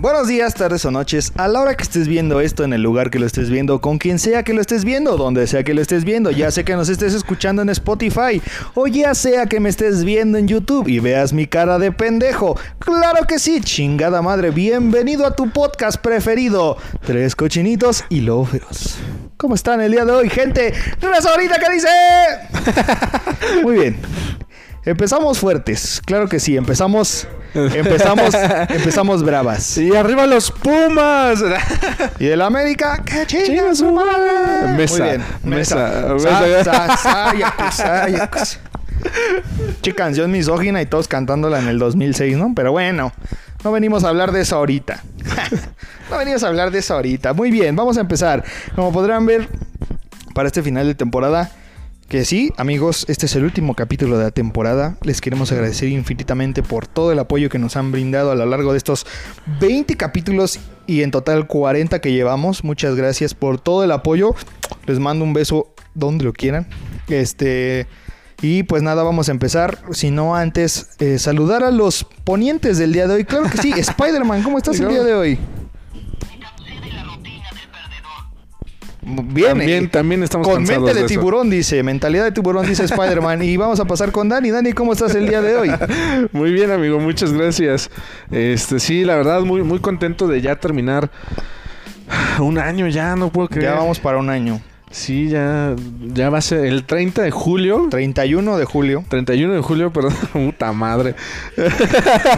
[0.00, 3.10] Buenos días, tardes o noches, a la hora que estés viendo esto, en el lugar
[3.10, 5.82] que lo estés viendo, con quien sea que lo estés viendo, donde sea que lo
[5.82, 8.40] estés viendo, ya sea que nos estés escuchando en Spotify,
[8.74, 12.56] o ya sea que me estés viendo en YouTube y veas mi cara de pendejo.
[12.78, 18.98] Claro que sí, chingada madre, bienvenido a tu podcast preferido, Tres Cochinitos y Lóferos.
[19.36, 20.74] ¿Cómo están el día de hoy, gente?
[21.00, 21.88] ¡Razonita que dice!
[23.64, 23.96] Muy bien.
[24.84, 28.34] Empezamos fuertes, claro que sí, empezamos empezamos
[28.68, 29.78] empezamos bravas.
[29.78, 31.42] Y arriba los Pumas.
[32.18, 34.72] Y el América, chinga su madre.
[34.76, 36.64] Mesa, Muy bien, mesa, Sa- mesa.
[36.64, 38.58] sa- sayacus, sayacus.
[39.82, 42.52] Che canción misógina y todos cantándola en el 2006, ¿no?
[42.54, 43.12] Pero bueno,
[43.62, 45.02] no venimos a hablar de eso ahorita.
[46.10, 47.32] no venimos a hablar de eso ahorita.
[47.32, 48.44] Muy bien, vamos a empezar.
[48.74, 49.48] Como podrán ver,
[50.34, 51.50] para este final de temporada,
[52.08, 54.96] que sí, amigos, este es el último capítulo de la temporada.
[55.02, 58.72] Les queremos agradecer infinitamente por todo el apoyo que nos han brindado a lo largo
[58.72, 59.06] de estos
[59.60, 62.64] 20 capítulos y en total 40 que llevamos.
[62.64, 64.34] Muchas gracias por todo el apoyo.
[64.86, 66.66] Les mando un beso donde lo quieran.
[67.08, 67.86] Este.
[68.40, 69.78] Y pues nada, vamos a empezar.
[69.90, 73.24] Si no antes, eh, saludar a los ponientes del día de hoy.
[73.24, 75.38] Claro que sí, Spider-Man, ¿cómo estás el día de hoy?
[79.08, 81.82] Bien, También, también estamos con cansados mente de, tiburón, dice.
[81.82, 83.42] Mentalidad de tiburón, dice Spider-Man.
[83.42, 84.50] y vamos a pasar con Dani.
[84.50, 85.70] Dani, ¿cómo estás el día de hoy?
[86.32, 87.90] Muy bien, amigo, muchas gracias.
[88.30, 91.10] Este, sí, la verdad, muy, muy contento de ya terminar
[92.38, 93.72] un año ya, no puedo creer.
[93.72, 94.60] Ya vamos para un año.
[94.90, 97.88] Sí, ya, ya va a ser el 30 de julio.
[97.90, 99.04] 31 de julio.
[99.08, 101.14] 31 de julio, perdón, puta madre.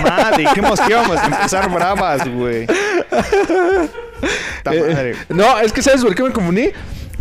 [0.03, 2.67] Madre, qué que íbamos a empezar bravas, güey.
[4.71, 6.71] Eh, no, es que ¿sabes por qué me confundí?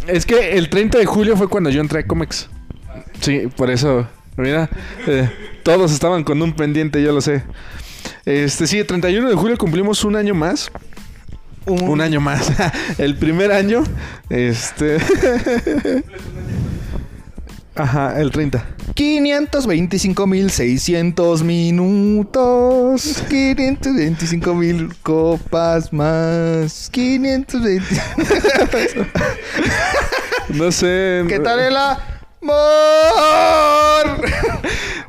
[0.08, 2.50] Es que el 30 de julio fue cuando yo entré a Comex.
[3.22, 4.08] Sí, por eso,
[4.38, 4.70] mira,
[5.08, 5.30] eh,
[5.64, 7.44] todos estaban con un pendiente, yo lo sé.
[8.26, 10.72] Este, sí, el 31 de julio cumplimos un año más.
[11.66, 12.52] Un año más.
[12.98, 13.84] el primer año,
[14.30, 14.98] este...
[17.76, 18.66] Ajá, el 30.
[18.94, 23.24] 525.600 minutos.
[23.30, 26.90] 525.000 copas más.
[26.92, 27.86] 520.
[30.50, 31.26] No sé.
[31.28, 31.76] ¿Qué tal el
[32.42, 34.30] amor?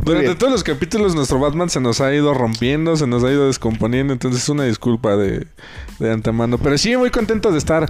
[0.00, 3.46] Durante todos los capítulos nuestro Batman se nos ha ido rompiendo, se nos ha ido
[3.46, 5.46] descomponiendo, entonces una disculpa de,
[5.98, 6.58] de antemano.
[6.58, 7.86] Pero sí, muy contento de estar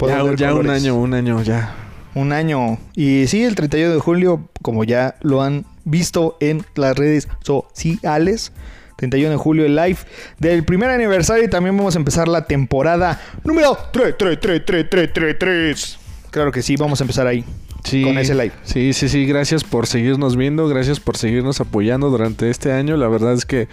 [0.00, 1.74] ya, ya un año, un año ya.
[2.14, 2.78] Un año.
[2.94, 8.52] Y sí, el 31 de julio, como ya lo han visto en las redes sociales.
[8.96, 9.98] 31 de julio el live
[10.38, 14.86] del primer aniversario y también vamos a empezar la temporada número 3, 3, 3, 3,
[14.90, 15.98] 3, 3, 3.
[16.32, 17.44] Claro que sí, vamos a empezar ahí.
[17.84, 18.52] Sí, Con ese live.
[18.64, 22.96] Sí, sí, sí, gracias por seguirnos viendo, gracias por seguirnos apoyando durante este año.
[22.96, 23.68] La verdad es que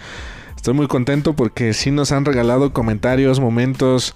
[0.56, 4.14] estoy muy contento porque sí nos han regalado comentarios, momentos,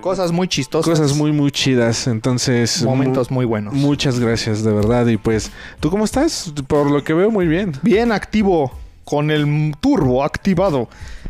[0.00, 0.88] Cosas muy chistosas.
[0.98, 2.06] cosas muy, muy chidas.
[2.06, 3.74] Entonces, Momentos mu- muy buenos.
[3.74, 5.06] Muchas gracias, de verdad.
[5.06, 6.52] Y pues, ¿tú cómo estás?
[6.66, 7.72] Por lo que veo, muy bien.
[7.82, 8.72] Bien activo,
[9.04, 10.88] con el turbo activado.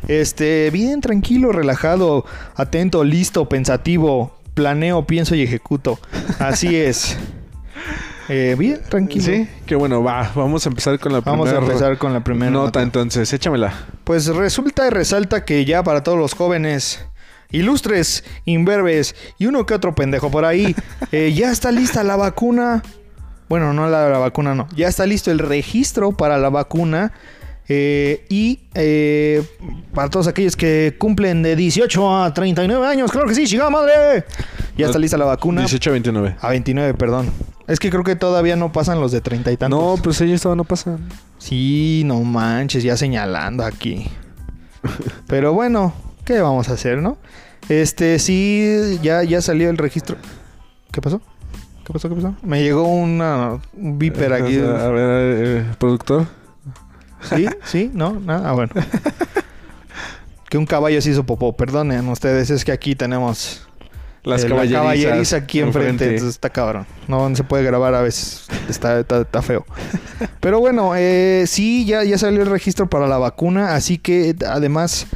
[0.09, 2.25] Este, bien tranquilo, relajado,
[2.56, 4.34] atento, listo, pensativo.
[4.55, 5.99] Planeo, pienso y ejecuto.
[6.38, 7.16] Así es.
[8.29, 9.25] Eh, bien, tranquilo.
[9.25, 12.25] Sí, qué bueno, va, vamos a empezar con la Vamos a primera empezar con la
[12.25, 12.83] primera nota, nota.
[12.83, 13.73] entonces, échamela.
[14.05, 17.05] Pues resulta y resalta que ya para todos los jóvenes
[17.51, 20.75] ilustres, imberbes y uno que otro pendejo por ahí,
[21.12, 22.83] eh, ya está lista la vacuna.
[23.49, 24.69] Bueno, no la, la vacuna, no.
[24.75, 27.12] Ya está listo el registro para la vacuna.
[27.69, 29.42] Eh, y eh,
[29.94, 34.25] para todos aquellos que cumplen de 18 a 39 años, claro que sí, chingada madre.
[34.76, 35.62] Ya está lista la vacuna.
[35.62, 36.36] 18 a 29.
[36.41, 37.30] A 29, perdón.
[37.66, 39.80] Es que creo que todavía no pasan los de 30 y tantos.
[39.80, 40.98] No, pues ellos todavía no pasan.
[41.38, 44.06] Sí, no manches, ya señalando aquí.
[45.26, 45.94] Pero bueno,
[46.25, 47.16] ¿qué vamos a hacer, no?
[47.70, 50.16] Este, sí, ya, ya salió el registro.
[50.92, 51.22] ¿Qué pasó?
[51.86, 52.08] ¿Qué pasó?
[52.10, 52.34] ¿Qué pasó?
[52.42, 54.56] Me llegó una, un viper aquí.
[54.56, 56.26] Eh, A ver, eh, productor.
[57.29, 57.47] ¿Sí?
[57.65, 57.91] ¿Sí?
[57.94, 58.19] ¿No?
[58.21, 58.50] Nada.
[58.50, 58.73] Ah, bueno.
[60.49, 61.56] que un caballo se hizo popó.
[61.56, 63.67] Perdonen ustedes, es que aquí tenemos
[64.23, 64.81] Las eh, la caballerizas.
[64.82, 66.05] caballeriza aquí enfrente.
[66.05, 66.87] Entonces está cabrón.
[67.09, 68.47] No, no se puede grabar a veces.
[68.69, 69.65] Está, está, está feo.
[70.41, 73.75] Pero bueno, eh, sí, ya, ya salió el registro para la vacuna.
[73.75, 75.06] Así que además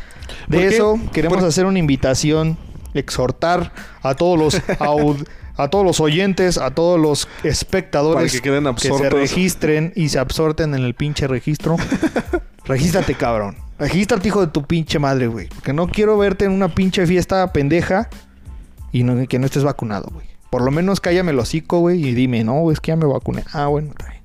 [0.49, 2.57] de eso, queremos ¿Por- hacer una invitación,
[2.95, 3.73] exhortar
[4.03, 5.27] a todos los aud-
[5.59, 9.13] a todos los oyentes, a todos los espectadores Para que queden se absortos.
[9.13, 11.77] registren y se absorten en el pinche registro.
[12.65, 13.57] Regístrate, cabrón.
[13.79, 15.49] Regístrate, hijo de tu pinche madre, güey.
[15.49, 18.09] Porque no quiero verte en una pinche fiesta pendeja
[18.93, 20.27] y no- que no estés vacunado, güey.
[20.51, 23.45] Por lo menos cállame el hocico, güey, y dime, no, es que ya me vacuné.
[23.53, 24.19] Ah, bueno, está bien.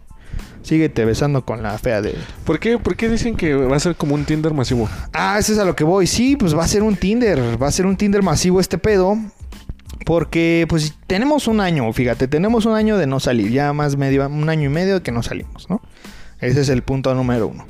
[0.62, 2.16] Síguete besando con la fea de...
[2.46, 4.88] ¿Por qué, ¿Por qué dicen que va a ser como un Tinder masivo?
[5.12, 6.08] Ah, eso es a lo que voy.
[6.08, 7.62] Sí, pues va a ser un Tinder.
[7.62, 9.18] Va a ser un Tinder masivo este pedo.
[10.06, 13.52] Porque pues tenemos un año, fíjate, tenemos un año de no salir.
[13.52, 15.82] Ya más medio, un año y medio de que no salimos, ¿no?
[16.40, 17.66] Ese es el punto número uno.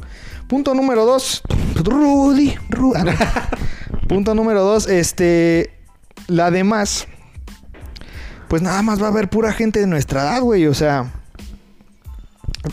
[0.48, 1.44] Punto número dos.
[1.76, 2.56] Rudy.
[2.70, 3.00] Rudy.
[4.08, 4.88] punto número dos.
[4.88, 5.72] Este.
[6.28, 7.08] La demás.
[8.48, 10.66] Pues nada más va a haber pura gente de nuestra edad, güey.
[10.68, 11.12] O sea.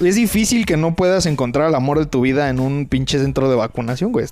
[0.00, 3.50] Es difícil que no puedas encontrar el amor de tu vida en un pinche centro
[3.50, 4.26] de vacunación, güey.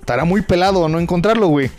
[0.00, 1.70] Estará muy pelado no encontrarlo, güey.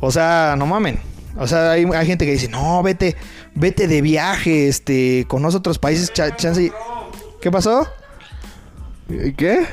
[0.00, 0.98] O sea, no mamen.
[1.38, 3.16] O sea, hay, hay gente que dice, no, vete,
[3.54, 6.70] vete de viaje, este, conoce otros países, cha- chance.
[7.40, 7.88] ¿Qué pasó?
[9.36, 9.66] ¿Qué?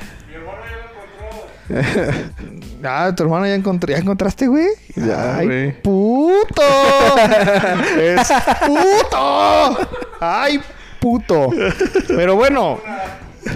[2.84, 4.68] Ah, tu hermano ya, encontré, ¿ya encontraste, güey.
[4.96, 5.82] Ya, Ay, güey.
[5.82, 6.64] puto.
[8.02, 8.28] es
[8.66, 9.78] puto.
[10.22, 10.62] Ay,
[11.02, 11.50] puto.
[12.08, 12.80] Pero bueno,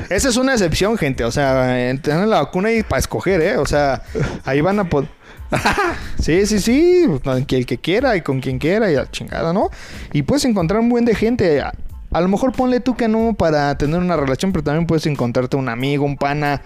[0.10, 1.24] esa es una excepción, gente.
[1.24, 3.58] O sea, en- tienen la vacuna y para escoger, ¿eh?
[3.58, 4.04] O sea,
[4.44, 5.10] ahí van a poder.
[6.20, 7.06] Sí, sí, sí.
[7.24, 9.70] Con El que quiera y con quien quiera y a la chingada, ¿no?
[10.14, 11.60] Y puedes encontrar un buen de gente.
[11.60, 11.74] A,
[12.14, 15.58] a lo mejor ponle tú que no para tener una relación, pero también puedes encontrarte
[15.58, 16.62] un amigo, un pana,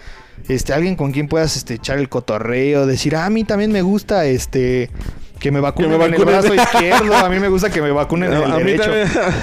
[0.48, 3.82] este, alguien con quien puedas este, echar el cotorreo, decir, ah, a mí también me
[3.82, 4.92] gusta este.
[5.40, 8.34] Que me vacunen me en el brazo izquierdo, a mí me gusta que me vacunen
[8.34, 8.92] en el derecho.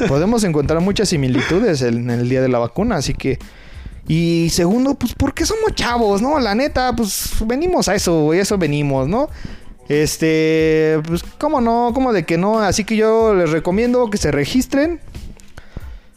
[0.08, 3.38] Podemos encontrar muchas similitudes en el día de la vacuna, así que
[4.06, 6.38] y segundo, pues porque somos chavos, ¿no?
[6.38, 9.28] La neta, pues venimos a eso, güey, eso venimos, ¿no?
[9.88, 14.30] Este, pues cómo no, cómo de que no, así que yo les recomiendo que se
[14.30, 15.00] registren,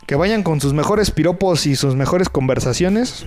[0.05, 3.25] que vayan con sus mejores piropos y sus mejores conversaciones.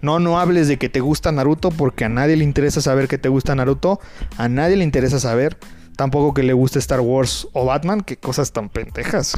[0.00, 3.18] No, no hables de que te gusta Naruto porque a nadie le interesa saber que
[3.18, 4.00] te gusta Naruto,
[4.36, 5.56] a nadie le interesa saber
[5.98, 9.36] tampoco que le guste Star Wars o Batman, qué cosas tan pendejas.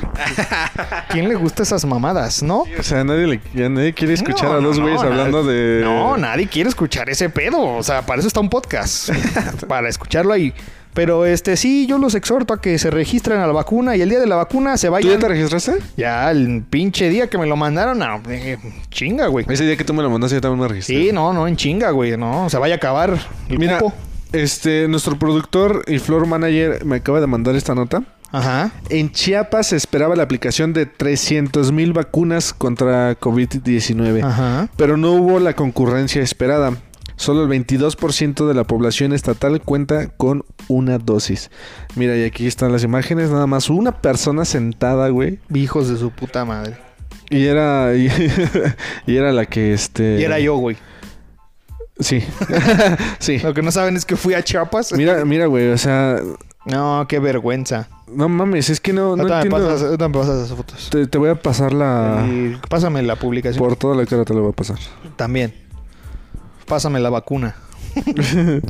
[1.08, 2.64] ¿Quién le gusta esas mamadas, no?
[2.78, 5.52] O sea, nadie, le, ya nadie quiere escuchar No, a no, güeyes no, hablando nadie-
[5.78, 5.82] de...
[5.82, 7.62] No, nadie quiere escuchar ese pedo.
[7.76, 9.08] O sea, para eso está un podcast.
[9.68, 10.52] para escucharlo ahí.
[10.92, 14.10] Pero este sí, yo los exhorto a que se registren a la vacuna y el
[14.10, 15.12] día de la vacuna se ¿Tú vayan.
[15.12, 15.78] ya te registraste?
[15.96, 18.58] Ya, el pinche día que me lo mandaron, no, eh,
[18.90, 19.46] chinga, güey.
[19.48, 20.96] Ese día que tú me lo mandaste yo también me registré.
[20.96, 22.16] Sí, no, no, en chinga, güey.
[22.18, 23.16] No, se vaya a acabar
[23.48, 23.94] el Mira, cupo.
[24.32, 28.02] Este, nuestro productor y floor manager me acaba de mandar esta nota.
[28.32, 28.70] Ajá.
[28.88, 34.68] En Chiapas se esperaba la aplicación de 300 mil vacunas contra COVID-19, Ajá.
[34.76, 36.76] pero no hubo la concurrencia esperada.
[37.16, 41.50] Solo el 22% de la población estatal cuenta con una dosis.
[41.94, 45.38] Mira, y aquí están las imágenes, nada más una persona sentada, güey.
[45.52, 46.78] Hijos de su puta madre.
[47.28, 48.08] Y era y,
[49.06, 50.76] y era la que este Y era yo, güey.
[52.00, 52.22] Sí.
[53.18, 53.38] sí.
[53.38, 54.92] Lo que no saben es que fui a Chiapas.
[54.92, 56.18] Mira, mira, güey, o sea,
[56.64, 57.88] No, qué vergüenza.
[58.08, 59.56] no mames, es que no, no me entiendo.
[59.58, 60.90] pasas, ahorita me pasas esas fotos.
[60.90, 63.62] Te, te voy a pasar la Y pásame la publicación.
[63.62, 64.78] por toda la cara te lo voy a pasar.
[65.16, 65.54] También.
[66.66, 67.56] Pásame la vacuna.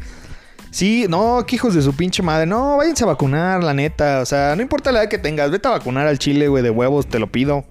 [0.70, 2.46] sí, no, que hijos de su pinche madre.
[2.46, 4.20] No, váyanse a vacunar, la neta.
[4.20, 5.50] O sea, no importa la edad que tengas.
[5.50, 7.64] Vete a vacunar al chile, güey, de huevos, te lo pido.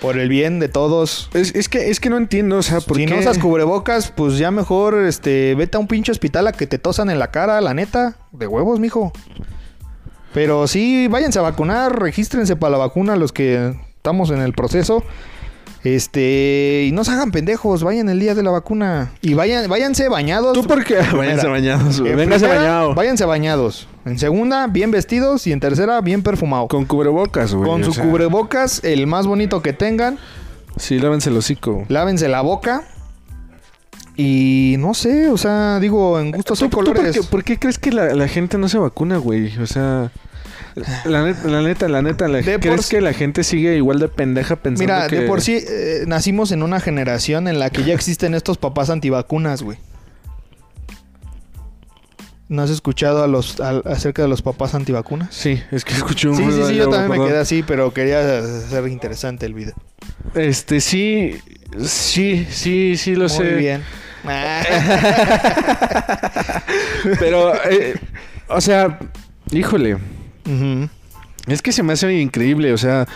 [0.00, 1.28] Por el bien de todos.
[1.34, 3.12] Es, es que es que no entiendo, o sea, ¿por si qué?
[3.12, 6.78] no usas cubrebocas, pues ya mejor este, vete a un pinche hospital a que te
[6.78, 8.16] tosan en la cara, la neta.
[8.32, 9.12] De huevos, mijo.
[10.32, 15.04] Pero sí, váyanse a vacunar, regístrense para la vacuna los que estamos en el proceso.
[15.82, 19.12] Este, y no se hagan pendejos, vayan el día de la vacuna.
[19.22, 20.52] Y vayan, váyanse bañados.
[20.52, 20.98] ¿Tú por qué?
[21.16, 22.12] Váyanse bañados, güey.
[22.12, 22.94] En Véngase primera, bañado.
[22.94, 23.88] Váyanse bañados.
[24.04, 25.46] En segunda, bien vestidos.
[25.46, 26.68] Y en tercera, bien perfumado.
[26.68, 27.70] Con, Con cubrebocas, güey.
[27.70, 30.18] o su sea, cubrebocas, el más bonito que tengan.
[30.76, 31.84] Sí, lávense el hocico.
[31.88, 32.82] Lávense la boca.
[34.16, 37.16] Y no sé, o sea, digo, en gustos ¿Tú, hay tú por, colores.
[37.16, 39.56] qué, por qué crees que la, la gente no se vacuna, güey?
[39.58, 40.12] O sea,
[41.04, 44.56] la neta, la neta, la neta, la- ¿crees que la gente sigue igual de pendeja
[44.56, 45.20] pensando Mira, que...
[45.20, 48.90] de por sí eh, nacimos en una generación en la que ya existen estos papás
[48.90, 49.78] antivacunas, güey.
[52.48, 55.28] ¿No has escuchado a los, acerca de los papás antivacunas?
[55.32, 58.38] Sí, es que escuché un Sí, sí, sí, yo también me quedé así, pero quería
[58.38, 59.74] hacer interesante el video.
[60.34, 61.38] Este, sí,
[61.84, 63.54] sí, sí, sí lo Muy sé.
[63.54, 63.82] bien.
[67.18, 67.94] Pero, eh,
[68.48, 68.98] o sea,
[69.50, 69.96] híjole,
[71.46, 73.06] Es que se me hace increíble, o sea,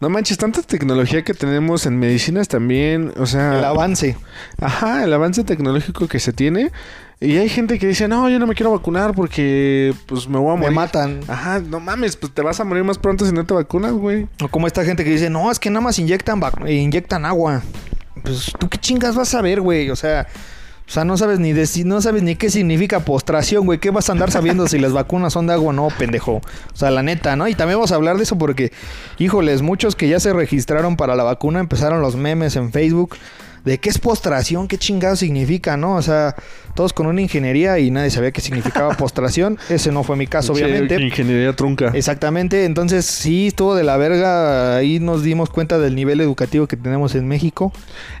[0.00, 3.58] no manches, tanta tecnología que tenemos en medicinas también, o sea...
[3.58, 4.16] El avance.
[4.60, 6.70] Ajá, el avance tecnológico que se tiene.
[7.20, 10.50] Y hay gente que dice, no, yo no me quiero vacunar porque pues me voy
[10.52, 10.74] a Me morir.
[10.74, 11.20] matan.
[11.28, 14.26] Ajá, no mames, pues te vas a morir más pronto si no te vacunas, güey.
[14.42, 17.62] O como esta gente que dice, no, es que nada más inyectan, inyectan agua.
[18.22, 19.90] Pues tú qué chingas vas a ver, güey.
[19.90, 20.26] O sea,
[20.92, 23.78] o sea, no sabes ni deci- no sabes ni qué significa postración, güey.
[23.78, 26.32] ¿Qué vas a andar sabiendo si las vacunas son de agua o no, pendejo?
[26.34, 26.42] O
[26.76, 27.48] sea, la neta, ¿no?
[27.48, 28.72] Y también vamos a hablar de eso porque,
[29.18, 33.16] híjoles, muchos que ya se registraron para la vacuna empezaron los memes en Facebook
[33.64, 35.94] de qué es postración, qué chingado significa, ¿no?
[35.94, 36.34] O sea,
[36.74, 39.56] todos con una ingeniería y nadie sabía qué significaba postración.
[39.70, 41.00] Ese no fue mi caso, Sí, obviamente.
[41.00, 41.90] Ingeniería trunca.
[41.94, 46.76] Exactamente, entonces sí estuvo de la verga, ahí nos dimos cuenta del nivel educativo que
[46.76, 47.72] tenemos en México.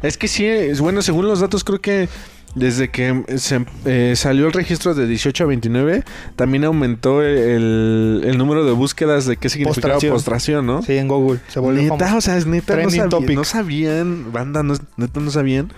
[0.02, 2.08] Es que sí, es bueno, según los datos creo que
[2.54, 6.04] desde que se, eh, salió el registro de 18 a 29,
[6.36, 10.12] también aumentó el, el número de búsquedas de qué significaba Postración.
[10.12, 10.82] postración, ¿no?
[10.82, 11.40] Sí, en Google.
[11.48, 12.16] Se volvió Neta, famoso.
[12.18, 15.72] o sea, es neta, no, sabía- sabían, banda, no, neta no sabían.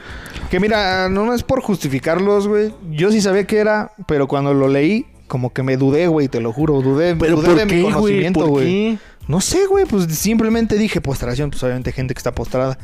[0.50, 2.72] Que mira, no es por justificarlos, güey.
[2.90, 6.40] Yo sí sabía que era, pero cuando lo leí, como que me dudé, güey, te
[6.40, 6.80] lo juro.
[6.82, 8.98] Dudé, dudé de mi conocimiento, güey.
[9.26, 12.76] No sé, güey, pues simplemente dije postración, pues obviamente gente que está postrada.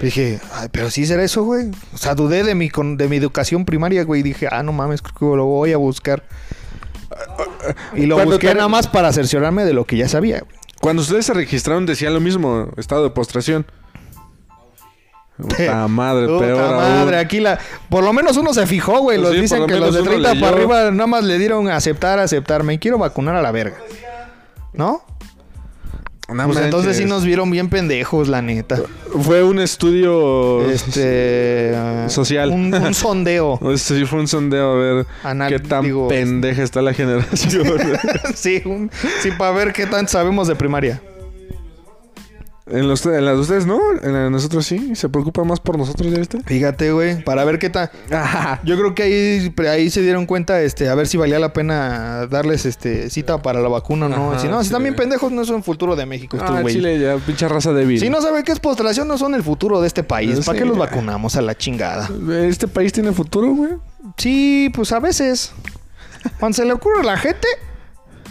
[0.00, 1.70] dije, Ay, pero sí será eso, güey.
[1.92, 4.22] O sea, dudé de mi, con- de mi educación primaria, güey.
[4.22, 6.22] Dije, ah, no mames, creo que lo voy a buscar.
[7.96, 10.52] Y lo Cuando busqué te- nada más para cerciorarme de lo que ya sabía, güey.
[10.80, 13.66] Cuando ustedes se registraron decía lo mismo, estado de postración.
[15.36, 16.76] Puta madre, Puta peor aún.
[16.98, 17.58] madre, aquí la...
[17.88, 19.18] Por lo menos uno se fijó, güey.
[19.18, 21.24] Pues Los sí, dicen lo que los de menos uno 30 para arriba nada más
[21.24, 22.62] le dieron aceptar, aceptar.
[22.62, 23.76] Me quiero vacunar a la verga.
[24.72, 25.02] ¿No?
[26.34, 28.78] No pues entonces sí nos vieron bien pendejos, la neta.
[29.22, 30.68] Fue un estudio...
[30.70, 31.74] Este...
[32.08, 32.50] Social.
[32.50, 33.58] Un, un sondeo.
[33.72, 37.64] Este sí fue un sondeo a ver Anal- qué tan digo, pendeja está la generación.
[38.34, 38.90] sí, un-
[39.22, 41.00] sí, para ver qué tanto sabemos de primaria.
[42.70, 44.94] En, los, en las de ustedes no, en la de nosotros sí.
[44.94, 46.40] Se preocupa más por nosotros, ¿ya viste?
[46.44, 47.90] Fíjate, güey, para ver qué tal.
[48.64, 52.26] Yo creo que ahí, ahí se dieron cuenta, este, a ver si valía la pena
[52.26, 54.32] darles este cita para la vacuna o no.
[54.32, 56.60] Ajá, si no, si están bien pendejos, no son el futuro de México, estos Ah,
[56.60, 56.74] güey.
[56.74, 58.00] Chile ya, pinche raza débil.
[58.00, 60.38] Si no saben qué es postración, no son el futuro de este país.
[60.38, 60.42] Sí.
[60.44, 62.08] ¿Para qué los vacunamos a la chingada?
[62.42, 63.72] ¿Este país tiene futuro, güey?
[64.16, 65.52] Sí, pues a veces.
[66.38, 67.46] Cuando se le ocurre a la gente.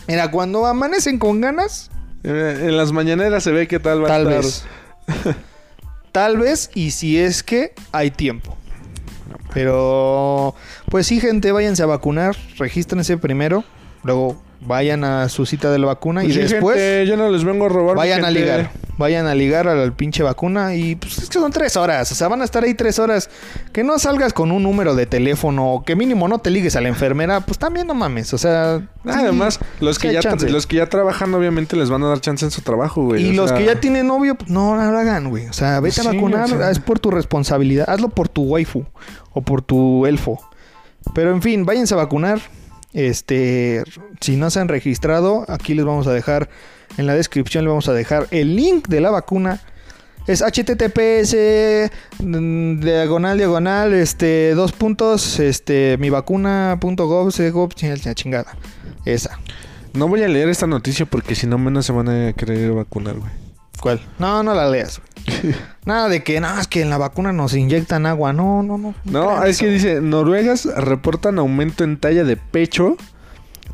[0.08, 1.92] Mira, cuando amanecen con ganas,
[2.24, 4.44] En las mañaneras se ve que tal va tal a estar.
[4.44, 5.36] vez.
[6.12, 8.58] tal vez, y si es que hay tiempo.
[9.54, 10.56] Pero,
[10.90, 12.36] pues sí, gente, váyanse a vacunar.
[12.58, 13.64] Regístrense primero.
[14.04, 16.22] Luego vayan a su cita de la vacuna.
[16.22, 17.96] Pues y sí, después gente, yo no les vengo a robar.
[17.96, 18.72] vayan a ligar.
[18.98, 20.76] Vayan a ligar a la pinche vacuna.
[20.76, 22.12] Y pues es que son tres horas.
[22.12, 23.30] O sea, van a estar ahí tres horas.
[23.72, 25.72] Que no salgas con un número de teléfono.
[25.72, 27.40] O que mínimo no te ligues a la enfermera.
[27.40, 28.34] Pues también no mames.
[28.34, 28.80] O sea.
[28.80, 32.44] sí, Además, los que, ya los que ya trabajan, obviamente, les van a dar chance
[32.44, 33.26] en su trabajo, güey.
[33.26, 35.48] Y o los sea, que ya tienen novio, pues, no no lo hagan, güey.
[35.48, 36.44] O sea, vete Sí, a vacunar.
[36.52, 36.70] o sea.
[36.70, 37.90] Es por tu responsabilidad.
[37.90, 38.84] Hazlo por tu waifu.
[39.32, 40.42] O por tu elfo.
[41.16, 42.42] Pero en fin, váyanse a vacunar.
[42.94, 43.84] Este,
[44.20, 46.50] si no se han registrado, aquí les vamos a dejar
[46.98, 49.62] en la descripción les vamos a dejar el link de la vacuna.
[50.28, 51.36] Es https
[52.20, 57.34] mm, diagonal diagonal este dos puntos este mi vacuna.gov
[58.16, 58.58] chingada.
[59.06, 59.40] Esa.
[59.94, 63.16] No voy a leer esta noticia porque si no, menos se van a querer vacunar,
[63.18, 63.49] güey.
[63.80, 64.02] ¿Cuál?
[64.18, 65.02] No, no la leas.
[65.86, 68.34] Nada de que, no, es que en la vacuna nos inyectan agua.
[68.34, 68.94] No, no, no.
[69.06, 69.66] No, es eso.
[69.66, 72.98] que dice, Noruegas reportan aumento en talla de pecho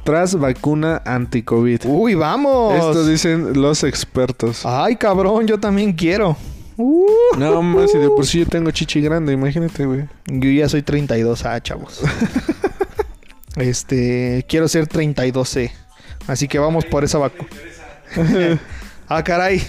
[0.04, 1.82] tras vacuna anti-COVID.
[1.86, 2.76] Uy, vamos.
[2.76, 4.66] Esto dicen los expertos.
[4.66, 6.38] Ay, cabrón, yo también quiero.
[6.78, 7.08] Uh,
[7.38, 10.08] No más, y de por sí yo tengo chichi grande, imagínate, güey.
[10.28, 12.02] Yo ya soy 32A, chavos.
[13.56, 15.72] este, quiero ser 32C.
[16.28, 17.50] Así que vamos por esa vacuna.
[19.08, 19.62] ah, caray.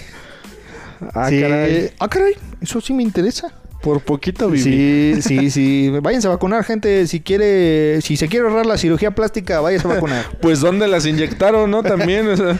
[1.13, 1.41] Ah, Sí.
[1.41, 1.91] caray.
[1.99, 2.33] Ah, caray.
[2.61, 3.53] Eso sí me interesa.
[3.81, 4.63] Por poquito viví.
[4.63, 5.89] Sí, sí, sí.
[6.01, 7.05] Váyanse a vacunar, gente.
[7.07, 10.25] Si quiere, si se quiere ahorrar la cirugía plástica, váyanse a vacunar.
[10.41, 11.83] Pues ¿dónde las inyectaron, no?
[11.83, 12.57] También, o sea,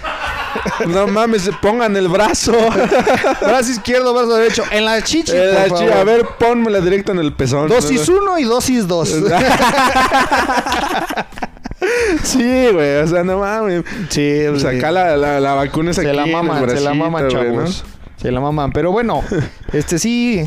[0.87, 2.53] no mames, pongan el brazo.
[3.41, 4.63] brazo izquierdo, brazo derecho.
[4.71, 5.91] En la chichi, por favor.
[5.93, 7.67] a ver, pónmela directo en el pezón.
[7.67, 9.15] Dosis 1 y dosis 2.
[12.23, 13.83] Sí, güey, o sea, no mames.
[14.09, 14.67] sí, Pues sí.
[14.67, 17.27] acá la, la, la vacuna es se aquí la en el maman, se la maman,
[17.27, 17.65] ¿no?
[18.17, 18.71] Se la maman.
[18.71, 19.23] Pero bueno,
[19.73, 20.43] este sí.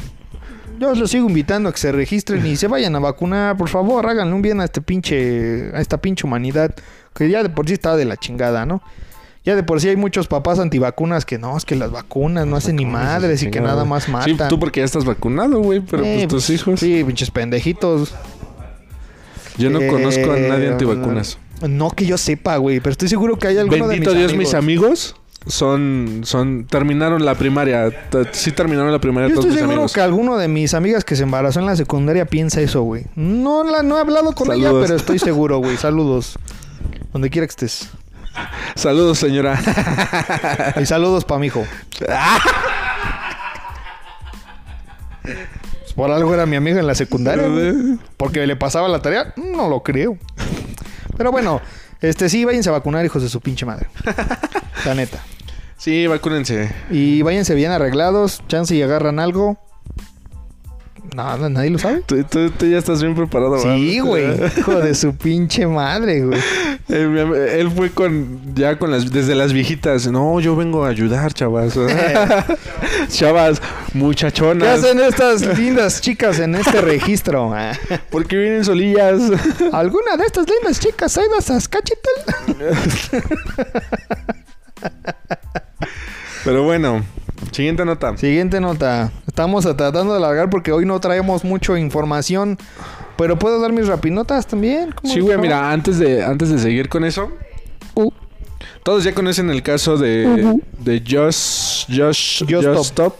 [0.78, 3.56] Yo los sigo invitando a que se registren y se vayan a vacunar.
[3.56, 6.74] Por favor, háganle un bien a este pinche, a esta pinche humanidad.
[7.14, 8.80] Que ya de por sí está de la chingada, ¿no?
[9.44, 12.56] Ya de por sí hay muchos papás antivacunas que no, es que las vacunas no
[12.56, 14.48] hacen ni madres y que nada más Sí, matan.
[14.48, 16.80] tú porque ya estás vacunado, güey, pero Eh, pues tus hijos.
[16.80, 18.14] Sí, pinches pendejitos.
[19.58, 21.38] Yo no Eh, conozco a nadie antivacunas.
[21.66, 24.38] No que yo sepa, güey, pero estoy seguro que hay alguno Bendito de mis Dios,
[24.38, 25.16] mis amigos
[25.46, 27.90] son, son, terminaron la primaria.
[28.32, 29.92] Sí terminaron la primaria Yo todos estoy mis seguro amigos.
[29.92, 33.06] que alguno de mis amigas que se embarazó en la secundaria piensa eso, güey.
[33.16, 35.76] No, la, no he hablado con ella, pero estoy seguro, güey.
[35.76, 36.38] Saludos.
[37.12, 37.90] Donde quiera que estés.
[38.76, 39.58] Saludos, señora.
[40.80, 41.64] Y saludos para mi hijo.
[45.22, 47.46] Pues por algo era mi amiga en la secundaria.
[48.16, 49.34] Porque le pasaba la tarea.
[49.36, 50.16] No lo creo.
[51.16, 51.60] Pero bueno,
[52.00, 53.88] este sí, váyanse a vacunar, hijos de su pinche madre.
[54.84, 55.22] La neta.
[55.76, 56.72] sí, vacúnense.
[56.90, 58.42] Y váyanse bien arreglados.
[58.48, 59.58] Chance y agarran algo.
[61.14, 62.02] No, no, nadie lo sabe.
[62.06, 64.26] Tú, tú- tú ya estás bien preparado, Sí, güey.
[64.58, 66.40] Hijo de su pinche madre, güey.
[66.92, 70.08] Eh, Él fue con ya con las desde las viejitas.
[70.08, 71.78] No, yo vengo a ayudar, chavas.
[73.08, 74.80] chavas, ¿Qué muchachonas.
[74.84, 77.54] hacen estas lindas chicas en este registro?
[78.10, 79.20] ¿Por qué vienen solillas?
[79.72, 82.56] ¿Alguna de estas lindas chicas ha ido a Saskatchewan?
[86.44, 87.04] Pero bueno,
[87.52, 88.16] siguiente nota.
[88.16, 89.12] Siguiente nota.
[89.40, 92.58] Estamos tratando de alargar porque hoy no traemos mucha información.
[93.16, 94.92] Pero puedo dar mis rapinotas también.
[94.92, 97.30] ¿Cómo Sí, güey, mira, antes de, antes de seguir con eso,
[97.94, 98.10] Uh,
[98.82, 102.90] todos ya conocen el caso de, de Josh, Josh, Just Just.
[102.90, 103.14] Stop.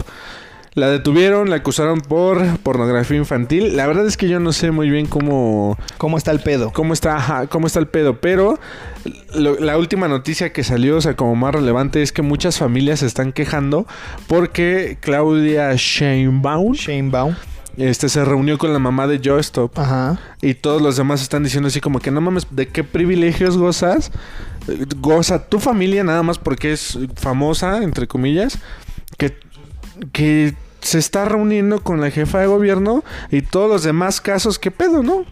[0.74, 3.76] La detuvieron, la acusaron por pornografía infantil.
[3.76, 6.72] La verdad es que yo no sé muy bien cómo, ¿Cómo está el pedo?
[6.72, 8.58] cómo está, ajá, cómo está el pedo, pero
[9.34, 13.00] lo- la última noticia que salió, o sea, como más relevante es que muchas familias
[13.00, 13.84] se están quejando
[14.28, 17.34] porque Claudia Sheinbaum Shane Baum.
[17.76, 20.20] este se reunió con la mamá de Joe Stop Ajá.
[20.40, 24.12] y todos los demás están diciendo así como que no mames, ¿de qué privilegios gozas?
[25.00, 28.58] Goza tu familia nada más porque es famosa, entre comillas,
[29.18, 29.36] que,
[30.12, 34.70] que se está reuniendo con la jefa de gobierno y todos los demás casos, ¿qué
[34.70, 35.24] pedo, no?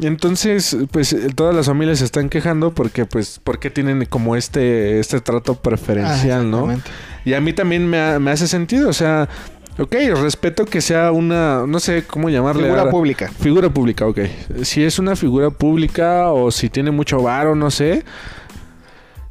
[0.00, 5.00] Entonces, pues eh, todas las familias se están quejando porque, pues, porque tienen como este,
[5.00, 6.80] este trato preferencial, Ah, ¿no?
[7.24, 9.28] Y a mí también me, ha- me hace sentido, o sea,
[9.76, 9.92] ok,
[10.22, 12.62] respeto que sea una, no sé cómo llamarle.
[12.62, 12.92] Figura ahora.
[12.92, 13.28] pública.
[13.40, 14.20] Figura pública, ok.
[14.62, 18.04] Si es una figura pública o si tiene mucho varo, no sé.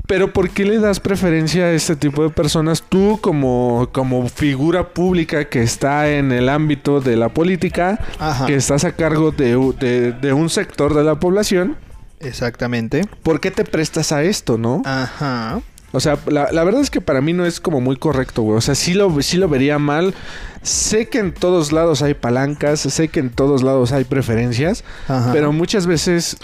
[0.07, 2.81] Pero ¿por qué le das preferencia a este tipo de personas?
[2.87, 8.45] Tú como, como figura pública que está en el ámbito de la política, Ajá.
[8.45, 11.75] que estás a cargo de- de un sector de la población,
[12.21, 13.01] Exactamente.
[13.21, 14.81] ¿por qué te prestas a esto, no?
[14.85, 15.59] Ajá.
[15.91, 18.57] O sea, la, la verdad es que para mí no es como muy correcto, güey.
[18.57, 20.13] O sea, sí lo, sí lo vería mal.
[20.61, 25.31] Sé que en todos lados hay palancas, sé que en todos lados hay preferencias, Ajá.
[25.31, 26.37] pero muchas veces,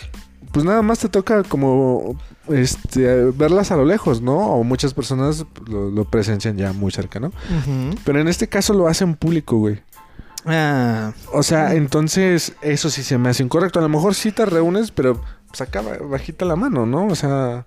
[0.51, 2.15] pues nada más te toca como
[2.49, 4.37] este verlas a lo lejos, ¿no?
[4.37, 7.31] O muchas personas lo, lo presencian ya muy cerca, ¿no?
[8.03, 9.81] Pero en este caso lo hacen público, güey.
[10.45, 13.79] Ah, O sea, entonces eso sí se me hace incorrecto.
[13.79, 17.07] A lo mejor sí te reúnes, pero pues acá ba- bajita la mano, ¿no?
[17.07, 17.65] O sea,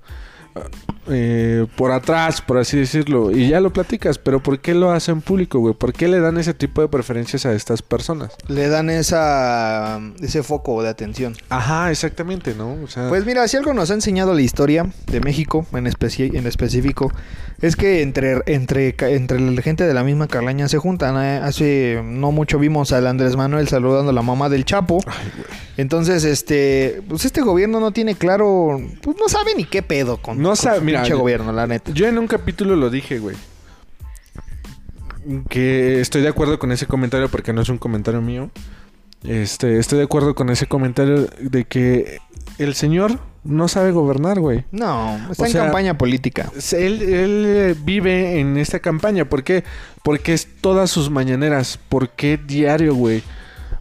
[1.08, 3.30] eh, por atrás, por así decirlo.
[3.30, 5.74] Y ya lo platicas, pero ¿por qué lo hacen público, güey?
[5.74, 8.32] ¿Por qué le dan ese tipo de preferencias a estas personas?
[8.48, 11.36] le dan esa ese foco de atención.
[11.48, 12.76] Ajá, exactamente, ¿no?
[12.82, 16.34] O sea, Pues mira, si algo nos ha enseñado la historia de México en, especi-
[16.34, 17.12] en específico,
[17.60, 21.16] es que entre, entre, entre la gente de la misma Carlaña se juntan.
[21.22, 21.38] ¿eh?
[21.42, 24.98] Hace no mucho vimos al Andrés Manuel saludando a la mamá del Chapo.
[25.76, 30.38] Entonces, este, pues este gobierno no tiene claro, pues no sabe ni qué pedo con,
[30.38, 31.92] No con sabe- su mira, pinche yo- gobierno, la neta.
[31.92, 33.36] Yo en un capítulo lo dije, güey.
[35.48, 38.50] Que estoy de acuerdo con ese comentario porque no es un comentario mío.
[39.26, 42.18] Este, estoy de acuerdo con ese comentario de que
[42.58, 44.64] el señor no sabe gobernar, güey.
[44.70, 46.50] No, está O en sea, campaña política.
[46.72, 49.24] Él, él, eh, vive en esta campaña.
[49.24, 49.64] ¿Por qué?
[50.02, 51.78] Porque es todas sus mañaneras.
[51.88, 53.22] ¿Por qué diario, güey?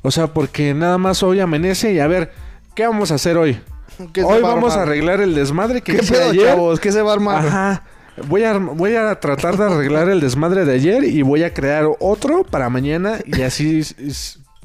[0.02, 2.32] O sea, porque nada más hoy amanece y a ver,
[2.76, 3.60] ¿qué vamos a hacer hoy?
[4.14, 6.46] ¿Qué se Hoy va vamos a arreglar el desmadre que ¿Qué pedo, ayer.
[6.48, 6.80] chavos?
[6.80, 7.46] ¿Qué se va a armar?
[7.46, 7.84] Ajá.
[8.28, 11.86] Voy a, voy a tratar de arreglar el desmadre de ayer y voy a crear
[12.00, 13.82] otro para mañana y así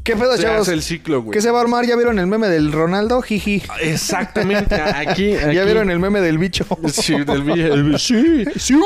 [0.02, 0.62] ¿Qué pedo, se chavos?
[0.62, 1.32] hace el ciclo, güey.
[1.36, 1.84] ¿Qué se va a armar?
[1.86, 3.20] ¿Ya vieron el meme del Ronaldo?
[3.20, 3.62] Jiji.
[3.82, 4.74] Exactamente.
[4.74, 6.66] Aquí, aquí ¿Ya vieron el meme del bicho?
[6.92, 8.44] Sí, del el- sí.
[8.56, 8.78] ¡Sí!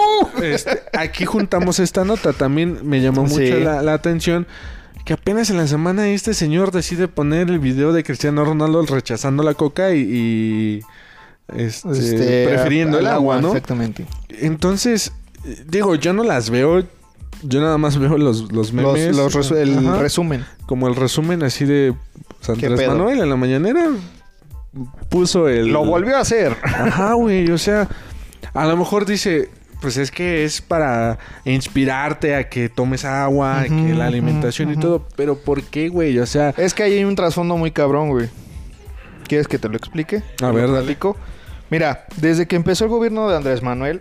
[0.43, 2.33] Este, aquí juntamos esta nota.
[2.33, 4.47] También me llamó mucho la, la atención
[5.05, 9.43] que apenas en la semana este señor decide poner el video de Cristiano Ronaldo rechazando
[9.43, 10.81] la coca y, y,
[11.55, 13.49] este, Este, prefiriendo el agua, ¿no?
[13.49, 14.07] Exactamente.
[14.31, 15.13] Entonces,
[15.67, 16.85] digo, yo no las veo.
[17.47, 19.17] Yo nada más veo los, los Los, memes.
[19.17, 19.99] los resu- el Ajá.
[20.01, 20.45] resumen.
[20.67, 21.95] como el resumen así de
[22.41, 22.89] San ¿Qué Andrés?
[22.89, 23.87] Manuel en la mañanera.
[25.09, 25.69] Puso el.
[25.69, 26.57] Lo volvió a hacer.
[26.63, 27.51] Ajá, güey.
[27.51, 27.89] O sea,
[28.53, 29.51] a lo mejor dice.
[29.81, 35.07] Pues es que es para inspirarte a que tomes agua, que la alimentación y todo.
[35.15, 36.19] Pero ¿por qué, güey?
[36.21, 38.31] O sea, Es que ahí hay un trasfondo muy cabrón, güey.
[39.29, 40.23] ¿Quieres que te lo explique?
[40.43, 40.97] A ver, dale.
[41.69, 44.01] Mira, desde que empezó el gobierno de Andrés Manuel...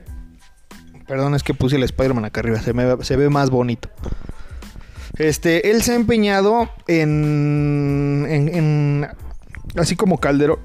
[1.08, 2.60] Perdón, es que puse el Spider-Man acá arriba.
[2.62, 3.90] Se, me- se ve más bonito.
[5.18, 8.26] Este, él se ha empeñado en...
[8.30, 9.08] en, en-
[9.78, 10.60] así como Calderón...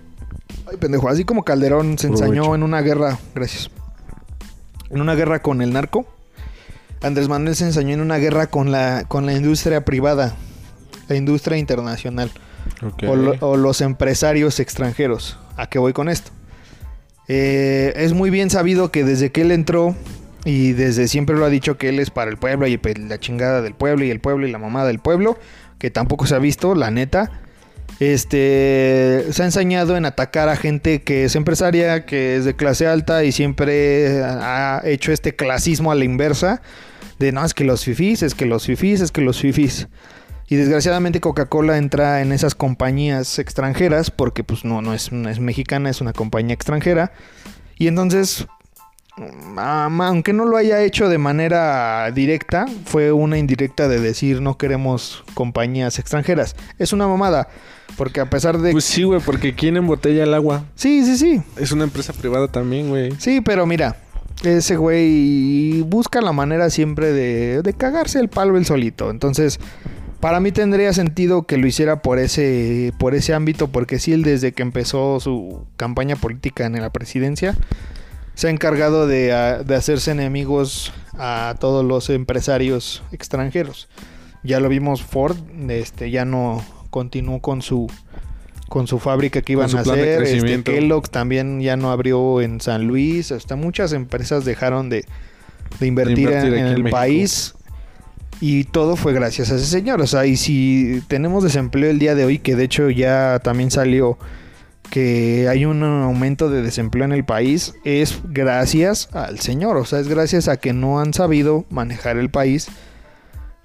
[0.70, 1.09] Ay, pendejo.
[1.09, 2.55] Así como Calderón se ensañó Provecho.
[2.55, 3.18] en una guerra...
[3.35, 3.70] Gracias.
[4.90, 6.07] En una guerra con el narco.
[7.03, 10.35] Andrés Manuel se ensañó en una guerra con la, con la industria privada.
[11.09, 12.31] La industria internacional.
[12.83, 13.03] ok.
[13.09, 15.38] O, lo- o los empresarios extranjeros.
[15.57, 16.31] ¿A qué voy con esto?
[17.29, 19.94] Eh, es muy bien sabido que desde que él entró
[20.44, 23.18] y desde siempre lo ha dicho que él es para el pueblo y pe- la
[23.18, 25.38] chingada del pueblo y el pueblo y la mamá del pueblo,
[25.79, 27.31] que tampoco se ha visto, la neta.
[28.01, 32.87] Este se ha ensañado en atacar a gente que es empresaria, que es de clase
[32.87, 36.62] alta y siempre ha hecho este clasismo a la inversa
[37.18, 39.88] de no, es que los fifís, es que los fifís, es que los fifís.
[40.48, 45.40] Y desgraciadamente Coca-Cola entra en esas compañías extranjeras porque pues no, no es, no es
[45.40, 47.12] mexicana, es una compañía extranjera.
[47.77, 48.46] Y entonces
[49.57, 55.24] aunque no lo haya hecho de manera directa, fue una indirecta de decir no queremos
[55.35, 56.57] compañías extranjeras.
[56.78, 57.48] Es una mamada,
[57.96, 58.72] porque a pesar de...
[58.72, 60.64] Pues sí, güey, porque ¿quién embotella el agua?
[60.74, 61.42] Sí, sí, sí.
[61.57, 63.12] Es una empresa privada también, güey.
[63.18, 63.96] Sí, pero mira,
[64.44, 69.11] ese güey busca la manera siempre de, de cagarse el palo el solito.
[69.11, 69.59] Entonces,
[70.20, 74.22] para mí tendría sentido que lo hiciera por ese, por ese ámbito, porque sí, él
[74.22, 77.57] desde que empezó su campaña política en la presidencia
[78.38, 83.88] se ha encargado de, hacerse enemigos a todos los empresarios extranjeros.
[84.44, 85.37] Ya lo vimos Ford,
[85.68, 87.90] este, ya no continuó con su
[88.68, 90.22] con su fábrica que iban a hacer.
[90.22, 93.33] Este, Kellogg también ya no abrió en San Luis.
[93.33, 95.05] Hasta muchas empresas dejaron de,
[95.81, 97.57] invertir, en, el país.
[98.40, 100.01] Y todo fue gracias a ese señor.
[100.01, 103.72] O sea, y si tenemos desempleo el día de hoy, que de hecho ya también
[103.72, 104.16] salió
[104.90, 110.01] que hay un aumento de desempleo en el país es gracias al señor, o sea,
[110.01, 112.68] es gracias a que no han sabido manejar el país.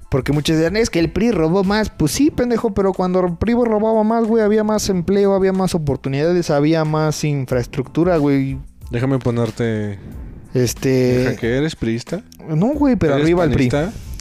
[0.09, 1.89] Porque muchos dicen, es que el PRI robó más.
[1.89, 5.73] Pues sí, pendejo, pero cuando el PRI robaba más, güey, había más empleo, había más
[5.73, 8.59] oportunidades, había más infraestructura, güey.
[8.91, 9.97] Déjame ponerte...
[10.53, 10.89] Este...
[10.89, 12.21] ¿Deja que eres priista?
[12.47, 13.71] No, güey, pero arriba el PRI.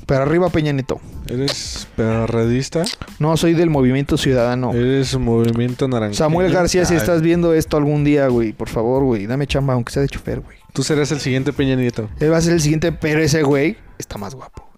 [0.06, 1.00] Pero arriba Peña Nieto.
[1.28, 2.82] ¿Eres perradista?
[3.18, 4.72] No, soy del Movimiento Ciudadano.
[4.72, 6.14] ¿Eres Movimiento Naranja?
[6.14, 9.92] Samuel García, si estás viendo esto algún día, güey, por favor, güey, dame chamba, aunque
[9.92, 10.58] sea de chofer, güey.
[10.72, 12.08] Tú serás el siguiente Peña Nieto.
[12.18, 14.68] Él va a ser el siguiente, pero ese güey está más guapo.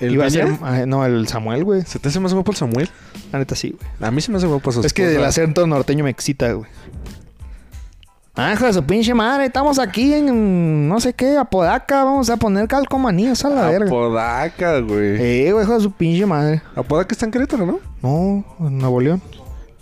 [0.00, 0.26] ¿El Peña?
[0.26, 1.82] A ser, ah, no, el Samuel, güey.
[1.82, 2.88] ¿Se te hace más guapo el Samuel?
[3.32, 3.90] La neta sí, güey.
[4.00, 6.68] A mí se me hace guapo su Es que el acento norteño me excita, güey.
[8.36, 13.44] Ah, su pinche madre, estamos aquí en no sé qué, Apodaca, vamos a poner calcomanías
[13.44, 13.86] a la verga.
[13.86, 15.22] Apodaca, güey.
[15.22, 16.60] Eh, güey, hijo de su pinche madre.
[16.74, 17.78] Apodaca está en Querétaro, ¿no?
[18.02, 19.22] No, en Nuevo León.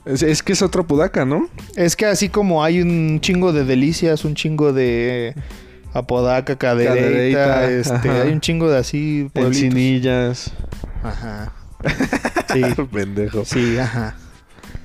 [0.04, 1.48] Es, que es otro Apodaca, ¿no?
[1.76, 5.34] Es que así como hay un chingo de delicias, un chingo de
[5.94, 10.52] Apodaca, cadereita, este, hay un chingo de así Encinillas.
[11.02, 11.52] Ajá.
[12.52, 12.60] Sí.
[12.92, 13.46] Pendejo.
[13.46, 14.14] Sí, ajá.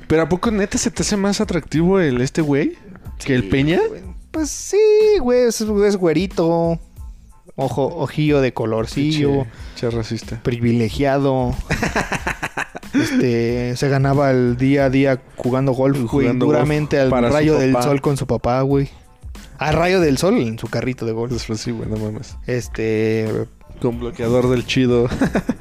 [0.08, 2.78] Pero ¿a poco neta se te hace más atractivo el este güey?
[3.24, 3.80] ¿Que el Peña?
[4.32, 4.78] Pues sí,
[5.20, 6.80] güey, es, güerito.
[7.56, 9.46] Ojo, ojillo de colorcillo.
[9.76, 10.42] Che, racista.
[10.44, 11.56] Privilegiado.
[12.94, 18.02] este, se ganaba el día a día jugando golf, güey, duramente al rayo del sol
[18.02, 18.90] con su papá, güey.
[19.58, 21.44] Al rayo del sol en su carrito de golf.
[21.48, 22.36] Pues sí, güey, no mames.
[22.46, 23.48] Este,
[23.82, 25.08] con bloqueador del chido.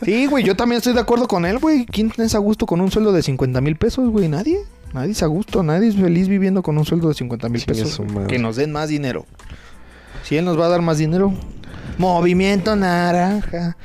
[0.05, 1.87] sí, güey, yo también estoy de acuerdo con él, güey.
[1.87, 4.29] ¿Quién es a gusto con un sueldo de 50 mil pesos, güey?
[4.29, 4.59] Nadie.
[4.93, 8.01] Nadie es a gusto, nadie es feliz viviendo con un sueldo de 50 mil pesos.
[8.29, 9.27] Que nos den más dinero.
[10.23, 11.33] Si él nos va a dar más dinero.
[11.99, 13.77] Movimiento Naranja.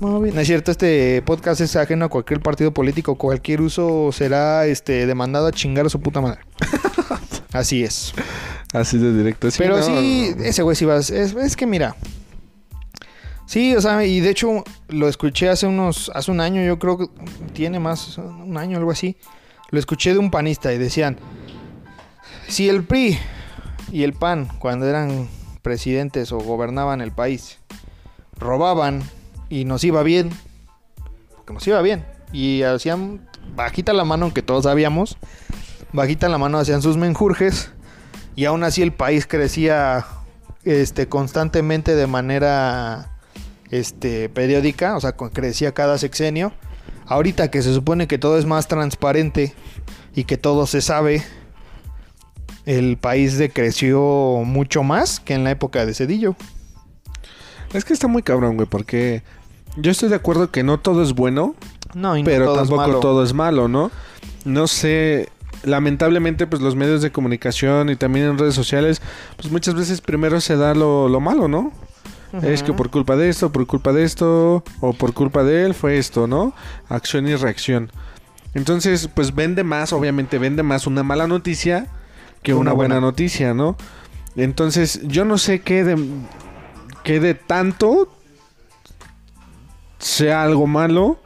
[0.00, 3.16] no es cierto, este podcast es ajeno a cualquier partido político.
[3.16, 6.40] Cualquier uso será este demandado a chingar a su puta madre.
[7.52, 8.12] Así es.
[8.72, 9.48] Así de directo.
[9.56, 10.98] Pero sí, ese güey sí va.
[10.98, 11.96] Es, es que mira.
[13.46, 16.10] Sí, o sea, y de hecho lo escuché hace unos.
[16.14, 17.06] Hace un año, yo creo que
[17.52, 18.18] tiene más.
[18.18, 19.16] Un año, algo así
[19.70, 21.18] lo escuché de un panista y decían,
[22.48, 23.18] si el PRI
[23.90, 25.28] y el PAN, cuando eran
[25.62, 27.58] presidentes o gobernaban el país,
[28.38, 29.02] robaban
[29.48, 30.30] y nos iba bien,
[31.34, 35.16] porque nos iba bien, y hacían bajita la mano, aunque todos sabíamos,
[35.92, 37.70] bajita la mano hacían sus menjurjes,
[38.34, 40.06] y aún así el país crecía
[40.64, 43.18] este, constantemente de manera
[43.70, 46.52] este, periódica, o sea, crecía cada sexenio
[47.06, 49.54] Ahorita que se supone que todo es más transparente
[50.14, 51.22] y que todo se sabe,
[52.64, 56.34] el país decreció mucho más que en la época de Cedillo.
[57.72, 59.22] Es que está muy cabrón, güey, porque
[59.76, 61.54] yo estoy de acuerdo que no todo es bueno,
[61.94, 63.90] no, pero tampoco todo es malo, ¿no?
[64.44, 65.28] No sé,
[65.64, 69.00] lamentablemente pues los medios de comunicación y también en redes sociales,
[69.36, 71.72] pues muchas veces primero se da lo, lo malo, ¿no?
[72.42, 75.74] Es que por culpa de esto, por culpa de esto, o por culpa de él
[75.74, 76.54] fue esto, ¿no?
[76.88, 77.90] Acción y reacción.
[78.54, 81.86] Entonces, pues vende más, obviamente vende más una mala noticia
[82.42, 83.00] que una, buena.
[83.00, 83.76] noticia, ¿no?
[84.34, 85.96] Entonces, yo no sé qué de,
[87.04, 88.08] qué de tanto
[89.98, 91.18] sea algo malo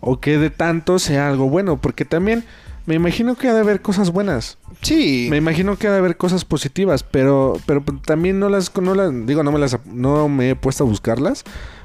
[0.00, 2.44] o qué de tanto sea algo bueno, porque también
[2.86, 4.58] me imagino que ha de haber cosas buenas.
[4.82, 5.26] Sí.
[5.30, 9.10] Me imagino que ha de haber cosas positivas, pero, pero también no las, no las,
[9.26, 11.44] digo, no me las, no me he puesto a buscarlas,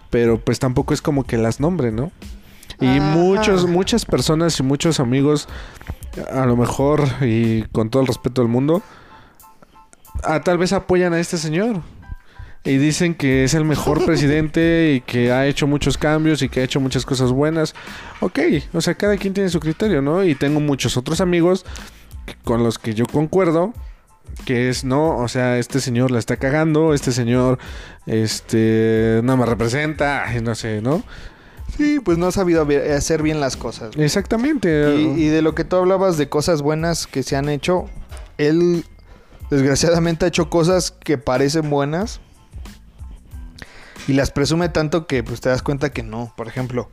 [0.09, 2.11] pero pues tampoco es como que las nombre, ¿no?
[2.79, 3.13] Y Ah.
[3.15, 5.47] muchos, muchas personas y muchos amigos,
[6.31, 8.81] a lo mejor, y con todo el respeto del mundo,
[10.23, 11.81] ah, tal vez apoyan a este señor.
[12.63, 16.59] Y dicen que es el mejor presidente y que ha hecho muchos cambios y que
[16.61, 17.73] ha hecho muchas cosas buenas.
[18.19, 18.39] Ok,
[18.73, 20.23] o sea, cada quien tiene su criterio, ¿no?
[20.23, 21.65] Y tengo muchos otros amigos
[22.43, 23.73] con los que yo concuerdo
[24.45, 27.59] que es no, o sea, este señor la está cagando, este señor
[28.05, 31.03] este no me representa, no sé, ¿no?
[31.77, 33.95] Sí, pues no ha sabido hacer bien las cosas.
[33.97, 34.95] Exactamente.
[34.95, 37.85] Y, y de lo que tú hablabas de cosas buenas que se han hecho,
[38.37, 38.85] él
[39.49, 42.19] desgraciadamente ha hecho cosas que parecen buenas
[44.07, 46.33] y las presume tanto que pues te das cuenta que no.
[46.35, 46.89] Por ejemplo,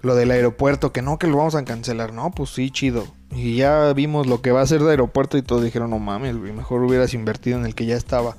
[0.00, 2.12] lo del aeropuerto, que no, que lo vamos a cancelar.
[2.12, 3.06] No, pues sí, chido.
[3.32, 6.36] Y ya vimos lo que va a hacer de aeropuerto y todos dijeron, no mames,
[6.36, 8.36] güey, mejor hubieras invertido en el que ya estaba.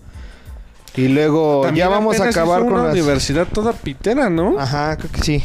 [0.96, 2.94] Y luego También ya vamos a acabar con una las...
[2.94, 4.60] universidad toda pitera, ¿no?
[4.60, 5.44] Ajá, creo que sí.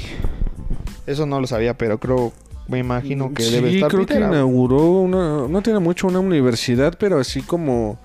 [1.06, 2.32] Eso no lo sabía, pero creo,
[2.66, 6.18] me imagino que debe sí, estar creo pitera, que inauguró una, no tiene mucho una
[6.18, 7.96] universidad, pero así como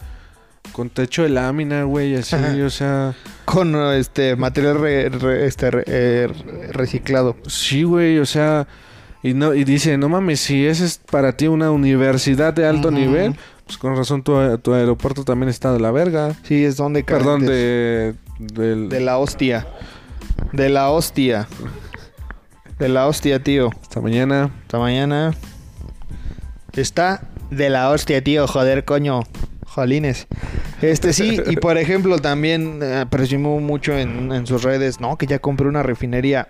[0.74, 2.56] con techo de lámina, güey, así, Ajá.
[2.64, 6.28] o sea, Con este material re- re- este, re- eh,
[6.72, 7.36] reciclado.
[7.48, 8.68] sí, güey, o sea,
[9.24, 12.92] y no y dice, no mames, si ese es para ti una universidad de alto
[12.92, 16.36] nivel, pues con razón tu, tu aeropuerto también está de la verga.
[16.44, 19.68] Sí, es donde Perdón, de del De la hostia.
[20.52, 21.48] De la hostia.
[22.80, 23.70] De la hostia, tío.
[23.82, 24.50] esta mañana.
[24.64, 25.34] Hasta mañana.
[26.74, 28.48] Está de la hostia, tío.
[28.48, 29.22] Joder, coño.
[29.66, 30.28] Jolines.
[30.82, 35.28] Este sí, y por ejemplo, también eh, presumió mucho en, en sus redes, no, que
[35.28, 36.50] ya compré una refinería.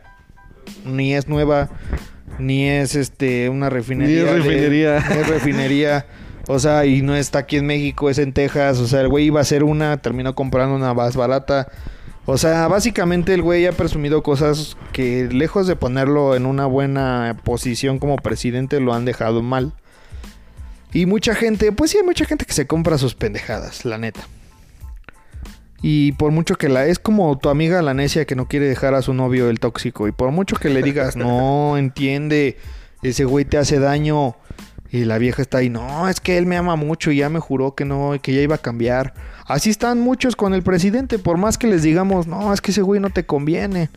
[0.86, 1.70] Ni es nueva,
[2.40, 4.24] ni es este una refinería.
[4.24, 5.06] Ni es de- refinería.
[5.10, 6.06] ni es refinería.
[6.48, 8.80] O sea, y no está aquí en México, es en Texas.
[8.80, 11.68] O sea, el güey iba a hacer una, terminó comprando una más barata.
[12.26, 17.38] O sea, básicamente el güey ha presumido cosas que lejos de ponerlo en una buena
[17.44, 19.74] posición como presidente lo han dejado mal.
[20.94, 24.22] Y mucha gente, pues sí hay mucha gente que se compra sus pendejadas, la neta.
[25.82, 26.86] Y por mucho que la...
[26.86, 30.08] Es como tu amiga la necia que no quiere dejar a su novio el tóxico.
[30.08, 32.58] Y por mucho que le digas, no, entiende,
[33.02, 34.36] ese güey te hace daño.
[34.92, 37.40] Y la vieja está ahí, no, es que él me ama mucho y ya me
[37.40, 39.14] juró que no, que ya iba a cambiar.
[39.46, 42.82] Así están muchos con el presidente, por más que les digamos, no, es que ese
[42.82, 43.90] güey no te conviene.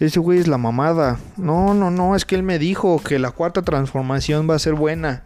[0.00, 1.18] Ese güey es la mamada.
[1.36, 4.74] No, no, no, es que él me dijo que la cuarta transformación va a ser
[4.74, 5.22] buena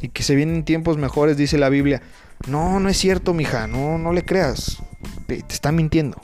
[0.00, 2.02] y que se vienen tiempos mejores, dice la Biblia.
[2.48, 4.82] No, no es cierto, mija, no, no le creas.
[5.26, 6.20] Te, está mintiendo.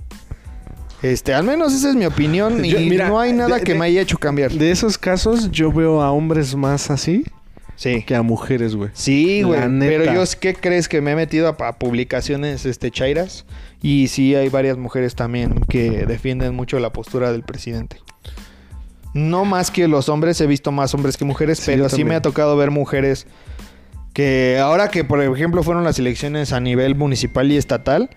[1.02, 3.78] Este, al menos esa es mi opinión y mira, no hay nada de- que de-
[3.78, 4.50] me haya hecho cambiar.
[4.52, 7.24] De esos casos, yo veo a hombres más así
[7.76, 8.02] Sí.
[8.04, 8.88] que a mujeres, güey.
[8.94, 9.60] Sí, güey.
[9.80, 10.88] Pero yo, ¿qué crees?
[10.88, 13.44] Que me he metido a, a publicaciones este, chairas.
[13.82, 17.98] Y sí, hay varias mujeres también que defienden mucho la postura del presidente.
[19.12, 22.14] No más que los hombres, he visto más hombres que mujeres, Sí, pero sí me
[22.14, 23.26] ha tocado ver mujeres
[24.14, 28.08] que ahora que, por ejemplo, fueron las elecciones a nivel municipal y estatal,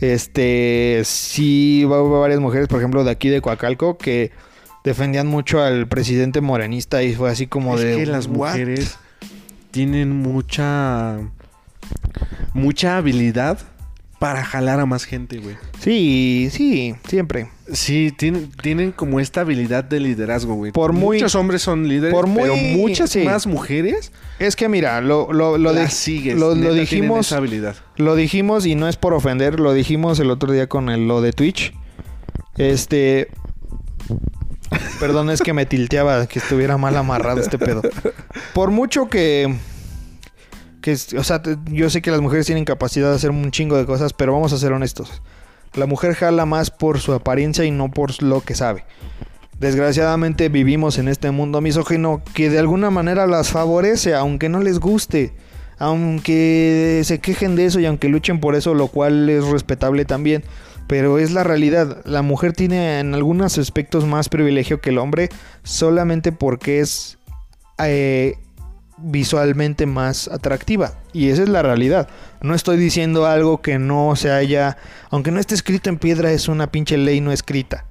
[0.00, 4.32] este, sí hubo varias mujeres, por ejemplo, de aquí de Coacalco, que
[4.84, 7.96] defendían mucho al presidente morenista y fue así como es de...
[7.96, 8.50] que las "What?".
[8.50, 8.96] mujeres
[9.70, 11.18] tienen mucha
[12.52, 13.58] mucha habilidad
[14.24, 15.54] para jalar a más gente, güey.
[15.80, 17.50] Sí, sí, siempre.
[17.70, 20.72] Sí, tienen, tienen como esta habilidad de liderazgo, güey.
[20.72, 23.18] Por muy- Muchos hombres son líderes, por muy- pero muchas sí.
[23.18, 26.38] más mujeres Es que mira, lo, lo, lo, de- sigues.
[26.38, 27.76] lo- lo neta, dijimos, esa habilidad.
[27.98, 31.20] lo dijimos y no es por ofender, lo dijimos el otro día con el- lo
[31.20, 31.74] de Twitch.
[32.56, 33.28] Este...
[35.00, 37.82] Perdón, es que me tilteaba que estuviera mal amarrado este pedo.
[38.54, 39.54] Por mucho que...
[40.84, 43.86] que o sea, yo sé que las mujeres tienen capacidad de hacer un chingo de
[43.86, 45.22] cosas, pero vamos a ser honestos.
[45.72, 48.84] La mujer jala más por su apariencia y no por lo que sabe.
[49.58, 54.78] Desgraciadamente vivimos en este mundo misógino que de alguna manera las favorece, aunque no les
[54.78, 55.32] guste,
[55.78, 60.44] aunque se quejen de eso y aunque luchen por eso, lo cual es respetable también.
[60.86, 65.30] Pero es la realidad, la mujer tiene en algunos aspectos más privilegio que el hombre
[65.62, 67.16] solamente porque es
[67.78, 68.34] eh,
[68.96, 70.94] visualmente más atractiva.
[71.12, 72.08] Y esa es la realidad.
[72.40, 74.76] No estoy diciendo algo que no se haya,
[75.10, 77.86] aunque no esté escrito en piedra, es una pinche ley no escrita.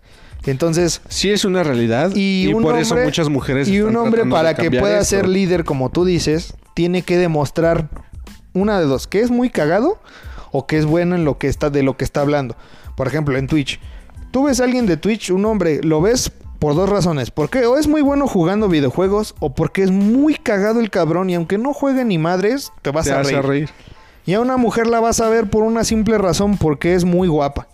[0.45, 4.25] Entonces, Sí es una realidad y, y, un por eso muchas mujeres y un hombre
[4.25, 5.15] para que pueda esto.
[5.15, 7.89] ser líder como tú dices tiene que demostrar
[8.53, 9.99] una de dos que es muy cagado
[10.51, 12.57] o que es bueno en lo que está de lo que está hablando
[12.95, 13.79] por ejemplo en Twitch
[14.31, 16.31] tú ves a alguien de Twitch un hombre lo ves
[16.63, 20.79] por dos razones porque o es muy bueno jugando videojuegos o porque es muy cagado
[20.79, 23.41] el cabrón y aunque no juegue ni madres te vas Te a reír.
[23.41, 23.69] reír.
[24.25, 27.27] y a una mujer la vas a ver por una simple razón porque es muy
[27.27, 27.67] guapa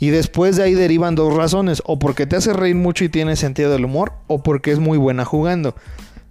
[0.00, 3.36] Y después de ahí derivan dos razones, o porque te hace reír mucho y tiene
[3.36, 5.76] sentido del humor, o porque es muy buena jugando.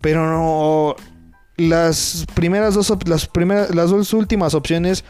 [0.02, 0.96] Pero no
[1.56, 5.06] las primeras dos las primeras las dos últimas opciones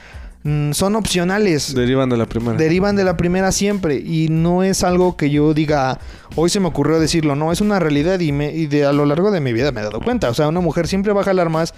[0.45, 1.75] mm, son opcionales.
[1.75, 2.58] Derivan de la primera.
[2.58, 5.99] Derivan de la primera siempre y no es algo que yo diga,
[6.36, 9.05] hoy se me ocurrió decirlo, no, es una realidad y, me, y de a lo
[9.05, 10.29] largo de mi vida me he dado cuenta.
[10.29, 11.73] O sea, una mujer siempre va a jalar más,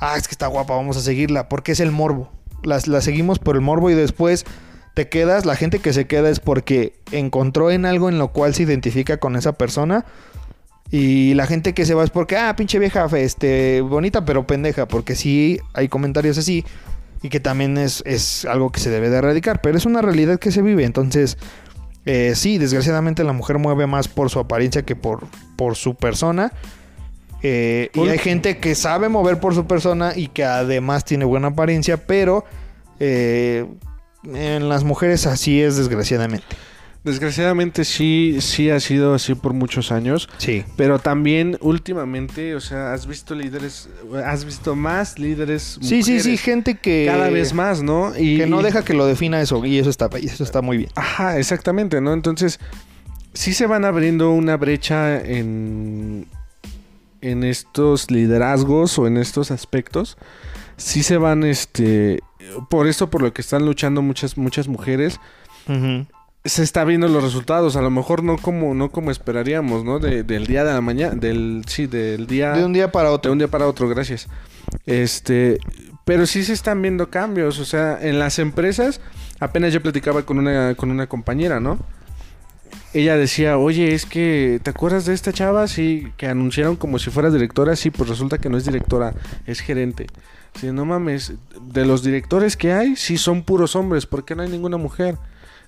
[0.00, 2.32] ah, es que está guapa, vamos a seguirla, porque es el morbo.
[2.64, 4.44] Las, la seguimos por el morbo y después
[4.94, 8.54] te quedas, la gente que se queda es porque encontró en algo en lo cual
[8.54, 10.06] se identifica con esa persona.
[10.90, 14.88] Y la gente que se va es porque, ah, pinche vieja, este, bonita pero pendeja,
[14.88, 16.64] porque sí hay comentarios así
[17.26, 20.38] y que también es, es algo que se debe de erradicar, pero es una realidad
[20.38, 21.36] que se vive, entonces
[22.04, 26.52] eh, sí, desgraciadamente la mujer mueve más por su apariencia que por, por su persona.
[27.42, 31.48] Eh, y hay gente que sabe mover por su persona y que además tiene buena
[31.48, 32.44] apariencia, pero
[33.00, 33.66] eh,
[34.22, 36.46] en las mujeres así es desgraciadamente.
[37.06, 40.28] Desgraciadamente sí, sí ha sido así por muchos años.
[40.38, 40.64] Sí.
[40.76, 43.88] Pero también últimamente, o sea, has visto líderes,
[44.24, 47.04] has visto más líderes Sí, sí, sí, mujeres gente que...
[47.06, 48.12] cada vez más, ¿no?
[48.18, 50.78] Y, Que no deja que lo defina eso, y eso está, y eso está muy
[50.78, 50.90] bien.
[50.96, 52.12] Ajá, exactamente, ¿no?
[52.12, 52.58] Entonces,
[53.34, 56.26] sí se van abriendo una brecha en,
[57.20, 60.18] en estos liderazgos o en estos aspectos.
[60.76, 62.18] Sí se van, este,
[62.68, 65.20] por esto, por lo que están luchando muchas, muchas mujeres,
[66.48, 67.76] se está viendo los resultados.
[67.76, 69.98] A lo mejor no como, no como esperaríamos, ¿no?
[69.98, 72.52] De- del día de la mañana, del, sí, del día...
[72.52, 73.32] De un día para de otro.
[73.32, 74.28] un día para otro, gracias.
[74.84, 75.58] Este,
[76.04, 79.00] pero sí se están viendo cambios, o sea, en las empresas,
[79.40, 81.78] apenas yo platicaba con una con una compañera, ¿no?
[82.94, 87.10] Ella decía, "Oye, es que ¿te acuerdas de esta chava sí que anunciaron como si
[87.10, 87.76] fuera directora?
[87.76, 89.12] Sí, pues resulta que no es directora,
[89.46, 90.06] es gerente."
[90.58, 94.42] Sí, no mames, de los directores que hay, sí son puros hombres, ¿por qué no
[94.42, 95.16] hay ninguna mujer?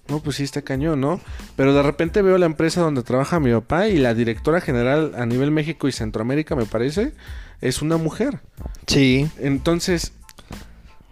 [0.09, 1.21] No, pues sí está cañón, ¿no?
[1.57, 5.27] Pero de repente veo la empresa donde trabaja mi papá y la directora general a
[5.27, 7.13] nivel México y Centroamérica, me parece,
[7.61, 8.41] es una mujer.
[8.87, 9.29] Sí.
[9.39, 10.13] Entonces,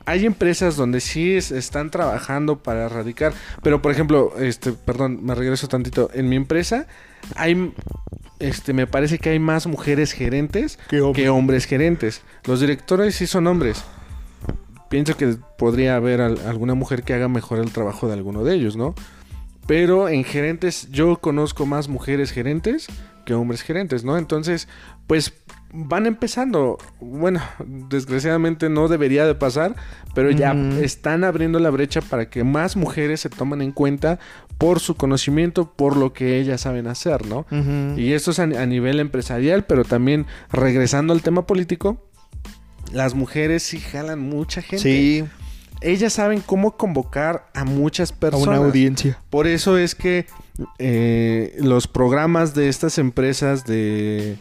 [0.06, 3.34] hay empresas donde sí es- están trabajando para erradicar.
[3.62, 6.08] Pero, por ejemplo, este, perdón, me regreso tantito.
[6.14, 6.86] En mi empresa
[7.34, 7.72] hay,
[8.38, 10.78] este, me parece que hay más mujeres gerentes
[11.12, 12.22] que hombres gerentes.
[12.44, 13.84] Los directores sí son hombres.
[14.88, 18.54] Pienso que podría haber al- alguna mujer que haga mejor el trabajo de alguno de
[18.54, 18.94] ellos, ¿no?
[19.66, 22.86] Pero en gerentes, yo conozco más mujeres gerentes
[23.24, 24.16] que hombres gerentes, ¿no?
[24.16, 24.68] Entonces,
[25.08, 25.32] pues
[25.72, 26.78] van empezando.
[27.00, 27.40] Bueno,
[27.88, 29.74] desgraciadamente no debería de pasar,
[30.14, 34.18] pero ya están abriendo la brecha para que más mujeres se tomen en cuenta
[34.58, 37.46] por su conocimiento, por lo que ellas saben hacer, ¿no?
[37.98, 42.05] Y esto es a, a nivel empresarial, pero también regresando al tema político,
[42.92, 44.82] las mujeres sí jalan mucha gente.
[44.82, 45.24] Sí,
[45.82, 48.48] Ellas saben cómo convocar a muchas a personas.
[48.48, 49.18] una audiencia.
[49.28, 50.26] Por eso es que
[50.78, 54.38] eh, los programas de estas empresas de,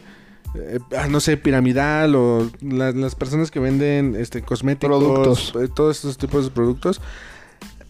[0.54, 5.52] eh, ah, no sé, piramidal o la- las personas que venden este, cosméticos, Productos.
[5.62, 7.02] eh, todos estos tipos de productos,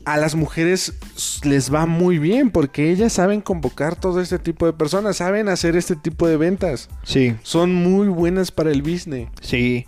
[0.07, 0.95] a las mujeres
[1.45, 5.77] les va muy bien porque ellas saben convocar todo este tipo de personas, saben hacer
[5.77, 6.89] este tipo de ventas.
[7.03, 9.29] Sí, Son muy buenas para el business.
[9.43, 9.85] sí.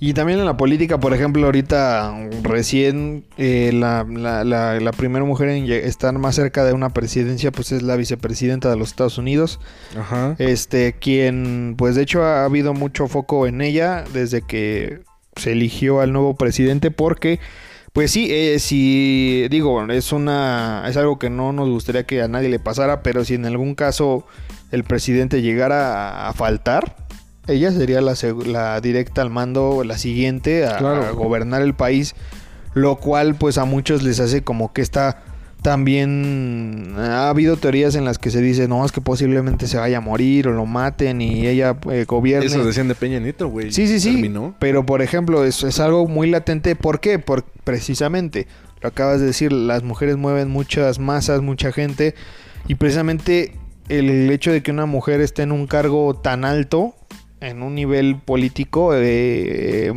[0.00, 5.24] Y también en la política, por ejemplo, ahorita recién eh, la, la- la- la primera
[5.24, 9.16] mujer en estar más cerca de una presidencia, pues es la vicepresidenta de los Estados
[9.18, 9.60] Unidos.
[9.96, 10.34] Ajá.
[10.38, 15.00] Este, quien, pues de hecho ha habido mucho foco en ella desde que
[15.36, 17.38] se eligió al nuevo presidente porque,
[17.92, 22.28] pues sí, eh, si digo, es una, es algo que no nos gustaría que a
[22.28, 24.26] nadie le pasara, pero si en algún caso
[24.70, 26.96] el presidente llegara a, a faltar,
[27.48, 31.04] ella sería la, directa al mando, la siguiente a, Claro.
[31.04, 32.14] a gobernar el país,
[32.72, 35.22] lo cual pues a muchos les hace como que está
[35.62, 39.98] también ha habido teorías en las que se dice, no, es que posiblemente se vaya
[39.98, 42.46] a morir o lo maten y ella eh, gobierne.
[42.46, 43.72] Eso decían de Peña Nieto, güey.
[43.72, 44.12] Sí, sí, sí.
[44.12, 44.54] Terminó.
[44.58, 46.74] Pero, por ejemplo, es, es algo muy latente.
[46.76, 47.18] ¿Por qué?
[47.18, 48.46] Por, precisamente,
[48.80, 52.14] lo acabas de decir, las mujeres mueven muchas masas, mucha gente.
[52.68, 53.56] Y precisamente
[53.88, 56.94] el hecho de que una mujer esté en un cargo tan alto,
[57.40, 59.92] en un nivel político, eh,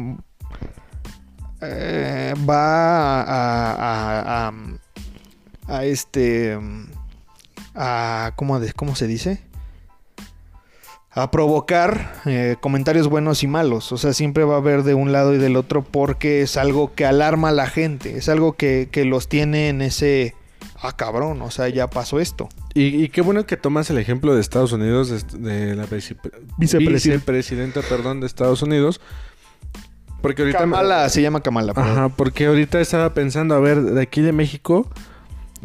[1.62, 4.54] eh, va a, a- a-
[5.68, 6.58] a- este...
[7.76, 9.42] A, ¿cómo, de- ¿Cómo se dice?
[11.18, 13.94] a provocar eh, comentarios buenos y malos.
[13.94, 16.94] O sea, siempre va a haber de un lado y del otro porque es algo
[16.94, 18.18] que alarma a la gente.
[18.18, 20.36] Es algo que, que los tiene en ese...
[20.82, 22.50] Ah, cabrón, o sea, ya pasó esto.
[22.74, 26.18] Y, y qué bueno que tomas el ejemplo de Estados Unidos, de, la vice-
[26.58, 26.92] Vicepresidenta.
[26.92, 29.00] vicepresidenta, perdón, de Estados Unidos.
[30.22, 30.66] Porque ahorita...
[30.66, 31.74] me- se llama Kamala.
[31.74, 31.92] perdón.
[31.94, 34.90] Ajá, porque ahorita estaba pensando, a ver, de aquí de México,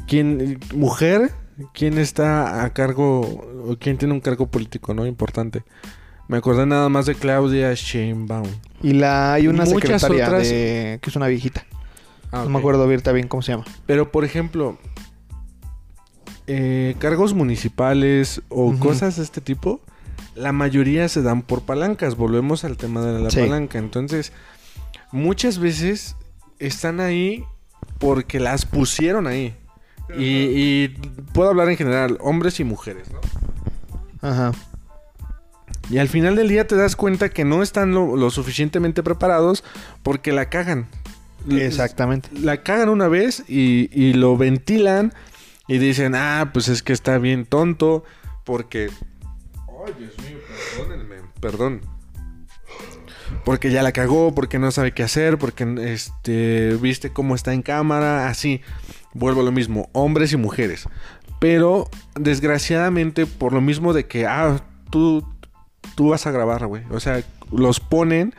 [0.06, 1.32] ¿quién, mujer,
[1.74, 5.06] quién está a cargo, o quién tiene un cargo político, ¿no?
[5.06, 5.62] Importante.
[6.28, 8.46] Me acordé nada más de Claudia Sheinbaum.
[8.82, 11.66] Y la hay una Muchas secretaria otras- de- que es una viejita.
[12.32, 13.64] Ah, No me acuerdo ahorita bien cómo se llama.
[13.86, 14.78] Pero, por ejemplo,
[16.46, 19.80] eh, cargos municipales o cosas de este tipo,
[20.34, 22.16] la mayoría se dan por palancas.
[22.16, 23.40] Volvemos al tema de la Sí.
[23.40, 23.78] palanca.
[23.78, 24.32] Entonces,
[25.12, 26.16] muchas veces
[26.60, 27.44] están ahí
[27.98, 29.56] porque las pusieron ahí.
[30.16, 30.88] Y, y
[31.32, 33.20] puedo hablar en general, hombres y mujeres, ¿no?
[34.28, 34.52] Ajá.
[35.90, 39.64] Y al final del día te das cuenta que no están lo, lo suficientemente preparados
[40.02, 40.86] porque la cagan.
[41.50, 42.28] Exactamente.
[42.32, 45.12] La cagan una vez y, y lo ventilan
[45.66, 48.04] y dicen, ah, pues es que está bien tonto
[48.44, 48.90] porque...
[49.86, 50.38] Ay, Dios mío,
[50.76, 51.16] perdónenme.
[51.40, 51.80] Perdón.
[53.44, 57.62] Porque ya la cagó, porque no sabe qué hacer, porque este, viste cómo está en
[57.62, 58.60] cámara, así.
[59.12, 60.88] Vuelvo a lo mismo, hombres y mujeres.
[61.38, 65.24] Pero desgraciadamente por lo mismo de que, ah, tú,
[65.96, 66.82] tú vas a grabar, güey.
[66.90, 68.34] O sea, los ponen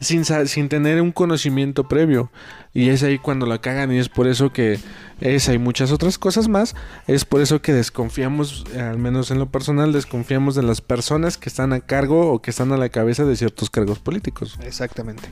[0.00, 2.30] sin, sin tener un conocimiento previo.
[2.74, 4.78] Y es ahí cuando la cagan y es por eso que
[5.20, 9.50] esa y muchas otras cosas más, es por eso que desconfiamos, al menos en lo
[9.50, 13.24] personal, desconfiamos de las personas que están a cargo o que están a la cabeza
[13.24, 14.58] de ciertos cargos políticos.
[14.62, 15.28] Exactamente.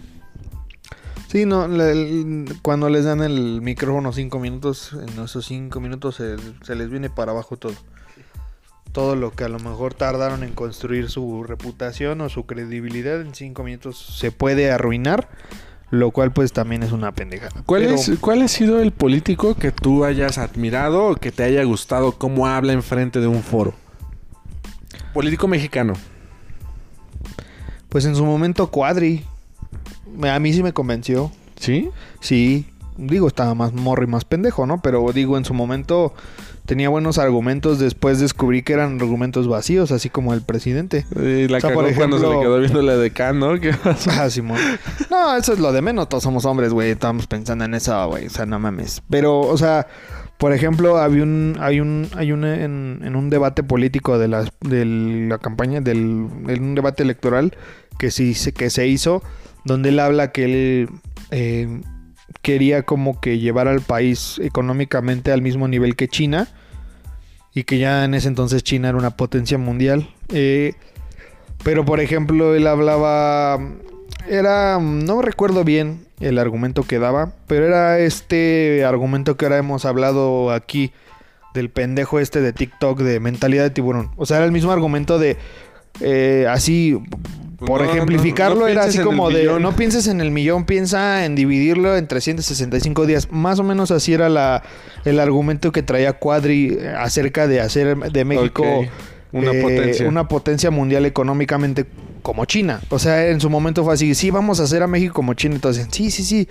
[1.29, 6.16] Sí, no, le- el- cuando les dan el micrófono cinco minutos, en esos cinco minutos
[6.16, 7.74] se, se les viene para abajo todo.
[8.93, 13.35] Todo lo que a lo mejor tardaron en construir su reputación o su credibilidad en
[13.35, 15.29] cinco minutos se puede arruinar,
[15.91, 17.62] lo cual pues también es una pendejada.
[17.66, 21.43] ¿Cuál, Pero- es, ¿Cuál ha sido el político que tú hayas admirado o que te
[21.43, 23.74] haya gustado cómo habla enfrente de un foro?
[25.12, 25.95] Político mexicano.
[27.89, 29.24] Pues en su momento Cuadri,
[30.23, 31.31] a mí sí me convenció.
[31.59, 31.89] ¿Sí?
[32.21, 32.67] Sí,
[32.99, 34.81] digo, estaba más morro y más pendejo, ¿no?
[34.83, 36.13] Pero digo, en su momento
[36.67, 37.79] tenía buenos argumentos.
[37.79, 41.07] Después descubrí que eran argumentos vacíos, así como el presidente.
[41.17, 43.39] Eh, la O sea, cagó por cuando se le ejemplo- quedó viendo la de Khan,
[43.39, 43.59] ¿no?
[43.61, 44.11] ¿Qué pasó?
[44.15, 44.59] Ah, Simón.
[45.11, 46.09] No, eso es lo de menos.
[46.11, 46.91] Todos somos hombres, güey.
[46.91, 48.27] Estamos pensando en eso, güey.
[48.27, 49.03] O sea, no mames.
[49.09, 49.87] Pero, o sea,
[50.37, 54.45] por ejemplo, había un, hay un, hay un, en, en un debate político de la,
[54.61, 57.57] de la campaña, del, en un debate electoral
[57.99, 59.23] que sí se, que se hizo,
[59.67, 60.89] donde él habla que él
[61.31, 61.81] eh,
[62.43, 66.49] quería como que llevar al país económicamente al mismo nivel que China
[67.57, 70.11] y que ya en ese entonces China era una potencia mundial.
[70.29, 70.75] Eh,
[71.64, 73.59] pero por ejemplo, él hablaba.
[74.29, 74.79] Era.
[74.79, 77.33] No recuerdo bien el argumento que daba.
[77.47, 80.93] Pero era este argumento que ahora hemos hablado aquí.
[81.55, 84.11] Del pendejo este de TikTok de mentalidad de tiburón.
[84.17, 85.39] O sea, era el mismo argumento de.
[86.01, 87.01] eh, así.
[87.59, 89.41] Por No, no, ejemplificarlo, no era así como de.
[89.41, 89.63] millón.
[89.63, 93.29] No pienses en el millón, piensa en dividirlo en 365 días.
[93.31, 94.63] Más o menos así era la,
[95.05, 98.65] el argumento que traía Cuadri eh, acerca de hacer de México.
[99.33, 100.09] Una eh, potencia.
[100.09, 101.87] una potencia mundial económicamente
[102.23, 102.81] como China.
[102.91, 105.55] O sea, en su momento fue así, sí, vamos a hacer a México como China.
[105.55, 106.49] Entonces, sí, sí, sí.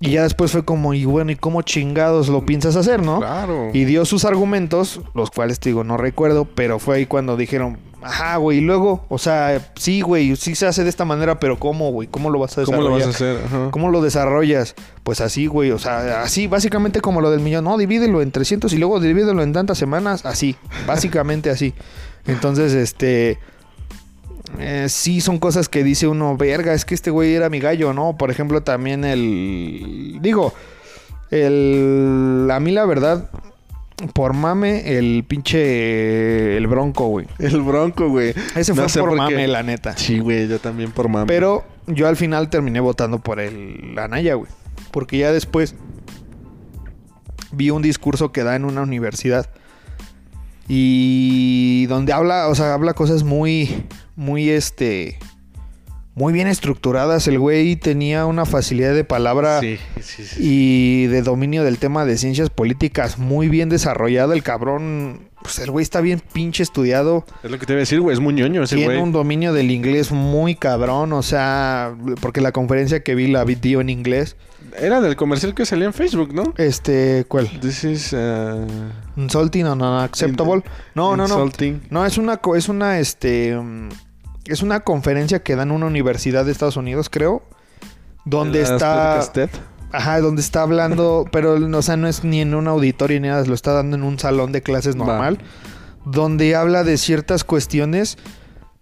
[0.00, 3.18] Y ya después fue como, y bueno, ¿y cómo chingados lo piensas hacer, no?
[3.18, 3.70] Claro.
[3.72, 7.78] Y dio sus argumentos, los cuales te digo, no recuerdo, pero fue ahí cuando dijeron,
[8.02, 11.58] ajá, güey, y luego, o sea, sí, güey, sí se hace de esta manera, pero
[11.58, 12.08] ¿cómo, güey?
[12.08, 13.00] ¿Cómo lo vas a ¿Cómo desarrollar?
[13.00, 13.44] lo vas a hacer?
[13.46, 13.70] Ajá.
[13.70, 14.74] ¿Cómo lo desarrollas?
[15.02, 17.64] Pues así, güey, o sea, así, básicamente como lo del millón.
[17.64, 21.74] No, divídelo en 300 y luego divídelo en tantas semanas, así, básicamente así.
[22.26, 23.38] Entonces, este...
[24.58, 27.92] eh, sí, son cosas que dice uno, verga, es que este güey era mi gallo,
[27.92, 28.16] ¿no?
[28.16, 30.18] Por ejemplo, también el...
[30.20, 30.52] Digo,
[31.30, 32.48] el...
[32.50, 33.30] A mí la verdad,
[34.12, 36.56] por mame, el pinche...
[36.56, 37.26] El bronco, güey.
[37.38, 38.34] El bronco, güey.
[38.54, 39.96] Ese No fue sé por, por mame, la neta.
[39.96, 41.26] Sí, güey, yo también por mame.
[41.26, 44.50] Pero yo al final terminé votando por el Anaya, güey.
[44.90, 45.74] Porque ya después
[47.52, 49.50] vi un discurso que da en una universidad.
[50.68, 53.84] Y donde habla, o sea, habla cosas muy,
[54.16, 55.18] muy, este,
[56.14, 57.28] muy bien estructuradas.
[57.28, 60.36] El güey tenía una facilidad de palabra Sí, sí, sí.
[60.40, 64.34] y de dominio del tema de ciencias políticas muy bien desarrollada.
[64.34, 67.24] El cabrón, pues el güey está bien pinche estudiado.
[67.44, 68.14] Es lo que te iba a decir, güey.
[68.14, 69.04] Es muy ñoño ese Tiene güey.
[69.04, 73.54] un dominio del inglés muy cabrón, o sea, porque la conferencia que vi la vi
[73.54, 74.36] dio en inglés.
[74.78, 76.54] Era del comercial que salía en Facebook, ¿no?
[76.56, 77.48] Este, ¿cuál?
[77.60, 78.12] This is...
[78.12, 78.66] uh,
[79.16, 80.62] Insulting and unacceptable.
[80.94, 81.34] No, no, no.
[81.34, 81.82] Insulting.
[81.90, 83.88] No, es una, es una, este, mm,
[84.46, 87.42] es una conferencia que da en una universidad de Estados Unidos, creo,
[88.24, 89.50] donde Las está, TED.
[89.92, 93.44] ajá, donde está hablando, pero, o sea, no es ni en un auditorio ni nada,
[93.44, 95.06] lo está dando en un salón de clases Va.
[95.06, 95.38] normal,
[96.04, 98.18] donde habla de ciertas cuestiones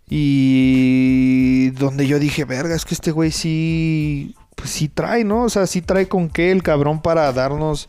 [0.09, 5.43] y donde yo dije, verga, es que este güey sí, pues sí trae, ¿no?
[5.45, 7.89] O sea, sí trae con qué el cabrón para darnos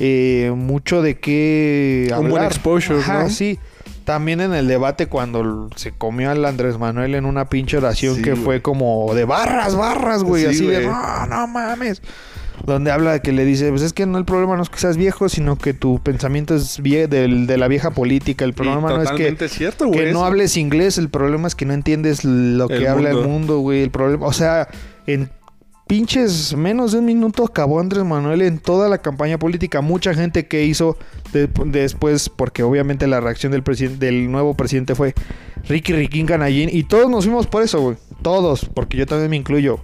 [0.00, 2.46] eh, mucho de qué Un buen hablar.
[2.52, 3.30] exposure, Ajá, ¿no?
[3.30, 3.58] sí.
[4.04, 8.22] También en el debate cuando se comió al Andrés Manuel en una pinche oración Sí,
[8.22, 8.42] que güey.
[8.42, 10.42] fue como de barras, barras, güey.
[10.42, 12.02] Sí, así de, no, no mames.
[12.66, 14.78] Donde habla de que le dice, pues es que no el problema no es que
[14.78, 18.44] seas viejo, sino que tu pensamiento es vie del- de la vieja política.
[18.44, 20.00] El problema no es que, Totalmente cierto, güey.
[20.06, 23.28] que no hables inglés, el problema es que no entiendes lo que habla el mundo.
[23.28, 23.82] mundo, güey.
[23.82, 24.68] El problema, o sea,
[25.06, 25.30] en
[25.92, 29.82] pinches menos de un minuto acabó Andrés Manuel en toda la campaña política.
[29.82, 30.96] Mucha gente que hizo
[31.34, 35.12] de- después, porque obviamente la reacción del presidente, del nuevo presidente fue
[35.68, 36.70] Ricky Riquín Canallín.
[36.72, 37.98] Y todos nos fuimos por eso, güey.
[38.22, 39.80] Todos, porque yo también me incluyo.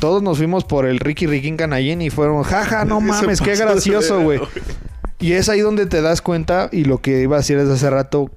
[0.00, 4.22] Todos nos fuimos por el Ricky Riquín Canallín y fueron, jaja, no mames, qué gracioso,
[4.22, 4.40] güey.
[5.20, 7.90] Y es ahí donde te das cuenta, y lo que iba a decir desde hace
[7.90, 8.30] rato,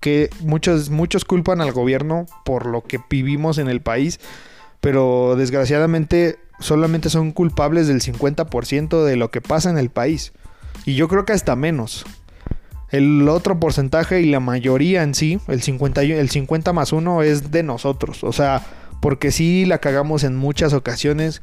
[0.00, 4.20] que muchos, muchos culpan al gobierno por lo que vivimos en el país,
[4.80, 10.32] pero desgraciadamente solamente son culpables del 50% de lo que pasa en el país.
[10.86, 12.04] Y yo creo que hasta menos.
[12.90, 17.22] El otro porcentaje y la mayoría en sí, el 50, y- el 50 más 1
[17.22, 18.22] es de nosotros.
[18.24, 18.66] O sea,
[19.00, 21.42] porque sí la cagamos en muchas ocasiones.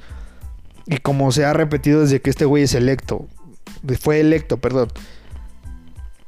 [0.85, 3.27] Y como se ha repetido desde que este güey es electo,
[3.99, 4.89] fue electo, perdón.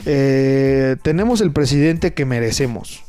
[0.06, 3.04] Eh, tenemos el presidente que merecemos.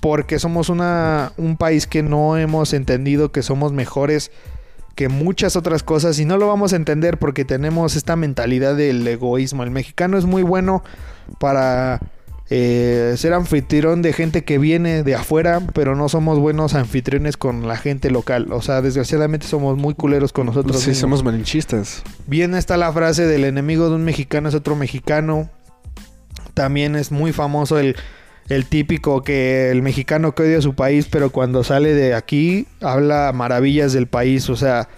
[0.00, 4.30] Porque somos una, un país que no hemos entendido que somos mejores
[4.98, 9.06] que muchas otras cosas y no lo vamos a entender porque tenemos esta mentalidad del
[9.06, 9.62] egoísmo.
[9.62, 10.82] El mexicano es muy bueno
[11.38, 12.00] para
[12.50, 17.68] eh, ser anfitrión de gente que viene de afuera, pero no somos buenos anfitriones con
[17.68, 18.48] la gente local.
[18.50, 20.80] O sea, desgraciadamente somos muy culeros con nosotros.
[20.80, 21.00] Sí, mismos.
[21.00, 22.02] somos malinchistas.
[22.26, 25.48] Bien está la frase del enemigo de un mexicano es otro mexicano.
[26.54, 27.94] También es muy famoso el,
[28.48, 33.32] el típico que el mexicano que odia su país, pero cuando sale de aquí habla
[33.34, 34.48] maravillas del país.
[34.50, 34.88] O sea,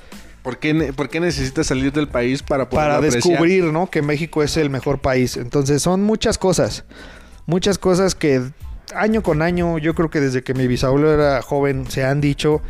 [0.43, 3.23] ¿Por qué, por qué necesitas salir del país para poder para apreciar?
[3.23, 3.91] descubrir, ¿no?
[3.91, 5.37] Que México es el mejor país.
[5.37, 6.85] Entonces son muchas cosas.
[7.47, 8.41] Muchas cosas que
[8.95, 12.63] año con año, yo creo que desde que mi bisabuelo era joven, se han dicho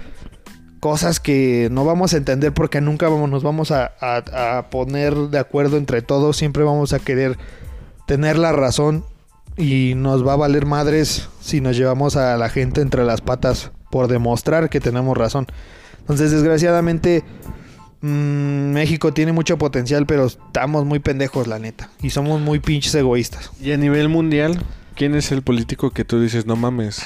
[0.81, 5.14] cosas que no vamos a entender porque nunca vamos, nos vamos a, a- a poner
[5.14, 6.37] de acuerdo entre todos.
[6.39, 7.37] Siempre vamos a querer
[8.07, 9.05] tener la razón
[9.57, 13.70] y nos va a valer madres si nos llevamos a la gente entre las patas
[13.90, 15.46] por demostrar que tenemos razón.
[16.01, 17.24] Entonces, desgraciadamente,
[18.01, 21.90] mm, México tiene mucho potencial, pero estamos muy pendejos, la neta.
[22.03, 23.51] Y somos muy pinches egoístas.
[23.61, 24.61] Y a nivel mundial,
[24.94, 27.03] ¿quién es el político que tú dices, no mames?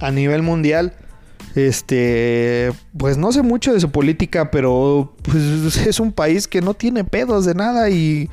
[0.00, 0.94] A nivel mundial,
[1.54, 6.74] este, pues no sé mucho de su política, pero pues, es un país que no
[6.74, 8.30] tiene pedos de nada y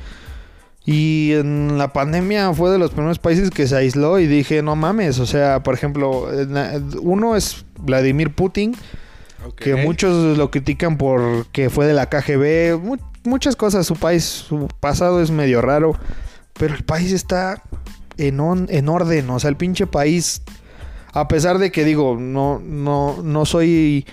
[0.84, 4.74] y en la pandemia fue de los primeros países que se aisló y dije, no
[4.76, 6.28] mames, o sea, por ejemplo,
[7.00, 8.74] uno es Vladimir Putin,
[9.56, 14.24] que muchos lo critican por que fue de la KGB, mu- muchas cosas, su país,
[14.24, 15.94] su pasado es medio raro,
[16.58, 17.62] pero el país está
[18.18, 20.42] en, on- en orden, o sea, el pinche país,
[21.12, 24.04] a pesar de que digo, no, no, no soy...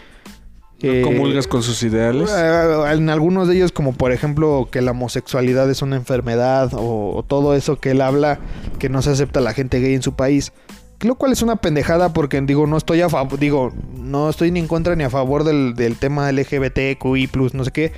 [0.81, 2.29] ¿No eh, comulgas con sus ideales?
[2.33, 7.15] eh, en algunos de ellos, como por ejemplo que la homosexualidad es una enfermedad o,
[7.15, 8.39] o todo eso que él habla,
[8.79, 10.53] que no se acepta la gente gay en su país.
[11.01, 14.59] Lo cual es una pendejada porque digo, no estoy a favor, digo, no estoy ni
[14.59, 17.93] en contra ni a favor del, del tema LGBTQI+, no sé qué.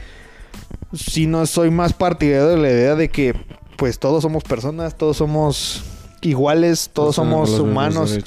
[0.94, 3.34] Sino soy más partidario de la idea de que
[3.76, 5.84] pues todos somos personas, todos somos
[6.22, 8.18] iguales, todos somos humanos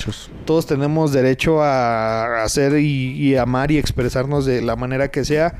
[0.44, 5.54] todos tenemos derecho a hacer y, y amar y expresarnos de la manera que sea.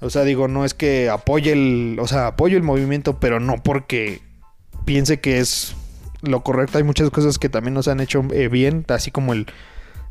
[0.00, 3.62] O sea, digo, no es que apoye el, o sea, apoyo el movimiento, pero no
[3.62, 4.20] porque
[4.84, 5.74] piense que es
[6.22, 6.78] lo correcto.
[6.78, 9.46] Hay muchas cosas que también nos han hecho eh, bien, así como el,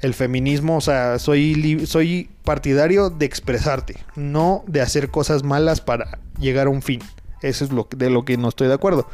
[0.01, 0.77] el feminismo.
[0.77, 6.71] O sea, soy, soy partidario de expresarte, no de hacer cosas malas para llegar a
[6.71, 7.01] un fin.
[7.41, 9.07] Eso es lo de lo que no estoy de acuerdo.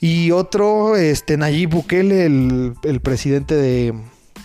[0.00, 3.94] Y otro, este, Nayib Bukele, el, el presidente de,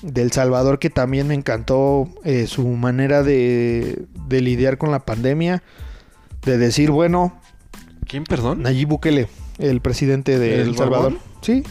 [0.02, 5.00] de El Salvador, que también me encantó eh, su manera de, de lidiar con la
[5.00, 5.64] pandemia.
[6.44, 7.40] De decir, bueno,
[8.08, 8.62] ¿Quién, perdón?
[8.64, 9.28] Nayib Bukele,
[9.58, 11.14] el presidente de ¿El El Salvador.
[11.14, 11.20] barbón?
[11.42, 11.64] Sí.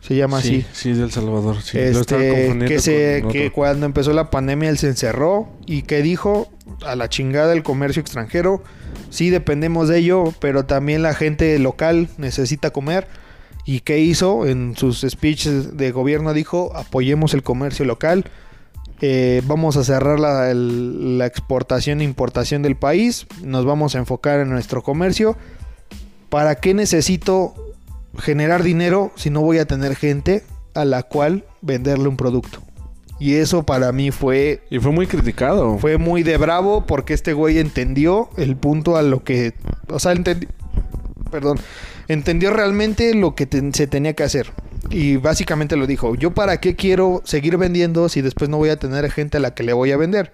[0.00, 0.62] Se llama así.
[0.62, 1.62] Sí, sí, del Salvador.
[1.62, 5.82] Sí, Lo Este, confundiendo que, se, que cuando empezó la pandemia él se encerró y
[5.82, 6.50] que dijo
[6.84, 8.64] a la chingada el comercio extranjero,
[9.12, 13.06] sí dependemos de ello, pero también la gente local necesita comer.
[13.64, 14.46] ¿Y qué hizo?
[14.46, 18.24] En sus speeches de gobierno dijo, apoyemos el comercio local,
[19.00, 24.40] eh, vamos a cerrar la, la exportación e importación del país, nos vamos a enfocar
[24.40, 25.36] en nuestro comercio.
[26.30, 27.54] ¿Para qué necesito
[28.18, 30.42] generar dinero si no voy a tener gente
[30.74, 32.62] a la cual venderle un producto?
[33.22, 35.78] Y eso para mí fue, Y fue muy criticado.
[35.78, 39.54] fue muy de bravo porque este güey entendió el punto a lo que
[39.88, 40.48] O sea, entendí,
[41.30, 41.58] perdón,
[42.08, 44.48] entendió realmente lo que te- se tenía que hacer.
[44.90, 48.76] Y básicamente lo dijo, yo para qué quiero seguir vendiendo si después no voy a
[48.76, 50.32] tener gente a la que le voy a vender.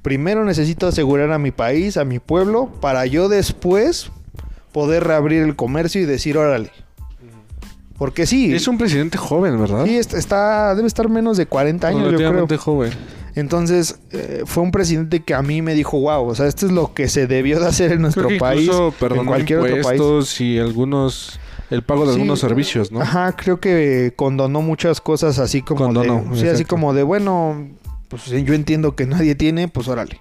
[0.00, 4.10] Primero necesito asegurar a mi país, a mi pueblo, para yo después
[4.72, 6.70] poder reabrir el comercio y decir, órale.
[8.02, 9.84] Porque sí, Es un presidente joven, ¿verdad?
[9.84, 12.58] sí, est- está, debe estar menos de 40 años, yo creo.
[12.58, 12.90] Joven.
[13.36, 16.72] Entonces, eh, fue un presidente que a mí me dijo, wow, o sea, esto es
[16.72, 19.60] lo que se debió de hacer en nuestro Creo que país, incluso en perdonó cualquier
[19.60, 20.40] otro país.
[20.40, 21.38] y algunos...
[21.70, 23.00] El pago de Sí, algunos servicios, ¿no?
[23.00, 27.68] Ajá, creo que condonó muchas cosas así como Condonó, de, sí, así como de, bueno,
[28.08, 30.20] pues yo entiendo que nadie tiene, pues órale.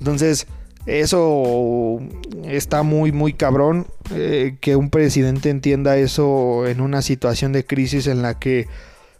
[0.00, 0.48] Entonces,
[0.86, 1.98] eso
[2.44, 8.06] está muy, muy cabrón eh, que un presidente entienda eso en una situación de crisis
[8.06, 8.68] en la que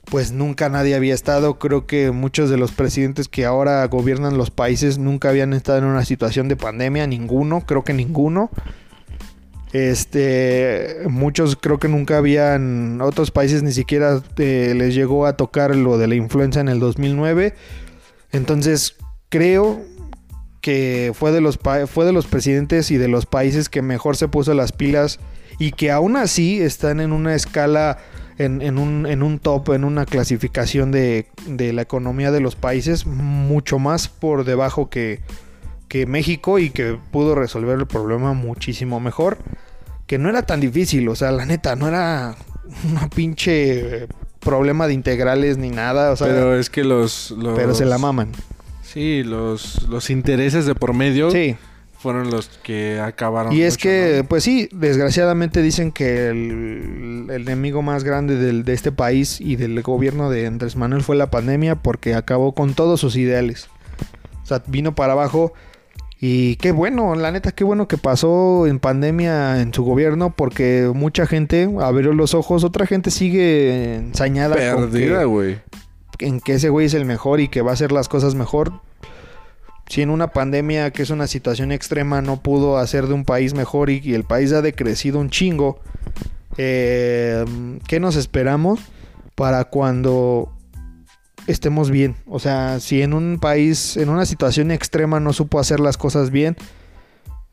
[0.05, 1.59] pues nunca nadie había estado.
[1.59, 5.85] Creo que muchos de los presidentes que ahora gobiernan los países nunca habían estado en
[5.85, 8.51] una situación de pandemia, ninguno, creo que ninguno.
[9.73, 15.75] Este, muchos creo que nunca habían, otros países ni siquiera eh, les llegó a tocar
[15.75, 17.55] lo de la influenza en el 2009.
[18.31, 18.97] Entonces,
[19.29, 19.81] creo
[20.67, 24.27] que fue de los fue de los presidentes y de los países que mejor se
[24.27, 25.21] puso las pilas
[25.61, 27.99] y que aún así están en una escala
[28.37, 32.57] en, en un, en un top, en una clasificación de, de la economía de los
[32.57, 35.21] países mucho más por debajo que,
[35.87, 39.39] que México y que pudo resolver el problema muchísimo mejor.
[40.09, 42.35] Que no era tan difícil, o sea, la neta, no era
[42.91, 44.09] una pinche
[44.41, 47.99] problema de integrales ni nada, o sea, pero, pero es que los, los- se la
[47.99, 48.33] maman.
[48.97, 51.55] Sí, los, los intereses de por medio Sí.
[51.99, 53.53] fueron los que acabaron.
[53.53, 54.25] Y es mucho, que, ¿no?
[54.29, 59.57] pues sí, desgraciadamente dicen que el, el enemigo más grande del- de este país y
[59.57, 63.69] del gobierno de Andrés Manuel fue la pandemia porque acabó con todos sus ideales.
[64.43, 65.53] O sea, vino para abajo
[66.19, 70.91] y qué bueno, la neta, qué bueno que pasó en pandemia en su gobierno porque
[70.95, 75.59] mucha gente abrió los ojos, otra gente sigue ensañada Perdida, güey.
[76.19, 78.81] En que ese güey es el mejor y que va a hacer las cosas mejor.
[79.89, 83.55] Si en una pandemia, que es una situación extrema, no pudo hacer de un país
[83.55, 85.79] mejor y, el país ha decrecido un chingo,
[86.57, 87.45] eh,
[87.87, 88.81] ¿qué nos esperamos
[89.37, 90.53] para cuando
[91.47, 92.17] estemos bien?
[92.27, 96.31] O sea, si en un país, en una situación extrema no supo hacer las cosas
[96.31, 96.57] bien,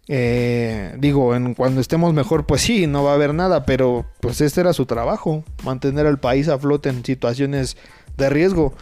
[0.07, 4.41] eh, digo, en cuando estemos mejor, pues sí, no va a haber nada, pero pues
[4.41, 7.77] este era su trabajo, mantener al país a flote en situaciones
[8.17, 8.73] de riesgo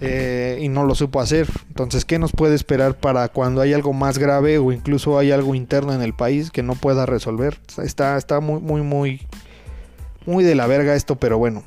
[0.00, 1.48] eh, y no lo supo hacer.
[1.68, 5.54] Entonces, ¿qué nos puede esperar para cuando hay algo más grave o incluso hay algo
[5.54, 7.58] interno en el país que no pueda resolver?
[7.82, 9.20] Está, está muy, muy, muy,
[10.26, 11.62] muy de la verga esto, pero bueno.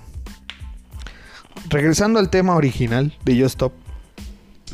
[1.69, 3.73] Regresando al tema original de Yo Stop.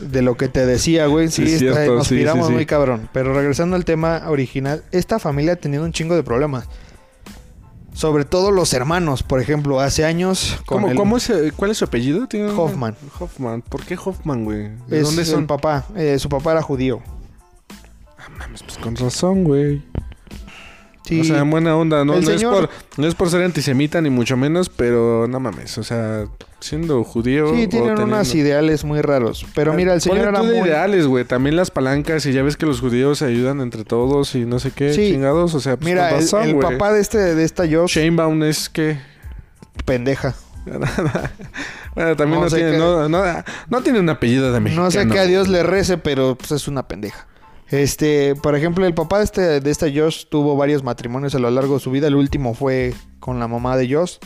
[0.02, 1.30] De lo que te decía, güey.
[1.30, 2.26] Sí, Sí, está- nos sí.
[2.52, 3.08] muy cabrón.
[3.14, 6.68] Pero regresando al tema original, esta familia ha tenido un chingo de problemas.
[7.94, 10.58] Sobre todo los hermanos, por ejemplo, hace años.
[10.66, 12.26] con ¿Cómo, el- cómo es, eh, ¿Cuál es su apellido?
[12.28, 12.96] ¿Tiene Hoffman.
[13.20, 13.62] Hoffman.
[13.62, 14.70] ¿Por qué Hoffman, güey?
[14.88, 15.46] ¿De es dónde el son?
[15.48, 15.86] papá.
[15.96, 17.02] eh, su papá era judío.
[18.18, 19.84] Ah, mames, pues con razón, güey.
[21.04, 21.22] Sí.
[21.22, 22.06] O sea, en buena onda.
[22.06, 25.78] No, es por, no es por ser antisemita ni mucho menos, pero no mames.
[25.80, 26.26] O sea,
[26.60, 27.48] siendo judío.
[27.50, 29.46] Sí, tienen teniendo- unos ideales muy raros.
[29.56, 30.58] Pero mira, el señor era muy...
[30.60, 31.26] ideales, güey.
[31.26, 34.60] También las palancas y ya ves que los judíos se ayudan entre todos y no
[34.60, 35.12] sé qué Sí.
[35.14, 35.56] chingados.
[35.56, 38.98] O sea, pues Mira, el, el papá de este de esta Josh, Shanebaum es que...
[39.86, 40.36] pendeja.
[41.96, 43.24] bueno, también No no, tiene, qué- no, no,
[43.70, 44.86] no tiene un apellido de mexicano.
[44.86, 47.28] No sé qué a Dios le rece, pero pues es una pendeja.
[47.72, 51.76] Este, por ejemplo, el papá de este, esta Josh tuvo varios matrimonios a lo largo
[51.76, 52.08] de su vida.
[52.08, 54.18] El último fue con la mamá de Josh.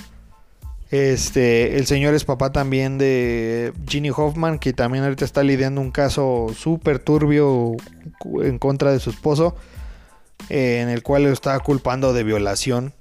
[0.89, 5.91] Este, el señor es papá también de Ginny Hoffman, que también ahorita está lidiando un
[5.91, 7.73] caso súper turbio
[8.41, 9.55] en contra de su esposo,
[10.49, 12.93] eh, en el cual lo está culpando de violación.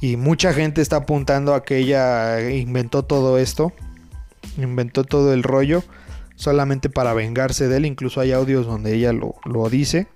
[0.00, 3.72] Y mucha gente está apuntando a que ella inventó todo esto,
[4.58, 5.82] inventó todo el rollo
[6.36, 7.86] solamente para vengarse de él.
[7.86, 10.06] Incluso hay audios donde ella lo, lo dice.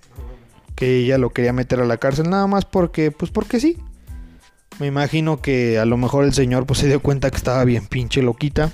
[0.75, 3.77] Que ella lo quería meter a la cárcel nada más porque, pues porque sí.
[4.79, 7.85] Me imagino que a lo mejor el señor pues se dio cuenta que estaba bien
[7.85, 8.71] pinche loquita.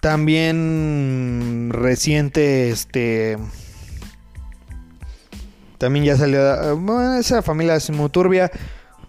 [0.00, 3.36] También reciente, este...
[5.76, 6.76] También ya salió...
[6.76, 8.50] Bueno, esa familia es muy turbia.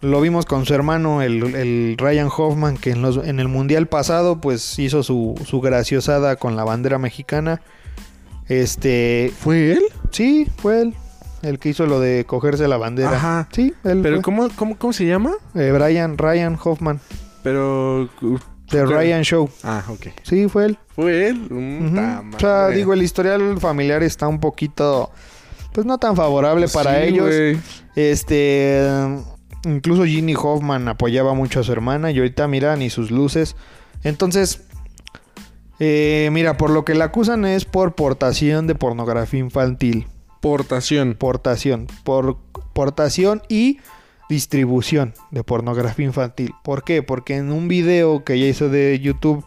[0.02, 3.88] Lo vimos con su hermano, el, el Ryan Hoffman, que en, los- en el Mundial
[3.88, 7.62] pasado pues hizo su, su graciosada con la bandera mexicana.
[8.48, 9.32] Este...
[9.40, 9.84] ¿Fue él?
[10.12, 10.94] Sí, fue él.
[11.42, 13.12] El que hizo lo de cogerse la bandera.
[13.12, 13.48] Ajá.
[13.52, 15.32] Sí, él ¿Pero cómo, cómo, cómo se llama?
[15.56, 17.00] Eh, Brian, Ryan Hoffman.
[17.44, 18.10] Pero...
[18.70, 18.86] The.
[18.86, 19.50] Ryan Show.
[19.64, 20.08] Ah, ok.
[20.24, 20.78] Sí, fue él.
[20.96, 21.48] ¿Fue él?
[21.50, 25.10] Mm, ta O sea, digo, el historial familiar está un poquito
[25.74, 27.60] pues no tan favorable para Sí, ellos.
[27.96, 28.88] Este,
[29.66, 33.56] incluso Ginny Hoffman apoyaba mucho a su hermana y ahorita mira ni sus luces.
[34.04, 34.62] Entonces,
[35.80, 40.08] eh, mira, por lo que la acusan es por portación de pornografía infantil.
[40.42, 41.16] Portación.
[41.16, 42.38] Portación, por
[42.74, 43.80] portación y
[44.30, 46.54] distribución de pornografía infantil.
[46.64, 47.02] ¿Por qué?
[47.02, 49.44] Porque en un video que ella hizo de YouTube,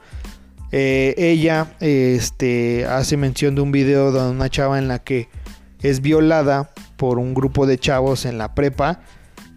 [0.72, 5.28] eh, ella este, hace mención de un video de una chava en la que
[5.82, 9.00] es violada por un grupo de chavos en la prepa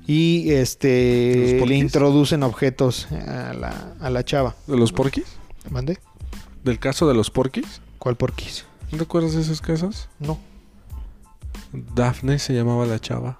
[0.07, 4.55] y ¿Los este le introducen objetos a la, a la chava.
[4.67, 5.25] ¿De los porquis?
[5.69, 5.97] ¿Mande?
[6.63, 7.81] ¿Del caso de los porquis?
[7.99, 8.65] ¿Cuál porquis?
[8.91, 10.09] ¿No te acuerdas de esos casos?
[10.19, 10.37] No,
[11.95, 13.39] Daphne se llamaba la chava.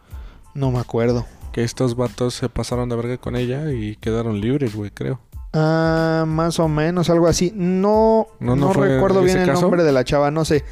[0.54, 1.26] no me acuerdo.
[1.52, 5.22] Que estos vatos se pasaron de verga con ella y quedaron libres, güey, creo.
[5.54, 7.54] Ah, más o menos, algo así.
[7.56, 9.62] No, ¿No, no, recuerdo bien el caso?
[9.62, 10.66] nombre de la chava, no sé.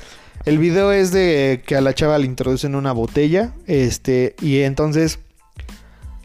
[0.43, 5.19] El video es de que a la chava le introducen una botella, este, y entonces,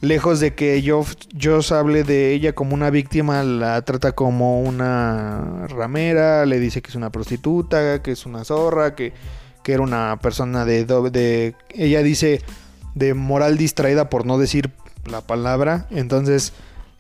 [0.00, 5.66] lejos de que Joss, Joss hable de ella como una víctima, la trata como una
[5.68, 9.12] ramera, le dice que es una prostituta, que es una zorra, que,
[9.62, 12.42] que era una persona de, de, ella dice,
[12.94, 14.70] de moral distraída por no decir
[15.04, 16.52] la palabra, entonces...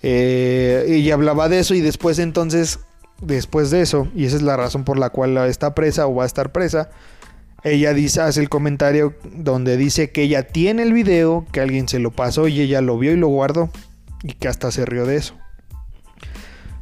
[0.02, 2.80] Eh, ella hablaba de eso y después entonces,
[3.20, 6.22] después de eso, y esa es la razón por la cual está presa o va
[6.22, 6.90] a estar presa,
[7.72, 11.98] ella dice, hace el comentario donde dice que ella tiene el video, que alguien se
[11.98, 13.70] lo pasó y ella lo vio y lo guardó
[14.22, 15.34] y que hasta se rió de eso.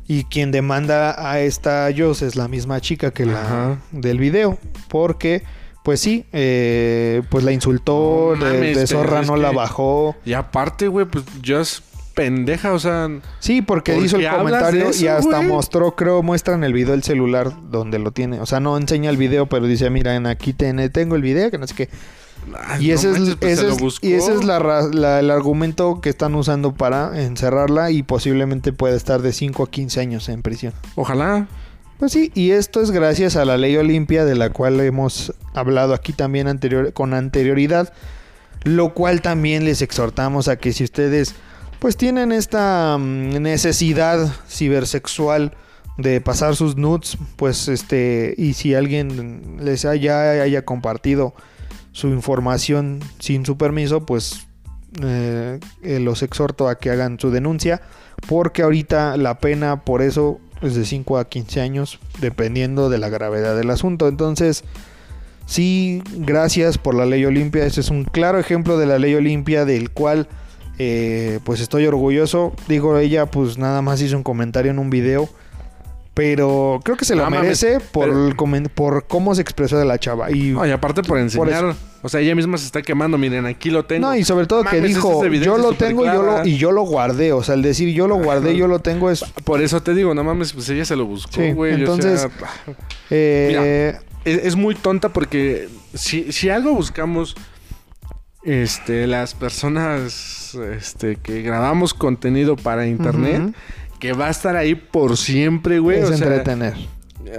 [0.08, 3.78] Y quien demanda a esta Joss es la misma chica que la Ajá.
[3.90, 4.58] del video,
[4.88, 5.42] porque
[5.82, 10.16] pues sí, eh, pues la insultó, No mames, de zorra no la bajó.
[10.24, 11.82] Y aparte, güey, pues yo es
[12.16, 13.08] pendeja, o sea...
[13.40, 15.48] Sí, porque ¿Por hizo el comentario eso, y hasta güey?
[15.48, 18.40] mostró, creo, muestra en el video el celular donde lo tiene.
[18.40, 21.50] O sea, no enseña el video, pero dice, mira, en aquí ten- tengo el video,
[21.50, 21.88] que no sé qué.
[22.66, 24.06] ay, Y no ese, manches, es, pues, ese es- buscó.
[24.06, 29.20] y ese es la el argumento que están usando para encerrarla y posiblemente pueda estar
[29.20, 30.72] de 5 a 15 años en prisión.
[30.94, 31.46] Ojalá.
[31.98, 35.92] Pues sí, y esto es gracias a la ley Olimpia de la cual hemos hablado
[35.94, 37.92] aquí también anterior, con anterioridad,
[38.64, 41.34] lo cual también les exhortamos a que si ustedes
[41.78, 45.52] pues tienen esta mm, necesidad cibersexual
[45.98, 51.34] de pasar sus nudes, pues este, y si alguien les haya, compartido
[51.92, 54.46] su información sin su permiso, pues
[55.02, 57.80] eh, eh, los exhorto a que hagan su denuncia,
[58.28, 63.08] porque ahorita la pena por eso es de 5 a 15 años, dependiendo de la
[63.08, 64.08] gravedad del asunto.
[64.08, 64.64] Entonces,
[65.46, 67.64] sí, gracias por la ley Olimpia.
[67.64, 70.28] Este es un claro ejemplo de la ley Olimpia, del cual
[70.78, 72.52] eh, pues estoy orgulloso.
[72.68, 75.28] Digo, ella pues nada más hizo un comentario en un video.
[76.14, 79.42] Pero creo que se lo No mames, merece por, pero- el comen- por cómo se
[79.42, 80.30] expresó de la chava.
[80.30, 81.74] Y, No, y aparte por enseñar.
[82.00, 83.18] o sea, ella misma se está quemando.
[83.18, 84.06] Miren, aquí lo tengo.
[84.08, 86.46] no, y sobre todo que dijo, es yo lo tengo y yo lo, clara".
[86.48, 87.34] y yo lo guardé.
[87.34, 88.58] O sea, el decir yo lo guardé, Ajá.
[88.58, 89.24] yo lo tengo es...
[89.44, 91.72] Por eso te digo, no mames, pues ella se lo buscó, Sí, güey.
[91.74, 92.30] o entonces- sea,
[93.10, 97.36] eh, es, es muy tonta porque si, si algo buscamos,
[98.46, 103.54] este, las personas este, que grabamos contenido para internet,
[103.98, 105.98] que va a estar ahí por siempre, güey.
[105.98, 106.74] es o sea, entretener.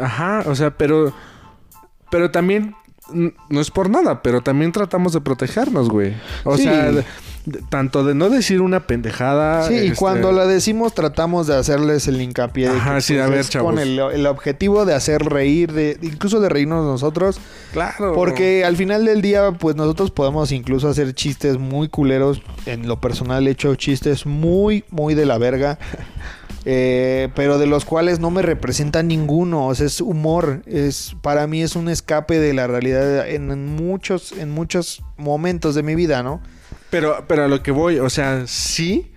[0.01, 1.13] Ajá, o sea, pero.
[2.11, 2.75] Pero también.
[3.49, 6.13] No es por nada, pero también tratamos de protegernos, güey.
[6.43, 6.63] O Sí.
[6.63, 6.91] sea,
[7.69, 9.67] tanto de no decir una pendejada.
[9.67, 12.69] Sí, y este, cuando la decimos tratamos de hacerles el hincapié.
[12.69, 13.71] de Ajá, que, sí, pues, a ver, chavos.
[13.71, 17.39] Con el, el objetivo de hacer reír, de incluso de reírnos nosotros.
[17.73, 18.13] Claro.
[18.13, 22.41] Porque al final del día, pues nosotros podemos incluso hacer chistes muy culeros.
[22.65, 25.79] En lo personal he hecho chistes muy, muy de la verga.
[26.65, 29.67] eh, pero de los cuales no me representa ninguno.
[29.67, 30.63] O sea, es humor.
[30.65, 35.83] Es, para mí es un escape de la realidad en muchos, en muchos momentos de
[35.83, 36.41] mi vida, ¿no?
[36.89, 39.11] Pero, pero a lo que voy, o sea, sí.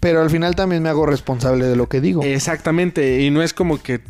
[0.00, 2.22] Pero al final también me hago responsable de lo que digo.
[2.22, 3.20] Exactamente.
[3.20, 4.00] Y no es como que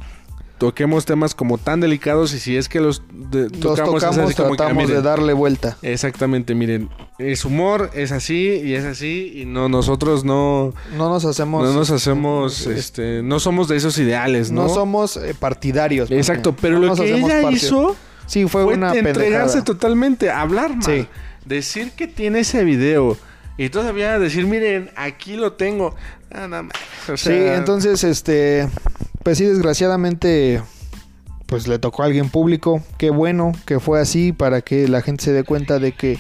[0.59, 4.19] toquemos temas como tan delicados y si es que los de- Los tocamos, es tocamos,
[4.19, 5.77] así como que, ah, tratamos de darle vuelta.
[5.83, 6.89] Exactamente, miren,
[7.19, 11.65] es humor, es así y es así y no nosotros no No nos hacemos.
[11.67, 14.63] no nos hacemos este no somos de esos ideales, ¿no?
[14.63, 16.11] No somos eh, partidarios.
[16.11, 17.97] Exacto, pero no lo que ella hizo
[18.27, 19.19] Sí, fue, fue, una entregarse
[19.59, 19.65] pendejada.
[19.65, 21.07] totalmente, hablar mal, Sí.
[21.45, 23.17] Decir que tiene ese video
[23.57, 25.95] y todavía decir, miren, aquí lo tengo.
[26.33, 26.69] Ah, no,
[27.13, 28.69] o Sí, entonces, este.
[29.23, 30.61] Pues sí, desgraciadamente.
[31.47, 32.83] Pues le tocó a alguien público.
[32.99, 36.19] Qué bueno que fue así para que la gente se dé cuenta de que.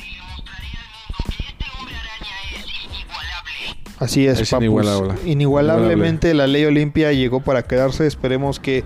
[3.98, 4.64] Así es, Es papus.
[4.64, 5.14] inigualable.
[5.24, 8.06] Inigualablemente la ley Olimpia llegó para quedarse.
[8.06, 8.84] Esperemos que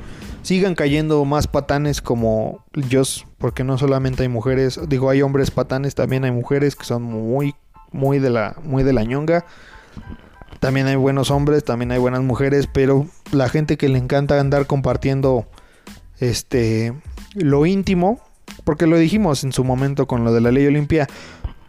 [0.48, 3.02] sigan cayendo más patanes como yo,
[3.36, 7.54] porque no solamente hay mujeres, digo, hay hombres patanes, también hay mujeres que son muy,
[7.92, 9.44] muy de la, muy de la ñonga.
[10.58, 14.66] También hay buenos hombres, también hay buenas mujeres, pero la gente que le encanta andar
[14.66, 15.46] compartiendo
[16.18, 16.94] este
[17.34, 18.18] lo íntimo,
[18.64, 21.08] porque lo dijimos en su momento con lo de la ley Olimpia,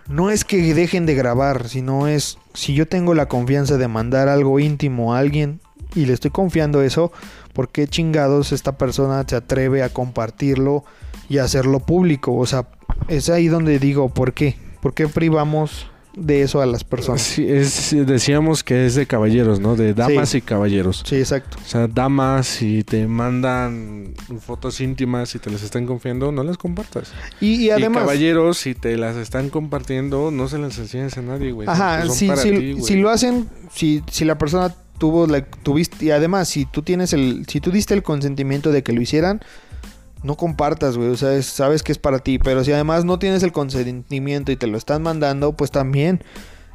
[0.08, 4.30] no es que dejen de grabar, sino es si yo tengo la confianza de mandar
[4.30, 5.60] algo íntimo a alguien
[5.96, 7.12] y le estoy confiando eso,
[7.54, 10.84] ¿por qué chingados esta persona se atreve a compartirlo
[11.28, 12.36] y hacerlo público?
[12.36, 12.68] O sea,
[13.08, 14.58] es ahí donde digo, ¿por qué?
[14.82, 17.22] ¿Por qué privamos de eso a las personas.
[17.22, 19.76] Sí, es, decíamos que es de caballeros, ¿no?
[19.76, 21.04] De damas y caballeros.
[21.06, 21.58] Sí, exacto.
[21.64, 26.58] O sea, damas, si te mandan fotos íntimas y te las están confiando, no las
[26.58, 27.12] compartas.
[27.40, 28.04] Y, además...
[28.04, 31.68] caballeros, si te las están compartiendo, no se las enseñes a nadie, güey.
[31.68, 32.30] Ajá, si,
[32.82, 35.28] si, lo hacen, si, si la persona tuvo,
[35.64, 39.02] tuviste, y además, si tú tienes el, si tú diste el consentimiento de que lo
[39.02, 39.42] hicieran,
[40.24, 41.10] no compartas, güey.
[41.10, 42.40] O sea, sabes que es para ti.
[42.40, 46.24] Pero si además no tienes el consentimiento y te lo están mandando, pues también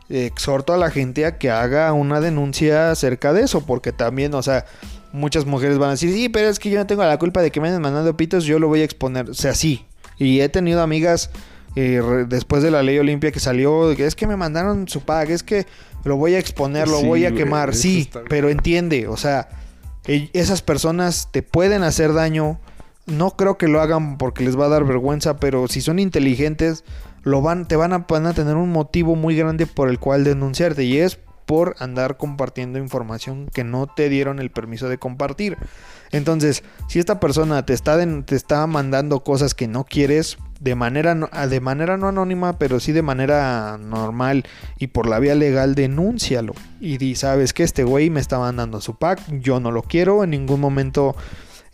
[0.08, 3.64] exhorto a la gente a que haga una denuncia acerca de eso.
[3.66, 4.64] Porque también, o sea,
[5.12, 7.50] muchas mujeres van a decir, sí, pero es que yo no tengo la culpa de
[7.50, 9.30] que me anden mandando pitos, yo lo voy a exponer.
[9.30, 9.84] O sea, sí.
[10.18, 11.30] Y he tenido amigas
[11.76, 15.42] eh, después de la ley Olimpia que salió, es que me mandaron su pack, es
[15.42, 15.66] que
[16.04, 17.74] lo voy a exponer, lo voy a quemar.
[17.74, 19.48] Sí, pero entiende, o sea,
[20.06, 22.58] e, esas personas te pueden hacer daño
[23.06, 26.84] no creo que lo hagan porque les va a dar vergüenza, pero si son inteligentes,
[27.22, 30.24] lo van, te van a, van a tener un motivo muy grande por el cual
[30.24, 35.58] denunciarte y es por andar compartiendo información que no te dieron el permiso de compartir.
[36.10, 41.14] Entonces, si esta persona te está, te está mandando cosas que no quieres, de manera,
[41.14, 44.44] no, de manera no anónima, pero sí de manera normal
[44.78, 46.54] y por la vía legal, denúncialo.
[46.80, 50.24] Y di, sabes que este güey me está mandando su pack, yo no lo quiero,
[50.24, 51.14] en ningún momento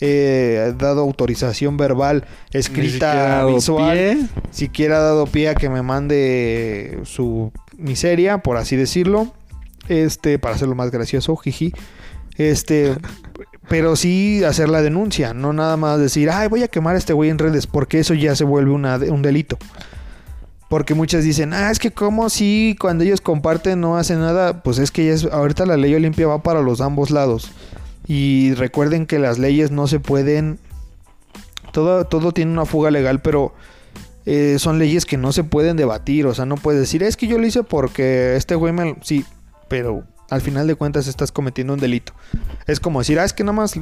[0.00, 7.52] he dado autorización verbal, escrita, visual, siquiera ha dado pie a que me mande su
[7.78, 9.32] miseria, por así decirlo,
[9.88, 11.72] este, para hacerlo más gracioso, jiji,
[12.48, 12.96] este,
[13.68, 17.12] pero sí hacer la denuncia, no nada más decir, ay, voy a quemar a este
[17.12, 19.58] güey en redes, porque eso ya se vuelve un delito.
[20.70, 24.78] Porque muchas dicen, ah, es que como si cuando ellos comparten no hacen nada, pues
[24.78, 27.50] es que ya es, ahorita la ley Olimpia va para los ambos lados.
[28.06, 30.58] Y recuerden que las leyes no se pueden...
[31.72, 33.52] Todo, todo tiene una fuga legal, pero
[34.26, 36.26] eh, son leyes que no se pueden debatir.
[36.26, 38.96] O sea, no puedes decir, es que yo lo hice porque este güey me...
[39.02, 39.24] Sí,
[39.68, 42.12] pero al final de cuentas estás cometiendo un delito.
[42.66, 43.74] Es como decir, ah, es que nada más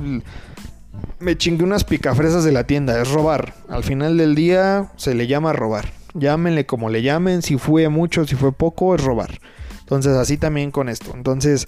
[1.20, 3.01] me chingué unas picafresas de la tienda.
[3.01, 3.55] Es robar.
[3.68, 5.90] Al final del día se le llama robar.
[6.14, 7.42] Llámenle como le llamen.
[7.42, 9.38] Si fue mucho, si fue poco, es robar.
[9.80, 11.12] Entonces, así también con esto.
[11.14, 11.66] Entonces,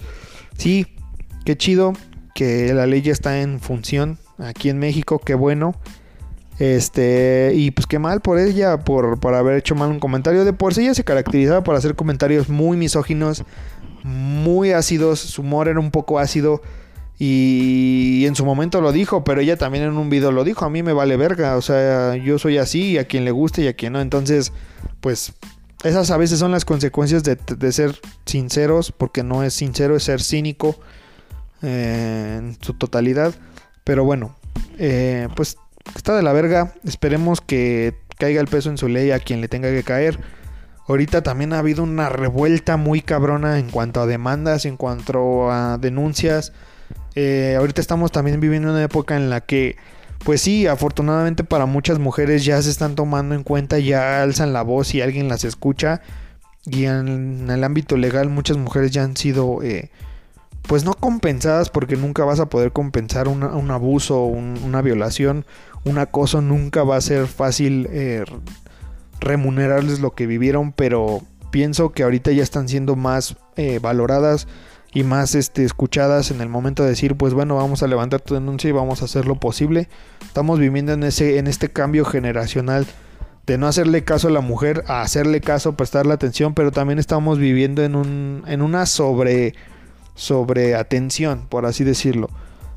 [0.57, 0.87] sí,
[1.45, 1.93] qué chido
[2.33, 5.75] que la ley ya está en función aquí en México, qué bueno.
[6.59, 10.45] Este, y pues qué mal por ella, por, por haber hecho mal un comentario.
[10.45, 13.43] De por sí ella se caracterizaba por hacer comentarios muy misóginos,
[14.03, 15.19] muy ácidos.
[15.19, 16.61] Su humor era un poco ácido.
[17.23, 20.65] Y en su momento lo dijo, pero ella también en un video lo dijo.
[20.65, 21.55] A mí me vale verga.
[21.55, 24.01] O sea, yo soy así, y a quien le guste y a quien no.
[24.01, 24.51] Entonces,
[25.01, 25.33] pues
[25.83, 30.21] esas a veces son las consecuencias de, ser sinceros, porque no es sincero, es ser
[30.21, 30.79] cínico
[31.61, 33.35] en su totalidad.
[33.83, 34.35] Pero bueno,
[34.79, 35.57] eh, pues
[35.95, 36.73] está de la verga.
[36.83, 40.19] Esperemos que caiga el peso en su ley a quien le tenga que caer.
[40.87, 45.77] Ahorita también ha habido una revuelta muy cabrona en cuanto a demandas, en cuanto a
[45.77, 46.53] denuncias.
[47.15, 49.77] Eh, ahorita estamos también viviendo una época en la que,
[50.23, 54.63] pues sí, afortunadamente para muchas mujeres ya se están tomando en cuenta, ya alzan la
[54.63, 56.01] voz y alguien las escucha.
[56.65, 59.89] Y en, el ámbito legal muchas mujeres ya han sido eh,
[60.67, 65.45] pues no compensadas porque nunca vas a poder compensar un abuso, una violación,
[65.83, 68.23] un acoso, nunca va a ser fácil eh,
[69.21, 74.47] remunerarles lo que vivieron, pero pienso que ahorita ya están siendo más eh, valoradas
[74.93, 78.33] y más este, escuchadas en el momento de decir, pues bueno, vamos a levantar tu
[78.33, 79.87] denuncia y vamos a hacer lo posible.
[80.25, 82.85] Estamos viviendo en, ese, en este cambio generacional
[83.45, 87.37] de no hacerle caso a la mujer, a hacerle caso, prestarle atención, pero también estamos
[87.37, 89.55] viviendo en, un, en una sobre
[90.15, 92.29] sobre atención, por así decirlo.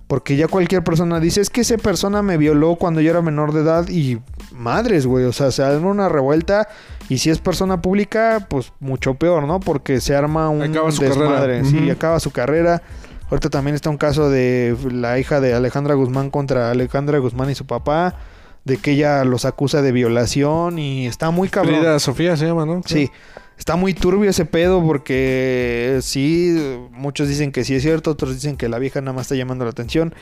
[0.07, 3.53] Porque ya cualquier persona dice, es que esa persona me violó cuando yo era menor
[3.53, 4.21] de edad y
[4.53, 6.69] madres, güey, o sea, se arma una revuelta
[7.09, 9.61] y si es persona pública, pues mucho peor, ¿no?
[9.61, 12.83] Porque se arma un acaba su desmadre, sí, acaba su carrera.
[13.31, 17.55] Ahorita también está un caso de la hija de Alejandra Guzmán contra Alejandra Guzmán y
[17.55, 18.17] su papá,
[18.65, 21.77] de que ella los acusa de violación y está muy cabrón.
[21.77, 22.83] Frida Sofía se llama, ¿no?
[22.85, 23.11] Sí.
[23.59, 26.57] Está muy turbio ese pedo porque sí,
[26.91, 29.65] muchos dicen que sí es cierto, otros dicen que la vieja nada más está llamando
[29.65, 30.15] la atención.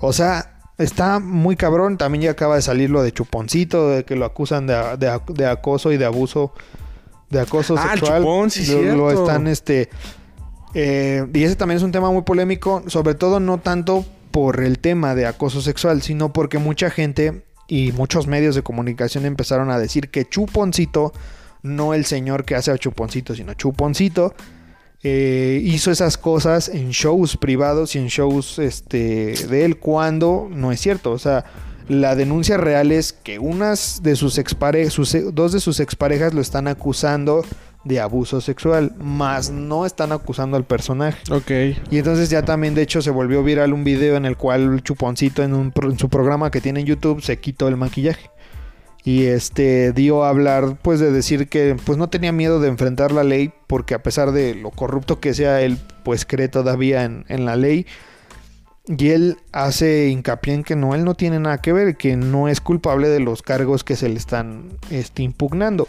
[0.00, 1.96] O sea, está muy cabrón.
[1.96, 4.74] También ya acaba de salir lo de Chuponcito, de que lo acusan de,
[5.28, 6.52] de acoso y de abuso,
[7.30, 8.22] de acoso Ah, el sexual.
[8.22, 9.88] Chupón, sí, lo, están, este...
[10.74, 14.78] eh, y ese también es un tema muy polémico, sobre todo no tanto por el
[14.80, 19.78] tema de acoso sexual, sino porque mucha gente y muchos medios de comunicación empezaron a
[19.78, 21.12] decir que Chuponcito,
[21.66, 24.34] no el señor que hace a Chuponcito, sino Chuponcito,
[25.02, 30.72] eh, hizo esas cosas en shows privados y en shows este, de él cuando no
[30.72, 31.12] es cierto.
[31.12, 31.44] O sea,
[31.88, 34.96] la denuncia real es que unas de sus exparejas,
[35.32, 37.44] dos de sus exparejas lo están acusando
[37.84, 41.18] de abuso sexual, más no están acusando al personaje.
[41.32, 41.50] Ok.
[41.90, 45.44] Y entonces ya también de hecho se volvió viral un video en el cual Chuponcito
[45.44, 48.30] en, un en su programa que tiene en YouTube se quitó el maquillaje.
[49.06, 53.12] Y este dio a hablar pues de decir que pues no tenía miedo de enfrentar
[53.12, 57.24] la ley porque a pesar de lo corrupto que sea él pues cree todavía en,
[57.28, 57.86] en la ley.
[58.88, 62.48] Y él hace hincapié en que no, él no tiene nada que ver, que no
[62.48, 65.86] es culpable de los cargos que se le están este, impugnando.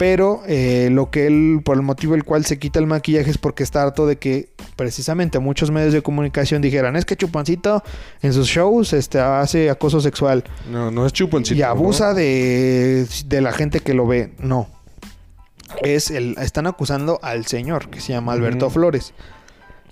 [0.00, 3.36] Pero eh, lo que él, por el motivo el cual se quita el maquillaje es
[3.36, 7.82] porque está harto de que precisamente muchos medios de comunicación dijeran, es que Chuponcito
[8.22, 11.58] en sus shows este, hace acoso sexual No, no es chuponcito.
[11.58, 14.32] y abusa de, de la gente que lo ve.
[14.38, 14.68] No.
[15.82, 18.70] Es el, están acusando al señor que se llama Alberto.
[18.70, 19.12] Flores.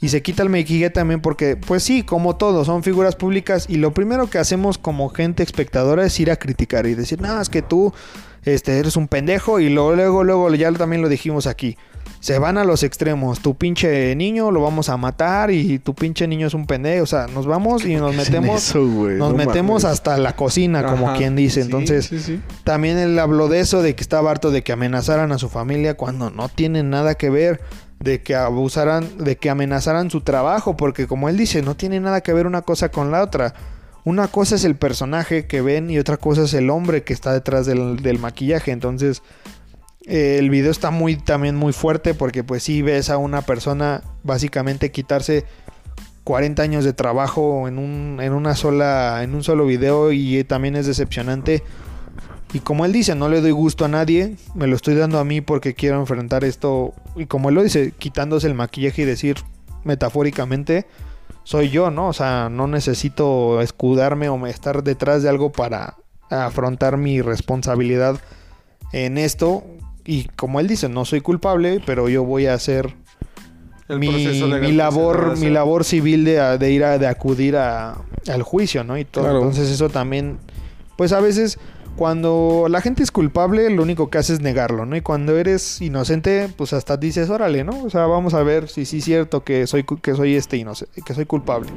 [0.00, 3.66] Y se quita el maquillaje también porque, pues sí, como todos, son figuras públicas.
[3.68, 7.38] Y lo primero que hacemos como gente espectadora es ir a criticar y decir, no,
[7.42, 7.92] es que tú
[8.54, 9.60] este, eres un pendejo.
[9.60, 11.76] Y luego, luego, luego, ya también lo dijimos aquí.
[12.20, 13.40] Se van a los extremos.
[13.40, 17.04] Tu pinche niño lo vamos a matar y tu pinche niño es un pendejo.
[17.04, 19.98] O sea, nos vamos y nos metemos eso, nos no metemos mames.
[19.98, 21.60] hasta la cocina, como quien dice.
[21.62, 22.40] Sí, Entonces, sí, sí.
[22.64, 25.94] también él habló de eso, de que estaba harto de que amenazaran a su familia
[25.94, 27.60] cuando no tienen nada que ver,
[28.00, 32.20] de que abusaran, de que amenazaran su trabajo, porque como él dice, no tiene nada
[32.20, 33.54] que ver una cosa con la otra.
[34.08, 37.34] Una cosa es el personaje que ven y otra cosa es el hombre que está
[37.34, 38.70] detrás del, maquillaje.
[38.70, 39.22] Entonces,
[40.06, 44.02] eh, el video está muy también muy fuerte porque pues sí ves a una persona
[44.22, 45.44] básicamente quitarse
[46.24, 50.44] 40 años de trabajo en un en una sola en un solo video y eh,
[50.44, 51.62] también es decepcionante.
[52.54, 55.24] Y como él dice, no le doy gusto a nadie, me lo estoy dando a
[55.24, 59.36] mí porque quiero enfrentar esto y como él lo dice, quitándose el maquillaje y decir
[59.84, 60.86] metafóricamente
[61.48, 62.08] soy yo, ¿no?
[62.08, 65.96] O sea, no necesito escudarme o estar detrás de algo para
[66.28, 68.20] afrontar mi responsabilidad
[68.92, 69.64] en esto.
[70.04, 72.94] Y como él dice, no soy culpable, pero yo voy a hacer
[73.88, 77.96] El mi, labor, mi labor civil de, de ir a, de acudir a,
[78.28, 78.98] al juicio, ¿no?
[78.98, 79.24] Y todo.
[79.24, 79.38] Claro.
[79.38, 80.36] Entonces eso también,
[80.98, 81.58] pues a veces
[81.98, 84.94] cuando la gente es culpable, lo único que hace es negarlo, ¿no?
[84.94, 87.82] Y cuando eres inocente, pues hasta dices, órale, ¿no?
[87.82, 91.02] O sea, vamos a ver si sí es cierto que soy, que soy este inocente,
[91.04, 91.70] que soy culpable.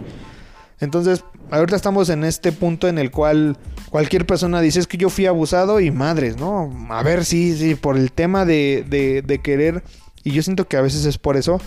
[0.80, 3.58] Entonces, ahorita estamos en este punto en el cual
[3.90, 6.72] cualquier persona dice es que yo fui abusado y madres, ¿no?
[6.92, 8.86] A ver, sí, sí, por el tema de,
[9.26, 9.82] de querer,
[10.24, 11.60] y yo siento que a veces es por eso,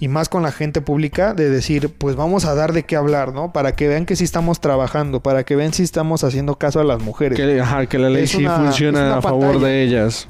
[0.00, 3.32] y más con la gente pública, de decir, pues vamos a dar de qué hablar,
[3.32, 3.52] ¿no?
[3.52, 6.84] Para que vean que sí estamos trabajando, para que vean si estamos haciendo caso a
[6.84, 7.36] las mujeres.
[7.38, 9.66] Que, ajá, que la ley Es sí una- funciona a favor pantalla.
[9.66, 10.28] de ellas.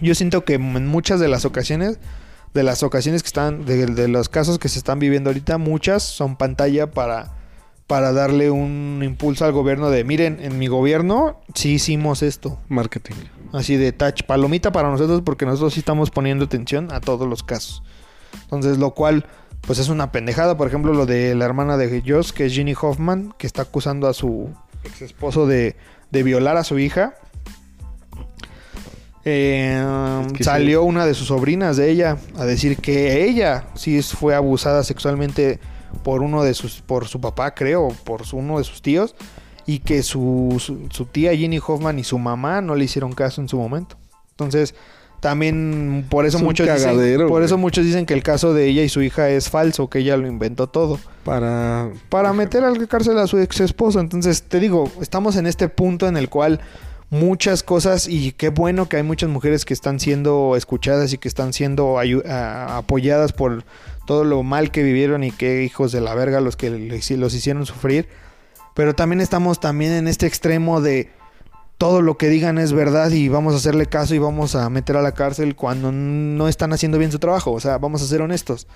[0.00, 1.98] Yo siento que en muchas de las ocasiones,
[2.54, 6.02] de las ocasiones que están, de, de los casos que se están viviendo ahorita, muchas
[6.02, 7.32] son pantalla para,
[7.86, 12.58] para darle un impulso al gobierno de, miren, en mi gobierno sí hicimos esto.
[12.68, 13.14] Marketing.
[13.52, 17.44] Así de touch, palomita para nosotros porque nosotros sí estamos poniendo atención a todos los
[17.44, 17.84] casos.
[18.44, 19.26] Entonces, lo cual,
[19.62, 20.56] pues es una pendejada.
[20.56, 24.06] Por ejemplo, lo de la hermana de Joss, que es Ginny Hoffman, que está acusando
[24.08, 24.48] a su
[24.84, 25.76] ex esposo de,
[26.10, 27.14] de violar a su hija.
[29.26, 29.82] Eh,
[30.26, 30.86] Es que salió sí.
[30.88, 35.60] una de sus sobrinas de ella a decir que ella sí fue abusada sexualmente
[36.02, 39.14] por uno de sus, por su papá, creo, por su- uno de sus tíos,
[39.64, 43.40] y que su, su, su tía Ginny Hoffman y su mamá no le hicieron caso
[43.40, 43.96] en su momento.
[44.32, 44.74] Entonces,
[45.24, 48.82] también por eso Es muchos dicen, por eso muchos dicen que el caso de ella
[48.82, 51.88] y su hija es falso, que ella lo inventó todo Para...
[52.10, 54.00] para meter al cárcel a su ex esposo.
[54.00, 56.60] Entonces, te digo, estamos en este punto en el cual
[57.08, 61.28] muchas cosas, y qué bueno que hay muchas mujeres que están siendo escuchadas y que
[61.28, 63.64] están siendo apoyadas por
[64.06, 67.64] todo lo mal que vivieron y qué hijos de la verga los que los hicieron
[67.64, 68.08] sufrir.
[68.74, 71.08] Pero también estamos también en este extremo de
[71.78, 74.96] todo lo que digan es verdad y vamos a hacerle caso y vamos a meter
[74.96, 77.52] a la cárcel cuando no están haciendo bien su trabajo.
[77.52, 78.66] O sea, vamos a ser honestos.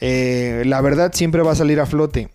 [0.00, 2.30] Eh, la verdad siempre va a salir a flote.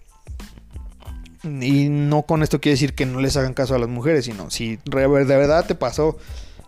[1.43, 4.49] Y no con esto quiere decir que no les hagan caso a las mujeres, sino
[4.49, 6.17] si de verdad te pasó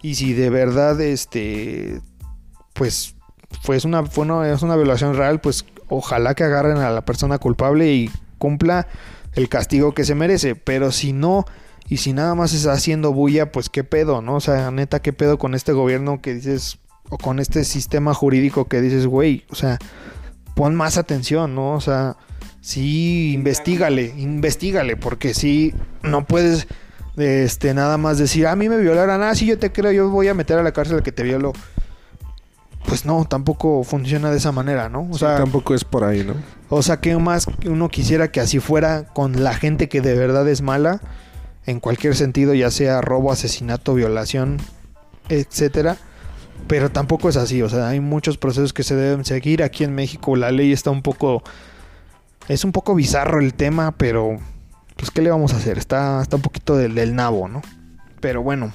[0.02, 2.02] y si de verdad este
[2.74, 3.16] pues
[3.62, 7.38] fue es una fue es una violación real, pues ojalá que agarren a la persona
[7.38, 8.88] culpable y cumpla
[9.34, 10.56] el castigo que se merece.
[10.56, 11.46] Pero si no,
[11.92, 14.36] y si nada más está haciendo bulla, pues qué pedo, ¿no?
[14.36, 16.80] O sea, neta, qué pedo con este gobierno que dices,
[17.10, 19.78] o con este sistema jurídico que dices, güey, o sea,
[20.56, 21.74] pon más atención, ¿no?
[21.74, 22.16] O sea,
[22.62, 26.66] sí, investigale, investigale, porque sí, no puedes
[27.18, 30.30] este, nada más decir, a mí me violaron, ah, sí, yo te creo, yo voy
[30.30, 31.52] a meter a la cárcel al que te violó.
[32.88, 35.10] Pues no, tampoco funciona de esa manera, ¿no?
[35.12, 36.36] O sea, tampoco es por ahí, ¿no?
[36.70, 40.48] O sea, que más uno quisiera que así fuera con la gente que de verdad
[40.48, 41.02] es mala,
[41.66, 44.57] en cualquier sentido, ya sea robo, asesinato, violación,
[45.30, 45.97] etcétera.
[46.68, 49.64] Pero tampoco es así, o sea, hay muchos procesos que se deben seguir.
[49.64, 51.43] Aquí en México la ley está un poco...
[52.47, 54.38] Es un poco bizarro el tema, pero
[54.95, 55.78] pues ¿qué le vamos a hacer?
[55.78, 57.62] Está, está un poquito del, del nabo, ¿no?
[58.20, 58.74] Pero bueno,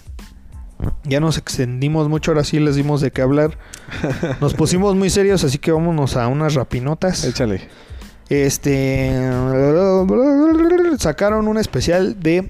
[1.04, 3.58] ya nos extendimos mucho, ahora sí les dimos de qué hablar.
[4.40, 7.24] Nos pusimos muy serios, así que vámonos a unas rapinotas.
[7.24, 7.68] Échale.
[8.28, 9.12] Este.
[10.98, 12.48] Sacaron un especial de.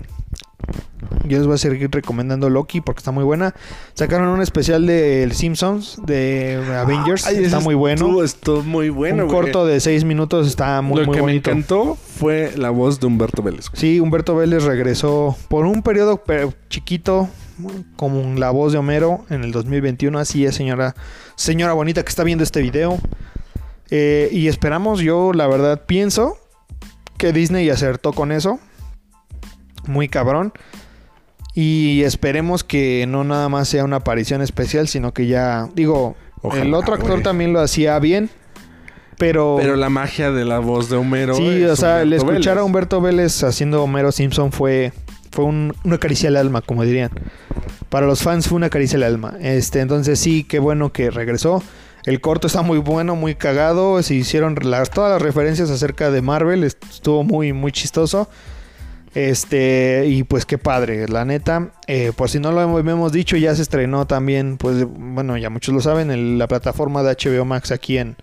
[1.25, 3.55] Yo les voy a seguir recomendando Loki porque está muy buena.
[3.95, 7.27] Sacaron un especial de Simpsons, de Avengers.
[7.27, 8.23] Ay, está muy bueno.
[8.23, 9.43] Estuvo muy bueno, un güey.
[9.43, 13.07] corto de seis minutos está muy, Lo muy que me encantó fue la voz de
[13.07, 13.67] Humberto Vélez.
[13.73, 17.29] Sí, Humberto Vélez regresó por un periodo pe- chiquito
[17.97, 20.19] como la voz de Homero en el 2021.
[20.19, 20.95] Así es, señora,
[21.37, 22.99] señora bonita que está viendo este video.
[23.91, 26.37] Eh, y esperamos, yo la verdad pienso
[27.19, 28.59] que Disney acertó con eso.
[29.87, 30.53] Muy cabrón.
[31.55, 36.62] Y esperemos que no nada más sea una aparición especial, sino que ya, digo, Ojalá,
[36.62, 38.28] el otro actor también lo hacía bien.
[39.18, 41.34] Pero, Pero la magia de la voz de Homero.
[41.34, 42.64] Sí, o sea, el escuchar a.
[42.64, 44.93] Humberto Vélez haciendo Homero Simpson fue,
[45.32, 47.11] fue un- una caricia al alma, como dirían.
[47.89, 49.34] Para los fans fue una caricia al alma.
[49.41, 51.62] Este, entonces sí, qué bueno que regresó.
[52.05, 54.03] El corto está muy bueno, muy cagado.
[54.03, 56.62] Se hicieron las, todas las referencias acerca de Marvel.
[56.64, 58.28] Estuvo muy, muy chistoso.
[59.17, 61.71] Este, y pues qué padre, la neta.
[61.87, 65.75] Eh, por si no lo hemos, dicho, ya se estrenó también, pues, bueno, ya muchos
[65.75, 68.17] lo saben, en la plataforma de HBO Max aquí en,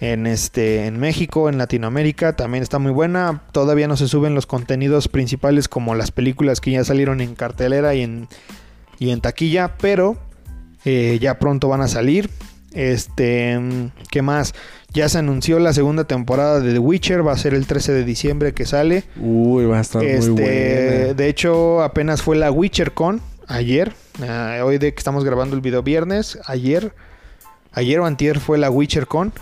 [0.00, 3.44] en este en México, en Latinoamérica, también está muy buena.
[3.52, 7.94] Todavía no se suben los contenidos principales como las películas que ya salieron en cartelera
[7.94, 8.28] y en
[8.98, 10.18] y en taquilla, pero
[10.84, 12.28] eh, ya pronto van a salir.
[12.72, 13.58] Este,
[14.10, 14.52] ¿qué más?
[14.96, 18.02] Ya se anunció la segunda temporada de The Witcher, va a ser el 13 de
[18.02, 19.04] diciembre que sale.
[19.20, 21.12] Uy, va a estar Este, muy buena.
[21.12, 23.92] de hecho, apenas fue la WitcherCon ayer.
[24.26, 26.94] Ah, hoy de que estamos grabando el video viernes, ayer,
[27.72, 29.34] ayer o antier fue la WitcherCon,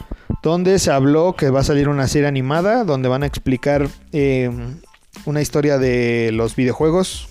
[0.43, 4.51] donde se habló que va a salir una serie animada donde van a explicar eh,
[5.25, 7.29] una historia de los videojuegos.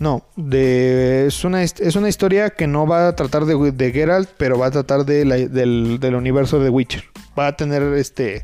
[0.00, 4.30] No, de, es, una, es una historia que no va a tratar de, de Geralt,
[4.38, 7.04] pero va a tratar de la- del, del universo de Witcher.
[7.38, 8.42] Va a tener este...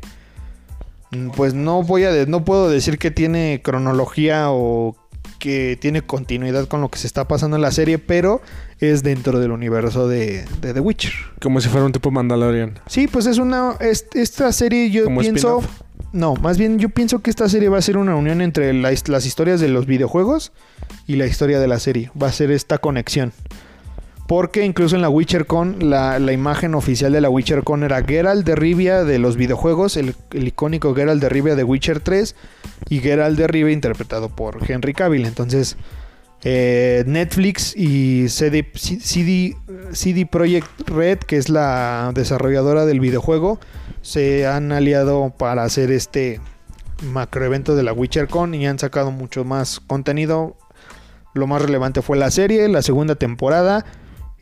[1.11, 4.95] Mm, Pues no voy a no puedo decir que tiene cronología o
[5.39, 8.41] que tiene continuidad con lo que se está pasando en la serie, pero
[8.79, 11.13] es dentro del universo de, de The Witcher.
[11.41, 12.79] Como si fuera un tipo Mandalorian.
[12.87, 15.81] Sí, pues es una es- esta serie yo ¿Como pienso spin-off?
[16.13, 19.25] No, más bien yo pienso que esta serie va a ser una unión entre las
[19.25, 20.51] historias de los videojuegos
[21.05, 22.11] y la historia de la serie.
[22.21, 23.33] Va a ser esta conexión.
[24.27, 28.55] Porque incluso en la WitcherCon, la, la imagen oficial de la WitcherCon era Geralt de
[28.55, 32.35] Rivia de los videojuegos, el, el icónico Geralt de Rivia de Witcher 3
[32.89, 35.25] y Geralt de Rivia interpretado por Henry Cavill.
[35.25, 35.77] Entonces,
[36.43, 39.57] eh, Netflix y CD, CD,
[39.91, 43.59] CD Projekt Red, que es la desarrolladora del videojuego,
[44.01, 46.39] se han aliado para hacer este
[47.03, 50.55] macroevento de la WitcherCon y han sacado mucho más contenido.
[51.33, 53.85] Lo más relevante fue la serie, la segunda temporada.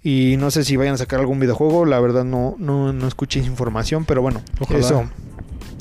[0.01, 1.85] Y no sé si vayan a sacar algún videojuego.
[1.85, 4.05] La verdad no, no, no escuché esa información.
[4.05, 4.79] Pero bueno, Ojalá.
[4.79, 5.03] eso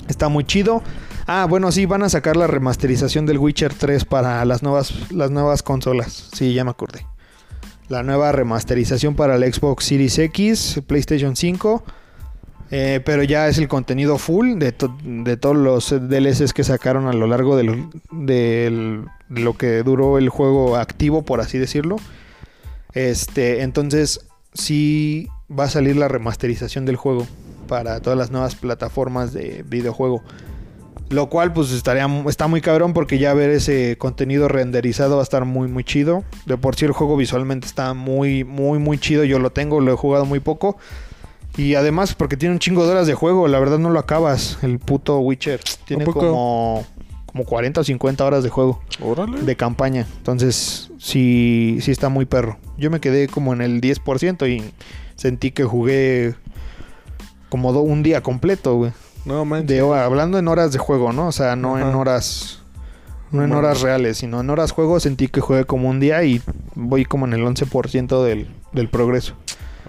[0.09, 0.83] está muy chido.
[1.27, 5.31] Ah, bueno, sí, van a sacar la remasterización del Witcher 3 para las nuevas, las
[5.31, 6.29] nuevas consolas.
[6.33, 7.07] Sí, ya me acordé.
[7.89, 11.85] La nueva remasterización para el Xbox Series X, PlayStation 5.
[12.71, 14.75] Eh, pero ya es el contenido full de,
[15.05, 20.19] de todos los DLCs que sacaron a lo largo del- del- de lo que duró
[20.19, 21.97] el juego activo, por así decirlo.
[22.95, 27.27] Este, entonces sí va a salir la remasterización del juego
[27.69, 30.23] para todas las nuevas plataformas de videojuego.
[31.11, 35.25] Lo cual pues estaría está muy cabrón porque ya ver ese contenido renderizado va a
[35.25, 36.25] estar muy muy chido.
[36.47, 39.23] De por sí el juego visualmente está muy muy muy chido.
[39.25, 40.77] Yo lo tengo, lo he jugado muy poco.
[41.57, 44.59] Y además porque tiene un chingo de horas de juego, la verdad no lo acabas.
[44.63, 46.85] El puto Witcher tiene como
[47.27, 49.43] como 40 o 50 horas de juego Órale.
[49.43, 50.07] de campaña.
[50.19, 52.59] Entonces, sí, sí está muy perro.
[52.79, 54.63] Yo me quedé como en el 10% y
[55.17, 56.35] sentí que jugué
[57.49, 58.93] como do- un día completo, güey.
[59.25, 59.69] No manches.
[59.69, 61.27] De, hablando en horas de juego, ¿no?
[61.29, 62.61] O sea, no en horas.
[63.33, 66.41] No en horas reales, sino en horas juego sentí que jugué como un día y
[66.77, 69.35] voy como en el 11% del, del progreso.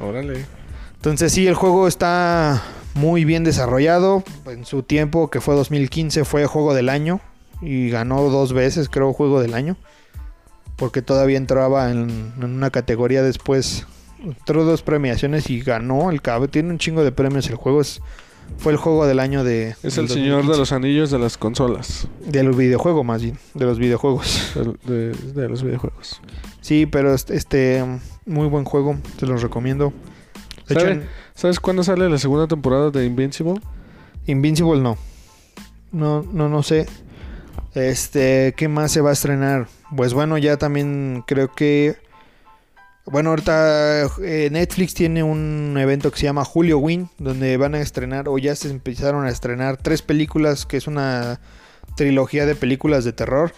[0.02, 0.46] Órale.
[0.96, 2.64] Entonces sí, el juego está
[2.96, 4.24] muy bien desarrollado.
[4.48, 7.22] En su tiempo, que fue 2015, fue juego del año.
[7.62, 9.78] Y ganó dos veces, creo, juego del año.
[10.76, 13.86] Porque todavía entraba en, en una categoría después.
[14.24, 16.48] Entró dos premiaciones y ganó el cabo.
[16.48, 17.82] Tiene un chingo de premios el juego.
[17.82, 18.02] Es,
[18.58, 19.76] fue el juego del año de...
[19.84, 20.60] Es el señor de 2015.
[20.60, 22.08] los anillos de las consolas.
[22.26, 23.38] Del videojuego más bien.
[23.54, 24.54] De los videojuegos.
[24.86, 26.22] De, de los videojuegos.
[26.62, 27.84] Sí, pero este, este,
[28.26, 28.98] muy buen juego.
[29.20, 29.94] Se los recomiendo.
[30.68, 30.92] De hecho, ¿Sabe?
[30.94, 33.60] en- ¿Sabes cuándo sale la segunda temporada de Invincible?
[34.26, 34.98] Invincible no.
[35.92, 36.86] No, no, no sé.
[37.74, 39.68] Este, ¿qué más se va a estrenar?
[39.96, 41.98] Pues bueno, ya también creo que.
[43.06, 47.80] Bueno, ahorita eh, Netflix tiene un evento que se llama Julio Win, donde van a
[47.82, 51.40] estrenar, o ya se empezaron a estrenar, tres películas, que es una
[51.96, 53.54] trilogía de películas de terror.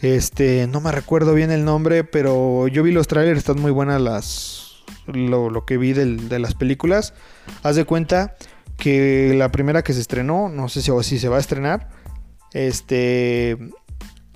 [0.00, 4.00] Este, no me recuerdo bien el nombre, pero yo vi los trailers, están muy buenas
[4.00, 4.67] las.
[5.12, 7.14] Lo, lo que vi del- de las películas.
[7.62, 8.34] Haz de cuenta
[8.76, 11.88] que la primera que se estrenó, no sé si, o si se va a estrenar,
[12.52, 13.56] este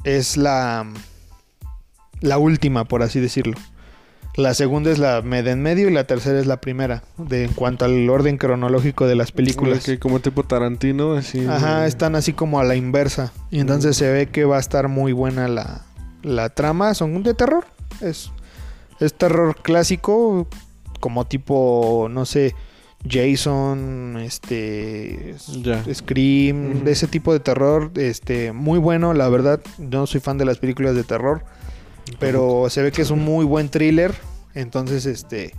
[0.05, 0.87] es la
[2.21, 3.57] la última, por así decirlo.
[4.37, 7.53] La segunda es la med en medio y la tercera es la primera, de en
[7.53, 9.85] cuanto al orden cronológico de las películas.
[9.85, 11.45] Que como tipo Tarantino, así.
[11.47, 13.31] Ajá, están así como a la inversa.
[13.51, 15.83] Y entonces se ve que va a estar muy buena la,
[16.23, 16.95] la trama.
[16.95, 17.67] Son de terror.
[18.01, 18.31] Es,
[19.05, 20.47] es terror clásico,
[21.01, 22.55] como tipo, no sé,
[23.09, 25.35] Jason, este.
[25.93, 27.91] Scream, de ese tipo de terror.
[27.97, 29.61] Este, muy bueno, la verdad.
[29.79, 31.45] Yo no soy fan de las películas de terror.
[32.19, 34.15] Pero se ve que es un muy buen thriller.
[34.55, 35.55] Entonces, este.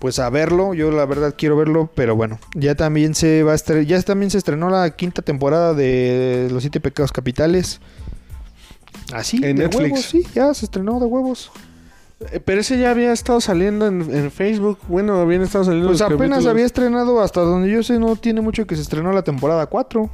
[0.00, 0.74] Pues a verlo.
[0.74, 1.90] Yo la verdad quiero verlo.
[1.94, 2.38] Pero bueno.
[2.54, 6.62] Ya también se va a estre- Ya también se estrenó la quinta temporada de Los
[6.62, 7.80] Siete Pecados Capitales.
[9.12, 9.36] Así.
[9.36, 9.82] En de Netflix.
[9.82, 11.50] huevos, sí, ya se estrenó de huevos.
[12.32, 14.78] Eh, Pero ese ya había estado saliendo en, en Facebook.
[14.88, 15.88] Bueno, habían estado saliendo.
[15.88, 16.46] Pues los apenas capítulos.
[16.46, 17.20] había estrenado.
[17.20, 20.10] Hasta donde yo sé, no tiene mucho que se estrenó la temporada 4.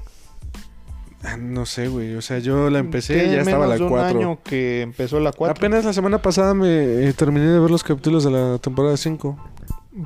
[1.25, 2.15] Ah, No sé, güey.
[2.17, 4.19] O sea, yo la empecé y ya estaba la de un 4.
[4.19, 5.55] año que empezó la 4.
[5.57, 9.37] Apenas la semana pasada me eh, terminé de ver los capítulos de la temporada 5.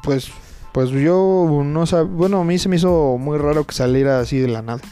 [0.03, 0.29] Pues,
[0.73, 2.13] pues yo no sabía.
[2.13, 4.83] Bueno, a mí se me hizo muy raro que saliera así de la nada.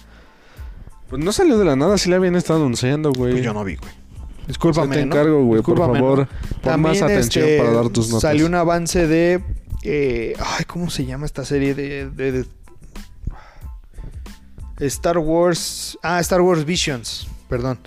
[1.11, 3.33] Pues no salió de la nada, sí la habían estado anunciando, güey.
[3.33, 3.93] Pues yo no vi, güey.
[4.45, 4.97] O sea, Discúlpame.
[4.97, 6.29] te encargo, güey, por Discúlpame, favor.
[6.63, 8.23] Pon más atención este, para dar tus notas.
[8.23, 9.41] Salió un avance de.
[9.83, 12.45] eh, ay, ¿cómo se llama esta serie de, de- de-
[14.81, 15.99] Star Wars.
[16.03, 17.27] Ah, Star Wars Visions.
[17.49, 17.79] Perdón.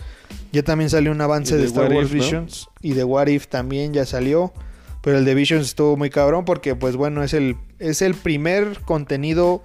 [0.52, 2.24] Ya también salió un avance de de Star What Wars If, ¿no?
[2.24, 2.68] Visions.
[2.82, 4.54] Y de What If también ya salió.
[5.02, 8.80] Pero el de Visions estuvo muy cabrón porque, pues bueno, es el, es el primer
[8.82, 9.62] contenido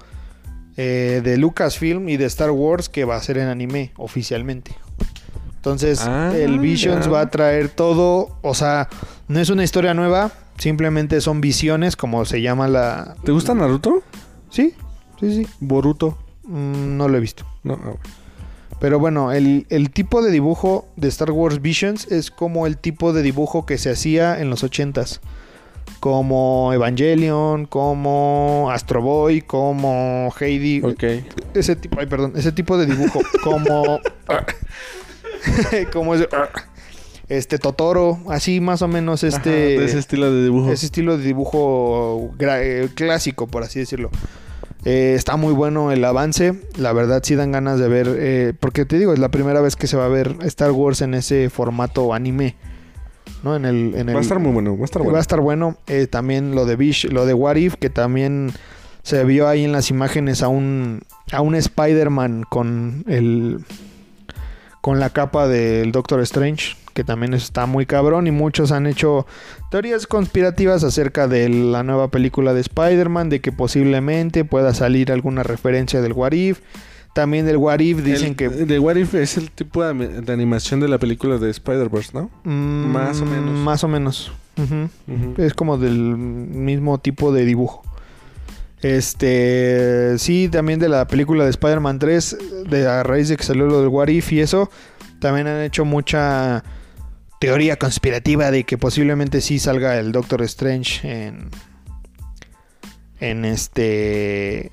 [0.77, 4.73] eh, de Lucasfilm y de Star Wars que va a ser en anime oficialmente.
[5.63, 8.89] Entonces, Ah, el Visions va a traer todo, o sea,
[9.29, 13.15] no es una historia nueva, simplemente son visiones, como se llama la...
[13.25, 14.03] ¿Te gusta Naruto?
[14.51, 14.75] Sí,
[15.21, 15.47] sí, sí.
[15.61, 16.19] Boruto.
[16.43, 17.47] Mm, no lo he visto.
[17.63, 17.79] No.
[18.81, 23.13] Pero bueno, el, el tipo de dibujo de Star Wars Visions es como el tipo
[23.13, 25.21] de dibujo que se hacía en los 80s.
[26.01, 30.83] Como Evangelion, como Astro Boy, como Heidi.
[30.83, 31.05] Ok.
[31.55, 33.21] Ese tipo, ay, perdón, ese tipo de dibujo.
[33.45, 34.01] como.
[35.93, 36.29] como ese,
[37.29, 39.51] este Totoro, así más o menos Ajá, este.
[39.51, 40.73] de ese estilo de dibujo.
[40.73, 44.11] Ese estilo de dibujo eh, clásico, por así decirlo.
[44.85, 46.55] Eh, está muy bueno el avance.
[46.77, 48.17] La verdad sí dan ganas de ver.
[48.19, 51.01] eh, porque te digo, es la primera vez que se va a ver Star Wars
[51.03, 52.57] en ese formato anime.
[53.45, 53.57] ¿No?
[53.57, 55.19] En el, en el, Va a estar muy bueno, va a estar Va bueno.
[55.19, 55.77] a estar bueno.
[55.87, 58.53] Eh, también lo de Bish, lo de What If, que también
[59.03, 61.03] se vio ahí en las imágenes a un,
[61.33, 63.65] a un Spider-Man con el.
[64.83, 66.77] Con la capa del Doctor Strange.
[66.93, 68.27] Que también está muy cabrón.
[68.27, 69.27] Y muchos han hecho
[69.71, 73.31] teorías conspirativas acerca de la nueva película de Spider-Man.
[73.31, 76.61] De que posiblemente pueda salir alguna referencia del What If.
[77.15, 78.49] También del What If dicen El- que.
[78.51, 82.31] De What If es el tipo de, animación de la película de Spider-Verse, ¿no?
[82.45, 82.51] mm,
[82.87, 83.59] más o menos.
[83.59, 84.33] Más o menos.
[85.39, 87.83] Es como del mismo tipo de dibujo.
[88.83, 92.37] Este, sí, también de la película de Spider-Man 3,
[92.69, 94.71] de a raíz de que salió lo del What If y eso,
[95.21, 96.65] también han hecho mucha
[97.39, 101.51] teoría conspirativa de que posiblemente sí salga el Doctor Strange en
[103.23, 104.73] en este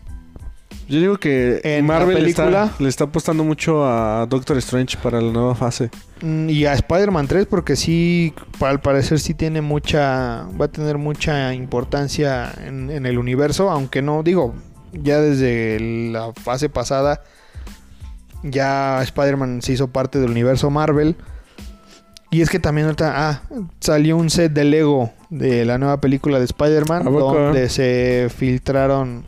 [0.90, 4.98] Yo digo que En la Marvel película- está- le está apostando mucho a Doctor Strange
[5.02, 5.92] para la nueva fase.
[6.22, 10.98] mm, y a Spider-Man 3 porque sí al parecer sí tiene mucha va a tener
[10.98, 14.56] mucha importancia en, en el universo, aunque no digo
[14.92, 15.80] ya desde
[16.12, 17.22] la fase pasada,
[18.44, 21.16] ya Spider-Man se hizo parte del universo Marvel.
[22.32, 23.42] Y es que también ahorita, ah,
[23.80, 29.26] salió un set de Lego de la nueva película de Spider-Man, donde se filtraron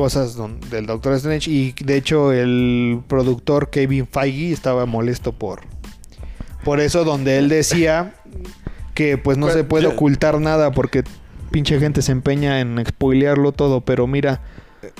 [0.00, 1.50] cosas don- del Doctor Strange.
[1.50, 5.60] Y de hecho, el productor Kevin Feige estaba molesto por,
[6.64, 8.14] por eso, donde él decía
[8.94, 11.04] que pues no se puede yo- ocultar nada porque
[11.50, 13.80] pinche gente se empeña en spoilearlo todo.
[13.82, 14.40] Pero mira,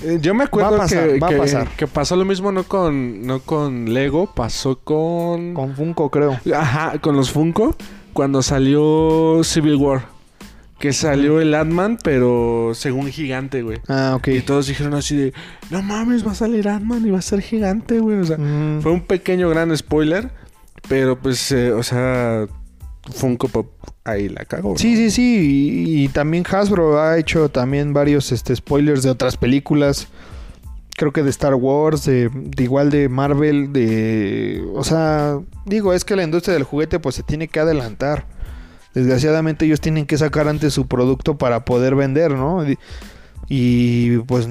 [0.02, 3.94] Eh, Yo me acuerdo pasar, que, que- que pasó lo mismo no con, no con
[3.94, 5.55] Lego, pasó con...
[5.55, 6.39] con Funko creo.
[6.55, 7.74] Ajá, con los Funko,
[8.12, 10.02] cuando salió Civil War.
[10.81, 13.78] Que salió el Ant-Man, pero según gigante, güey.
[13.86, 14.28] Ah, ok.
[14.28, 15.35] Y todos dijeron así de,
[15.70, 18.19] no mames, va a salir Ant-Man y va a ser gigante, güey.
[18.19, 20.31] O sea, Mm, fue un pequeño gran spoiler,
[20.89, 22.47] pero pues, eh, o sea,
[23.15, 23.66] Funko Pop
[24.05, 24.70] ahí la cagó.
[24.73, 24.78] ¿no?
[24.78, 25.85] Sí, sí, sí.
[25.86, 30.09] Y, y también Hasbro ha hecho también varios este, spoilers de otras películas.
[30.97, 34.62] Creo que de Star Wars, de, de igual de Marvel, de...
[34.74, 38.27] O sea, digo, es que la industria del juguete pues se tiene que adelantar.
[38.94, 42.68] Desgraciadamente ellos tienen que sacar antes su producto para poder vender, ¿no?
[42.68, 42.78] Y,
[43.48, 44.48] y, pues,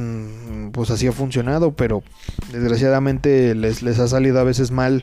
[0.72, 2.04] pues así ha funcionado, pero
[2.52, 5.02] desgraciadamente les, les ha salido a veces mal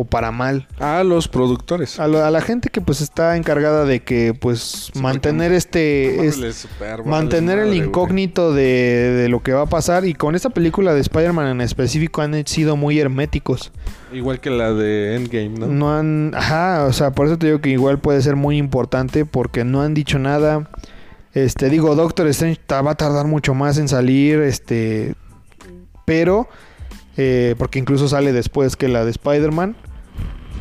[0.00, 0.68] o para mal.
[0.78, 1.98] A los productores.
[1.98, 6.24] A, lo- a la gente que pues está encargada de que pues Sí, mantener este...
[6.26, 8.62] Es- super mantener el incógnito de,
[9.16, 12.46] de lo que va a pasar y con esta película de Spider-Man en específico han
[12.46, 13.72] sido muy herméticos.
[14.12, 15.66] Igual que la de Endgame, ¿no?
[15.66, 19.24] No han, ajá, o sea, por eso te digo que igual puede ser muy importante
[19.24, 20.70] porque no han dicho nada.
[21.34, 25.14] Este, digo, Doctor Strange va a tardar mucho más en salir, este,
[26.04, 26.48] pero
[27.16, 29.76] eh, porque incluso sale después que la de Spider-Man.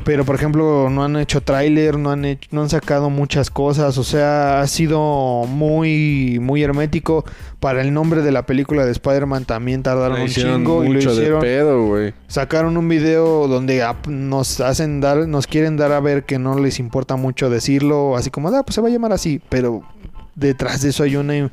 [0.07, 3.97] Pero por ejemplo, no han hecho tráiler, no han hecho, no han sacado muchas cosas,
[3.97, 7.25] o sea, ha sido muy muy hermético.
[7.59, 11.11] Para el nombre de la película de Spider-Man también tardaron un chingo y lo de
[11.11, 12.13] hicieron pedo, güey.
[12.29, 16.79] sacaron un video donde nos hacen dar, nos quieren dar a ver que no les
[16.79, 19.83] importa mucho decirlo, así como, ah, pues se va a llamar así, pero
[20.35, 21.51] detrás de eso hay una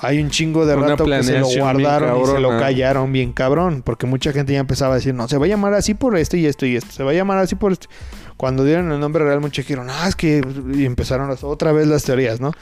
[0.00, 3.82] hay un chingo de rato que se lo guardaron y se lo callaron bien cabrón,
[3.84, 6.36] porque mucha gente ya empezaba a decir, no, se va a llamar así por esto
[6.36, 7.88] y esto y esto, se va a llamar así por esto.
[8.36, 10.40] Cuando dieron el nombre real, muchos dijeron, ah, es que
[10.74, 12.52] y empezaron las- otra vez las teorías, ¿no?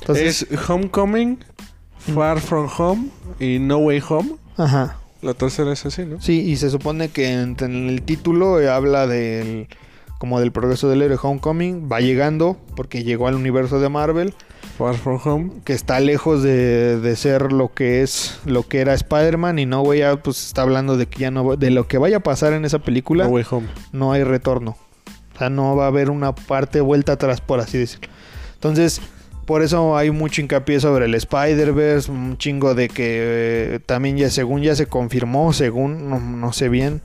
[0.00, 1.38] Entonces, es Homecoming,
[2.14, 3.08] Far From Home
[3.40, 4.32] y No Way Home.
[4.56, 4.96] ajá.
[5.22, 6.20] La tercera es así, ¿no?
[6.20, 9.68] Sí, y se supone que en, en el título habla del
[10.22, 14.34] como del progreso del héroe Homecoming, va llegando porque llegó al universo de Marvel,
[14.78, 15.50] Far From Home.
[15.64, 19.82] que está lejos de, de ser lo que es lo que era Spider-Man y no
[19.82, 22.52] voy a pues está hablando de que ya no de lo que vaya a pasar
[22.52, 23.66] en esa película No Way Home.
[23.90, 24.76] no hay retorno.
[25.34, 28.08] O sea, no va a haber una parte vuelta atrás, por así decirlo.
[28.54, 29.00] Entonces,
[29.52, 34.30] por eso hay mucho hincapié sobre el Spider-Verse, un chingo de que eh, también ya
[34.30, 37.02] según ya se confirmó, según no, no sé bien,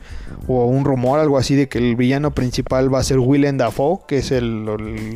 [0.48, 3.99] o un rumor, algo así, de que el villano principal va a ser Willem Dafoe,
[4.07, 4.65] que es el,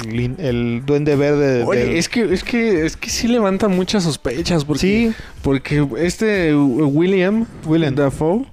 [0.09, 1.59] el, el duende verde.
[1.59, 4.65] de- Oye, del- es que, es que, es que sí levantan muchas sospechas.
[4.65, 5.13] Porque, Sí.
[5.41, 7.95] Porque este William, Willem.
[7.95, 8.45] Dafoe,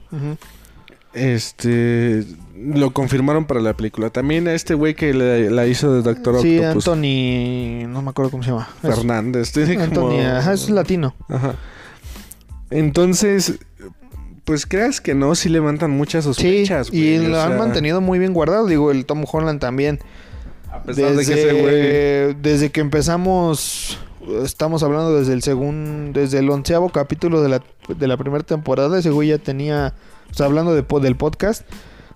[1.15, 2.25] este,
[2.61, 4.11] lo confirmaron para la película.
[4.11, 6.89] También a este güey que le- la hizo de Doctor Sí, Octopus.
[6.89, 8.69] Anthony, no me acuerdo cómo se llama.
[8.83, 9.53] Es- Fernández.
[9.53, 11.15] como- Anthony, ajá, es latino.
[11.29, 11.55] Ajá.
[12.71, 13.59] Entonces,
[14.45, 16.89] pues creas que no, sí levantan muchas sospechas.
[16.89, 18.67] sí, y güey, lo han mantenido muy bien guardado.
[18.67, 19.99] Digo, el Tom Holland también.
[20.71, 21.53] A pesar de Desde, que ese
[22.33, 22.35] güey.
[22.43, 23.99] desde que empezamos,
[24.45, 28.99] estamos hablando desde el segundo, desde el onceavo capítulo de la, de la primera temporada,
[28.99, 29.95] ese güey ya tenía,
[30.31, 31.63] o sea, hablando de, del podcast,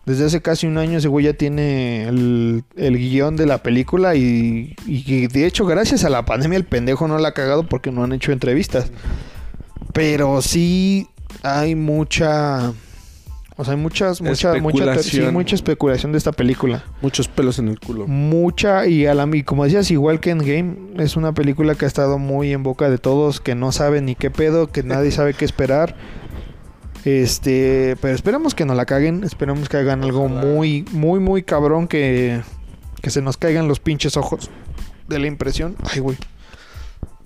[0.04, 4.16] desde hace casi un año ese güey ya tiene el, el guion de la película
[4.16, 8.02] y, de hecho gracias a la pandemia el pendejo no la ha cagado porque no
[8.02, 8.90] han hecho entrevistas.
[9.92, 11.08] Pero sí
[11.42, 12.72] hay mucha...
[13.54, 14.54] O sea, hay muchas, mucha,
[15.02, 16.84] sí, mucha especulación de esta película.
[17.02, 18.08] Muchos pelos en el culo.
[18.08, 21.88] Mucha y a la y como decías, igual que Endgame, es una película que ha
[21.88, 25.34] estado muy en boca de todos, que no saben ni qué pedo, que nadie sabe
[25.34, 25.94] qué esperar.
[27.04, 31.88] Este, pero esperamos que no la caguen, esperamos que hagan algo muy, muy, muy cabrón
[31.88, 32.42] que,
[33.00, 34.50] que se nos caigan los pinches ojos
[35.08, 35.76] de la impresión.
[35.90, 36.16] Ay, güey.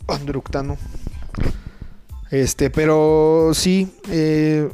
[0.08, 0.78] Andructano.
[2.30, 4.68] Este, pero sí, eh,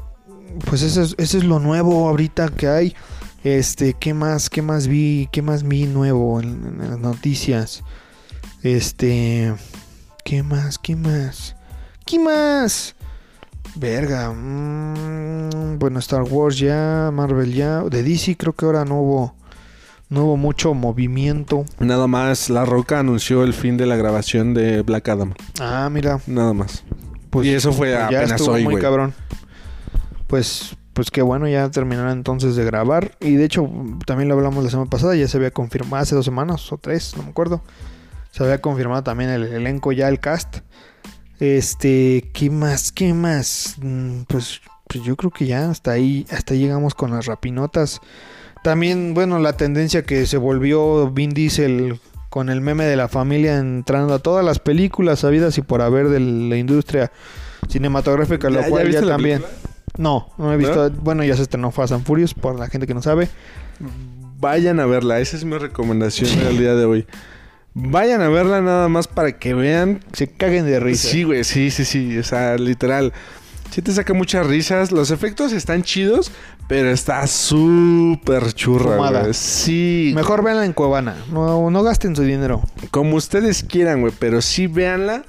[0.68, 2.94] pues eso es, eso es lo nuevo ahorita que hay.
[3.42, 7.82] Este, ¿qué más, qué más vi, qué más vi nuevo en, en las noticias?
[8.62, 9.52] Este,
[10.24, 11.56] ¿qué más, qué más?
[12.06, 12.94] ¿Qué más?
[13.74, 19.34] Verga, mm, bueno, Star Wars ya, Marvel ya, de DC creo que ahora no hubo,
[20.10, 21.64] no hubo mucho movimiento.
[21.78, 25.34] Nada más, La Roca anunció el fin de la grabación de Black Adam.
[25.60, 26.84] Ah, mira, Nada más.
[27.30, 29.14] pues, y eso fue pues, ya apenas estuvo hoy, muy cabrón.
[30.26, 33.12] Pues, pues qué bueno, ya terminaron entonces de grabar.
[33.20, 33.70] Y de hecho,
[34.06, 37.14] también lo hablamos la semana pasada, ya se había confirmado, hace dos semanas o tres,
[37.16, 37.62] no me acuerdo.
[38.32, 40.58] Se había confirmado también el elenco, ya el cast.
[41.42, 42.92] Este, ¿qué más?
[42.92, 43.74] ¿Qué más?
[43.82, 48.00] Mm, Pues, pues yo creo que ya hasta ahí, hasta ahí llegamos con las rapinotas.
[48.62, 51.98] También, bueno, la tendencia que se volvió Vin Diesel
[52.30, 56.10] con el meme de la familia entrando a todas las películas sabidas y por haber
[56.10, 57.10] de la industria
[57.68, 59.38] cinematográfica, ¿Ya- lo ya cual ya, también.
[59.40, 59.68] película?
[59.98, 60.90] No, no he visto.
[60.92, 63.28] Bueno, ya se estrenó Fast and Furious, por la gente que no sabe.
[64.38, 67.04] Vayan a verla, esa es mi recomendación del día de hoy.
[67.74, 70.00] Vayan a verla nada más para que vean.
[70.12, 71.08] Se caguen de risa.
[71.08, 72.18] Sí, güey, sí, sí, sí.
[72.18, 73.12] O sea, literal.
[73.70, 74.92] Sí te saca muchas risas.
[74.92, 76.30] Los efectos están chidos,
[76.68, 79.32] pero está súper churra, güey.
[79.34, 80.12] Sí.
[80.14, 81.16] Mejor véanla en Cuevana.
[81.32, 82.62] No, no gasten su dinero.
[82.90, 85.24] Como ustedes quieran, güey, pero sí véanla.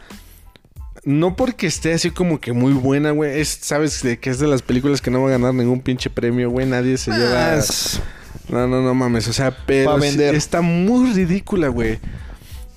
[1.05, 3.39] No porque esté así como que muy buena, güey.
[3.39, 6.09] Es, sabes de que es de las películas que no va a ganar ningún pinche
[6.09, 6.65] premio, güey.
[6.65, 7.51] Nadie se lleva.
[7.53, 8.01] Ah, es-
[8.49, 9.27] No, no, no mames.
[9.29, 11.99] O sea, pero sí está muy ridícula, güey.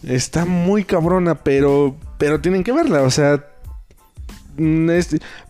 [0.06, 3.44] Está muy cabrona, pero pero tienen que verla, o sea,
[4.56, 4.88] mm,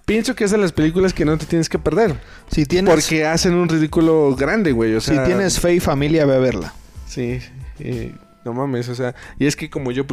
[0.04, 2.16] pienso que es de las películas que no te tienes que perder,
[2.50, 6.26] Si tienes, porque hacen un ridículo grande, güey, o sea, si tienes fe y familia,
[6.26, 6.74] ve a verla.
[7.06, 7.38] sí,
[7.78, 8.14] eh,
[8.44, 10.06] no mames, o sea, y es que como yo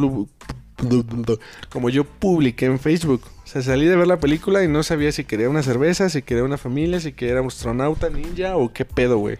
[1.70, 5.12] como yo publiqué en Facebook, o sea, salí de ver la película y no sabía
[5.12, 8.84] si quería una cerveza, si quería una familia, si quería un astronauta, ninja o qué
[8.84, 9.38] pedo, güey.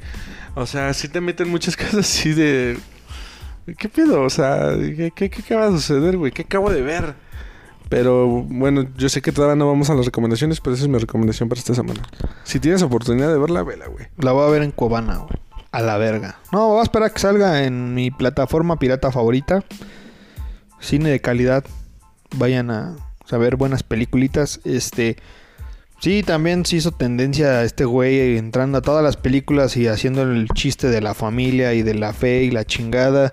[0.54, 2.78] O sea, sí te meten muchas cosas así de
[3.78, 4.22] ¿Qué pedo?
[4.22, 6.32] O sea, ¿qué, qué, qué acaba de suceder, güey?
[6.32, 7.14] ¿Qué acabo de ver?
[7.88, 10.98] Pero bueno, yo sé que todavía no vamos a las recomendaciones, pero esa es mi
[10.98, 12.02] recomendación para esta semana.
[12.42, 14.06] Si tienes oportunidad de verla, vela, güey.
[14.18, 15.38] La voy a ver en Cuevana, güey.
[15.70, 16.38] A la verga.
[16.52, 19.64] No, voy a esperar que salga en mi plataforma pirata favorita.
[20.80, 21.64] Cine de calidad.
[22.36, 22.96] Vayan a,
[23.30, 24.60] ver buenas peliculitas.
[24.64, 25.16] Este.
[26.04, 30.20] Sí, también se hizo tendencia a este güey entrando a todas las películas y haciendo
[30.20, 33.32] el chiste de la familia y de la fe y la chingada.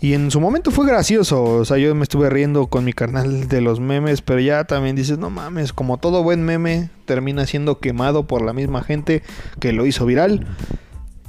[0.00, 1.42] Y en su momento fue gracioso.
[1.42, 4.94] O sea, yo me estuve riendo con mi carnal de los memes, pero ya también
[4.94, 9.24] dices, no mames, como todo buen meme termina siendo quemado por la misma gente
[9.58, 10.46] que lo hizo viral.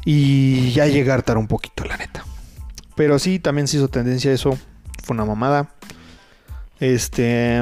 [0.05, 2.23] Y ya llega a hartar un poquito, la neta.
[2.95, 4.55] Pero sí, también se hizo tendencia a eso.
[5.03, 5.71] Fue una mamada.
[6.79, 7.59] Este.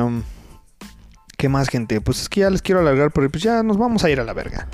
[1.44, 2.00] ¿Qué más, gente?
[2.00, 4.24] Pues es que ya les quiero alargar, pero pues ya nos vamos a ir a
[4.24, 4.70] la verga.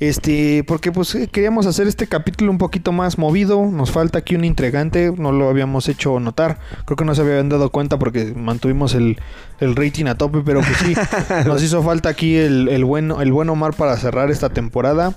[0.00, 3.62] Este, porque pues eh, queríamos hacer este capítulo un poquito más movido.
[3.66, 6.60] Nos falta aquí un intrigante, no lo habíamos hecho notar.
[6.86, 9.18] Creo que no se habían dado cuenta porque mantuvimos el,
[9.60, 10.94] el rating a tope, pero pues sí,
[11.46, 15.14] nos hizo falta aquí el, el buen, el buen Omar para cerrar esta temporada.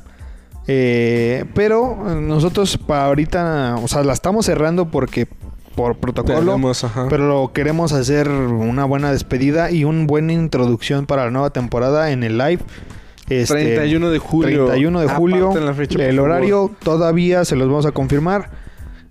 [0.68, 5.28] Eh, pero eh, nosotros para ahorita, o sea, la estamos cerrando porque
[5.76, 6.54] por protocolo.
[6.54, 6.86] Tenemos.
[7.10, 12.24] Pero queremos hacer una buena despedida y una buena introducción para la nueva temporada en
[12.24, 12.60] el live.
[13.30, 14.66] Este, 31 de julio.
[14.66, 15.60] 31 de julio.
[15.60, 16.32] La fecha, por el favor.
[16.32, 18.50] horario todavía se los vamos a confirmar.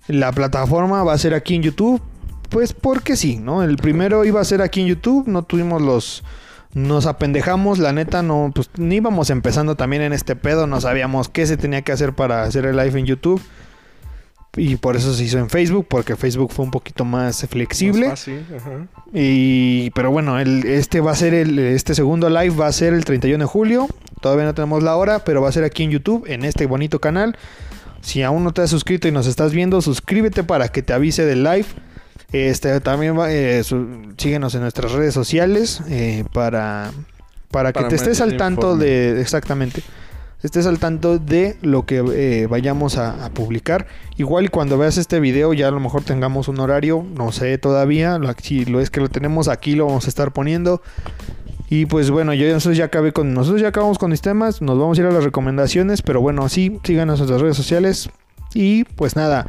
[0.07, 2.01] La plataforma va a ser aquí en YouTube.
[2.49, 3.63] Pues porque sí, ¿no?
[3.63, 5.27] El primero iba a ser aquí en YouTube.
[5.27, 6.23] No tuvimos los...
[6.73, 11.27] Nos apendejamos, la neta, no, pues ni íbamos empezando también en este pedo, no sabíamos
[11.27, 13.41] qué se tenía que hacer para hacer el live en YouTube.
[14.57, 18.07] Y por eso se hizo en Facebook, porque Facebook fue un poquito más flexible.
[18.09, 18.87] Más fácil, ajá.
[19.13, 22.93] Y, pero bueno, el, este va a ser el, este segundo live va a ser
[22.93, 23.87] el 31 de julio.
[24.19, 26.99] Todavía no tenemos la hora, pero va a ser aquí en YouTube, en este bonito
[26.99, 27.37] canal.
[28.01, 31.23] Si aún no te has suscrito y nos estás viendo, suscríbete para que te avise
[31.25, 31.65] del live.
[32.33, 36.91] Este también va, eh, su- síguenos en nuestras redes sociales eh, para,
[37.51, 38.85] para que te estés al tanto informe.
[38.85, 39.81] de exactamente
[40.43, 43.87] estés al tanto de lo que eh, vayamos a, publicar.
[44.17, 48.17] Igual cuando veas este video ya a lo mejor tengamos un horario, no sé todavía,
[48.17, 50.81] lo- si lo es que lo tenemos aquí lo vamos a estar poniendo.
[51.69, 54.77] Y pues bueno, yo nosotros ya acabé con nosotros ya acabamos con mis temas, nos
[54.77, 58.09] vamos a ir a las recomendaciones, pero bueno, sí, síganos en nuestras redes sociales
[58.53, 59.47] y pues nada,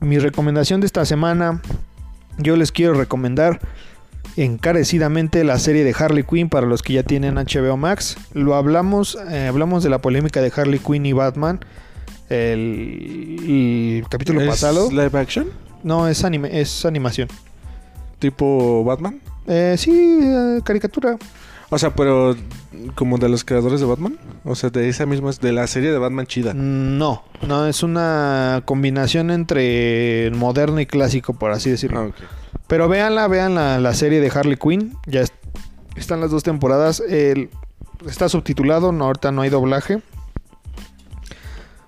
[0.00, 1.62] mi recomendación de esta semana
[2.38, 3.60] yo les quiero recomendar
[4.36, 8.16] encarecidamente la serie de Harley Quinn para los que ya tienen HBO Max.
[8.32, 11.60] Lo hablamos, eh, hablamos de la polémica de Harley Quinn y Batman.
[12.28, 14.90] El, el capítulo ¿Es pasado.
[14.90, 15.48] live action?
[15.82, 17.28] No, es anime, es animación.
[18.18, 19.20] ¿Tipo Batman?
[19.46, 21.18] Eh, sí, eh, caricatura.
[21.70, 22.36] O sea, pero
[22.94, 24.18] como de los creadores de Batman.
[24.44, 26.52] O sea, de esa misma, de la serie de Batman chida.
[26.54, 32.00] No, no, es una combinación entre moderno y clásico, por así decirlo.
[32.00, 32.14] Ah, ok.
[32.72, 34.96] Pero véanla, vean la, la serie de Harley Quinn.
[35.06, 35.32] Ya es-
[35.94, 37.00] están las dos temporadas.
[37.06, 37.50] El-
[38.08, 40.00] está subtitulado, no, ahorita no hay doblaje.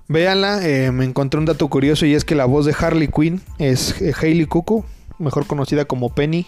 [0.08, 3.40] Véanla, eh, me encontré un dato curioso y es que la voz de Harley Quinn
[3.58, 4.84] es eh, Hailey Cuckoo,
[5.18, 6.46] mejor conocida como Penny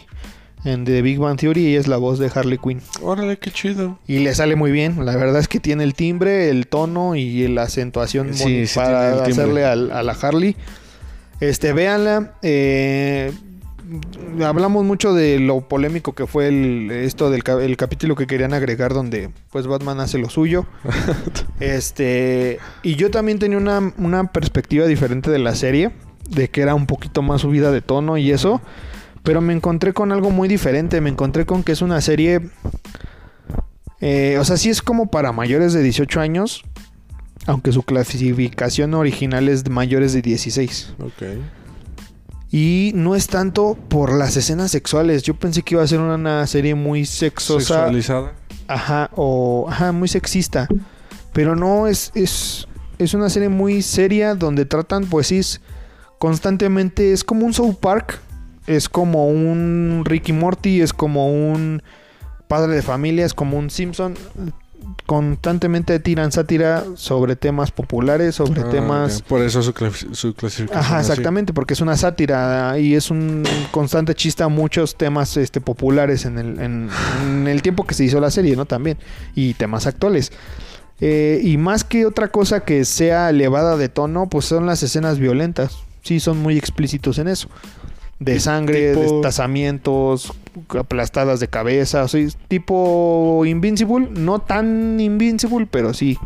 [0.67, 2.83] en The Big Bang Theory y es la voz de Harley Quinn.
[3.01, 3.99] Órale, qué chido.
[4.07, 5.07] Y le sale muy bien.
[5.07, 9.65] La verdad es que tiene el timbre, el tono y la acentuación Sí, para hacerle
[9.65, 10.57] al- a, la Harley.
[11.41, 12.35] Este, véanla.
[12.43, 13.33] eh,
[14.45, 18.53] hablamos mucho de lo polémico que fue el, esto del ca- el capítulo que querían
[18.55, 20.67] agregar donde pues Batman hace lo suyo.
[21.61, 25.93] este, y yo también tenía una, una perspectiva diferente de la serie,
[26.29, 28.61] de que era un poquito más subida de tono y eso.
[29.23, 31.01] Pero me encontré con algo muy diferente.
[31.01, 32.41] Me encontré con que es una serie.
[34.01, 36.63] eh, o sea, sí es como para mayores de 18 años.
[37.47, 40.95] Aunque su clasificación original es de mayores de 16.
[41.01, 41.23] Ok.
[42.51, 45.23] Y no es tanto por las escenas sexuales.
[45.23, 47.75] Yo pensé que iba a ser una serie muy sexosa.
[47.75, 48.33] Sexualizada.
[48.69, 50.69] Ajá, o ajá, muy sexista.
[51.33, 52.67] Pero no, es, es,
[52.99, 55.41] es una serie muy seria donde tratan, pues sí,
[56.19, 58.21] constantemente, es como un South Park,
[58.67, 61.83] es como un Ricky Morty, es como un
[62.49, 64.15] padre de familia, es como un Simpson.
[65.05, 69.23] Constantemente tiran sátira sobre temas populares, sobre Ah, temas...
[69.23, 70.79] Por eso su, clas- su clasificación.
[70.85, 71.11] Ajá, así.
[71.13, 76.25] exactamente, porque es una sátira y es un constante chiste a muchos temas este, populares
[76.25, 76.89] en el, en,
[77.23, 78.65] en el tiempo que se hizo la serie, ¿no?
[78.65, 78.99] También,
[79.37, 80.33] y temas actuales.
[81.01, 85.21] Eh, y más que otra cosa que sea elevada de tono, pues son las escenas
[85.21, 85.77] violentas.
[86.03, 87.49] Sí, son muy explícitos en eso.
[88.19, 90.33] De sangre, tipo- destazamientos,
[90.79, 92.05] aplastadas de cabeza.
[92.05, 96.19] O sea, tipo Invincible, no tan Invincible, pero sí.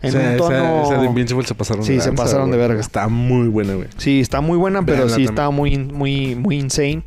[0.00, 0.82] En un tono...
[0.84, 2.80] esa de Invincible se pasaron Sí, de se pasaron de verga.
[2.80, 3.86] Está muy buena, güey.
[3.98, 5.28] Sí, está muy buena, pero sí también.
[5.30, 7.04] está muy, muy, muy insane.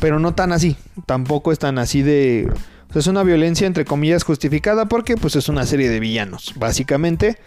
[0.00, 0.76] Pero no tan así.
[1.06, 2.48] Tampoco es tan así de.
[2.88, 6.54] o sea, es una violencia entre comillas justificada porque pues es una serie de villanos,
[6.56, 7.38] básicamente.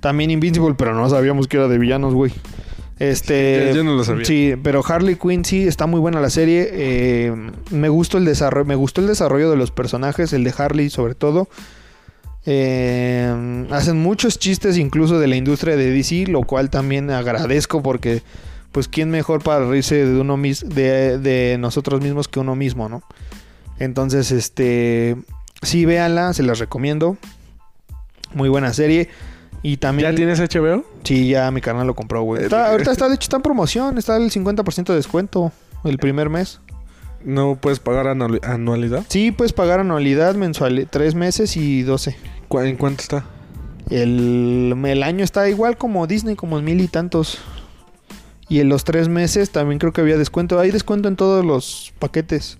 [0.00, 2.32] También Invincible, pero no sabíamos que era de villanos, güey.
[2.98, 3.66] Este.
[3.70, 4.24] Yo- yo no lo sabía.
[4.24, 6.68] Sí, pero Harley Quinn sí está muy buena la serie.
[6.72, 7.32] Eh,
[7.70, 11.14] me gustó el desarrollo, me gustó el desarrollo de los personajes, el de Harley sobre
[11.14, 11.48] todo.
[12.50, 18.22] Eh, hacen muchos chistes incluso de la industria de DC, lo cual también agradezco porque,
[18.72, 22.88] pues, ¿quién mejor para reírse de uno mis de, de nosotros mismos que uno mismo,
[22.88, 23.02] ¿no?
[23.78, 25.16] Entonces, este,
[25.62, 27.18] sí, véanla, se las recomiendo.
[28.34, 29.08] Muy buena serie.
[29.62, 30.10] Y también...
[30.10, 30.84] ¿Ya tienes HBO?
[31.04, 32.44] Sí, ya mi canal lo compró, güey.
[32.44, 33.98] Está- ahorita está, de hecho, está en promoción.
[33.98, 35.52] Está el 50% de descuento
[35.84, 36.60] el primer mes.
[37.24, 39.04] ¿No puedes pagar anual- anualidad?
[39.08, 42.16] Sí, puedes pagar anualidad mensual, tres meses y 12.
[42.46, 43.24] ¿Cu- ¿En cuánto está?
[43.90, 47.38] El, el año está igual como Disney, como en mil y tantos.
[48.48, 50.58] Y en los tres meses también creo que había descuento.
[50.60, 52.58] Hay descuento en todos los paquetes.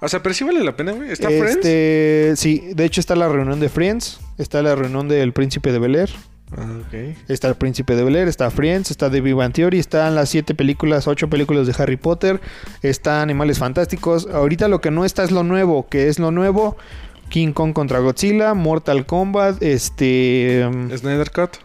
[0.00, 1.10] O sea, pero sí vale la pena, güey.
[1.10, 1.56] ¿Está Friends?
[1.56, 4.20] este, Sí, de hecho está la reunión de Friends.
[4.38, 6.10] Está la reunión del Príncipe de Bel Air.
[6.56, 7.16] Ah, ok.
[7.28, 10.30] Está el Príncipe de Bel Air, está Friends, está The Big Bang Theory, están las
[10.30, 12.40] siete películas, ocho películas de Harry Potter,
[12.82, 14.26] está Animales Fantásticos.
[14.32, 16.76] Ahorita lo que no está es lo nuevo, que es lo nuevo.
[17.28, 20.66] King Kong contra Godzilla, Mortal Kombat, este...
[20.96, 21.58] Snyder Cut.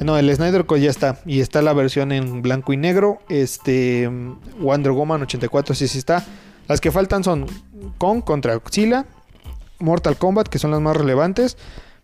[0.00, 1.20] No, el Snyder Cut ya está.
[1.24, 3.20] Y está la versión en blanco y negro.
[3.28, 4.10] Este.
[4.58, 6.24] Wonder Woman 84, sí, sí está.
[6.68, 7.46] Las que faltan son
[7.98, 9.04] Kong contra Godzilla.
[9.80, 11.56] Mortal Kombat, que son las más relevantes.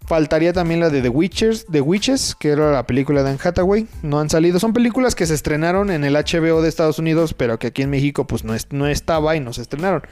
[0.06, 3.86] Faltaría también la de The Witchers, The Witches, que era la película de Anne Hathaway.
[4.02, 4.58] No han salido.
[4.58, 7.90] Son películas que se estrenaron en el HBO de Estados Unidos, pero que aquí en
[7.90, 10.02] México pues no, es- no estaba y no se estrenaron.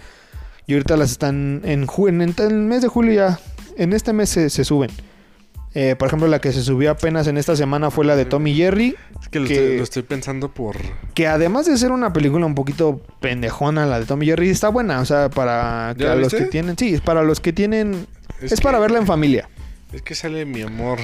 [0.66, 3.40] Y ahorita las están en, en, en el mes de julio ya.
[3.76, 4.90] En este mes se suben.
[5.74, 8.54] Eh, por ejemplo, la que se subió apenas en esta semana fue la de Tommy
[8.54, 8.96] Jerry.
[9.20, 10.76] Es que lo, Que- Estoy, lo estoy pensando por...
[11.14, 15.00] Que además de ser una película un poquito pendejona, la de Tommy Jerry está buena.
[15.00, 16.76] O sea, para que ¿Ya a la los que tienen.
[16.78, 18.06] Sí, es para los que tienen.
[18.40, 19.48] Es, que- para verla en familia.
[19.92, 20.98] Es que sale mi amor.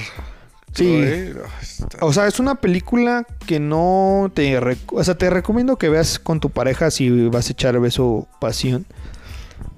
[0.72, 1.04] Sí.
[1.62, 4.58] Está- O sea, es una película que no te...
[4.92, 8.86] O sea, te recomiendo que veas con tu pareja si vas a echar beso pasión.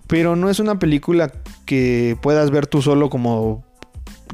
[0.07, 1.33] Pero no es una película
[1.67, 3.65] que puedas ver tú solo como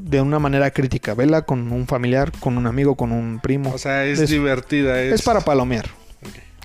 [0.00, 1.14] de una manera crítica.
[1.14, 3.70] Vela con un familiar, con un amigo, con un primo.
[3.72, 5.00] O sea, es, Es- divertida.
[5.02, 5.86] Es, Es para palomear.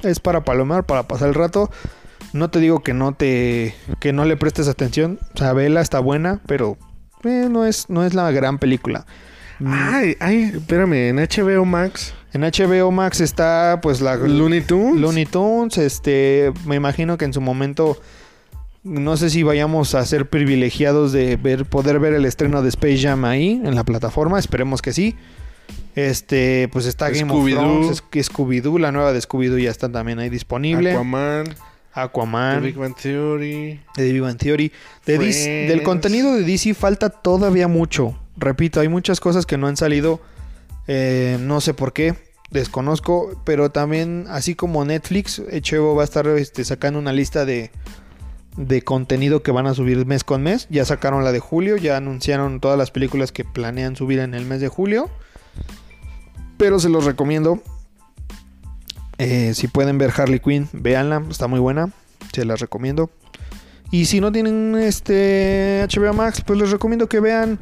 [0.03, 1.71] Es para palomear, para pasar el rato.
[2.33, 5.19] No te digo que no te que no le prestes atención.
[5.33, 6.77] O sea, vela está buena, pero
[7.23, 9.05] eh, no es no es la gran película.
[9.65, 11.09] Ay, ay, espérame.
[11.09, 12.13] En HBO Max.
[12.33, 15.01] En HBO Max está pues la Looney Tunes.
[15.01, 17.97] Looney Tunes, este, me imagino que en su momento
[18.83, 22.99] no sé si vayamos a ser privilegiados de ver poder ver el estreno de Space
[22.99, 25.15] Jam ahí en la plataforma, esperemos que sí.
[25.95, 27.43] Este, pues está Game of.
[27.49, 30.91] Thrones, Scooby-Doo, la nueva de Scooby-Doo ya está también ahí disponible.
[30.91, 31.45] Aquaman.
[31.45, 31.55] The
[32.01, 33.79] Aquaman, Big Bang Theory.
[33.95, 34.71] de Big Bang Theory.
[35.05, 35.69] De DC Friends.
[35.69, 38.15] del contenido de DC falta todavía mucho.
[38.37, 40.21] Repito, hay muchas cosas que no han salido.
[40.87, 42.13] eh, no sé por qué.
[42.51, 43.41] Desconozco.
[43.43, 47.71] Pero también, así como Netflix, HBO va a estar este, sacando una lista de,
[48.57, 50.67] de contenido que van a subir mes con mes.
[50.69, 54.45] Ya sacaron la de julio, ya anunciaron todas las películas que planean subir en el
[54.45, 55.09] mes de julio.
[56.57, 57.61] Pero se los recomiendo.
[59.19, 61.91] Eh, si pueden ver Harley Quinn, véanla, está muy buena.
[62.33, 63.09] Se las recomiendo.
[63.91, 67.59] Y si no tienen este HBO Max, pues les recomiendo que vean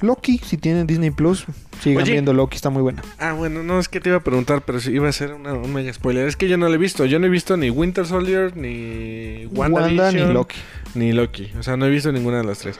[0.00, 0.38] Loki.
[0.44, 1.46] Si tienen Disney Plus,
[1.82, 2.12] sigan Oye.
[2.12, 3.02] viendo Loki, está muy buena.
[3.18, 5.54] Ah, bueno, no, es que te iba a preguntar, pero si iba a ser una-
[5.54, 6.26] un mega spoiler.
[6.28, 7.04] Es que yo no lo he visto.
[7.06, 10.56] Yo no he visto ni Winter Soldier, ni Wanda ni Loki.
[10.94, 11.50] Ni Loki.
[11.58, 12.78] O sea, no he visto ninguna de las tres.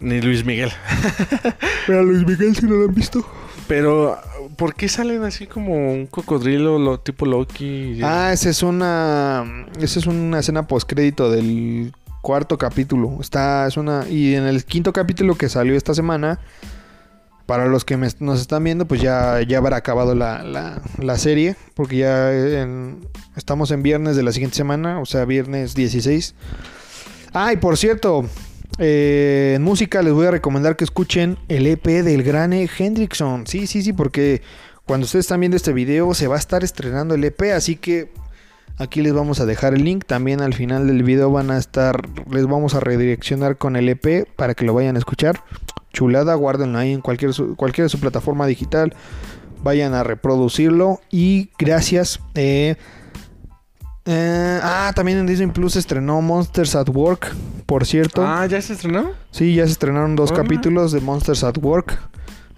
[0.00, 0.70] Ni Luis Miguel.
[1.86, 3.26] Pero Luis Miguel si no lo han visto.
[3.66, 4.18] Pero,
[4.56, 7.98] ¿por qué salen así como un cocodrilo lo, tipo Loki?
[8.02, 9.66] Ah, esa es una.
[9.80, 11.92] Esa es una escena postcrédito del
[12.26, 13.18] cuarto capítulo.
[13.20, 14.04] Está, es una.
[14.08, 16.40] Y en el quinto capítulo que salió esta semana.
[17.46, 21.54] Para los que nos están viendo, pues ya, ya habrá acabado la, la- serie.
[21.76, 22.32] Porque ya
[23.36, 24.98] estamos en viernes de la siguiente semana.
[24.98, 26.34] O sea, viernes 16.
[27.32, 28.24] Ah, y por cierto.
[28.78, 32.52] eh, en música les voy a recomendar que escuchen el EP del gran.
[32.52, 33.46] Hendrickson.
[33.46, 34.42] Sí, sí, sí, porque
[34.84, 38.10] cuando ustedes están viendo este video se va a estar estrenando el EP, así que
[38.78, 40.04] aquí les vamos a dejar el link.
[40.04, 42.00] También al final del video van a estar,
[42.30, 45.40] les vamos a redireccionar con el EP para que lo vayan a escuchar.
[45.92, 48.94] Chulada, guárdenlo ahí en cualquier, su- cualquier de su plataforma digital.
[49.62, 52.20] Vayan a reproducirlo y gracias.
[52.34, 52.76] eh,
[54.08, 57.34] eh, ah, también en Disney Plus se estrenó Monsters at Work,
[57.66, 58.24] por cierto.
[58.24, 59.10] Ah, ¿ya se estrenó?
[59.32, 61.98] Sí, ya se estrenaron dos capítulos de Monsters at Work.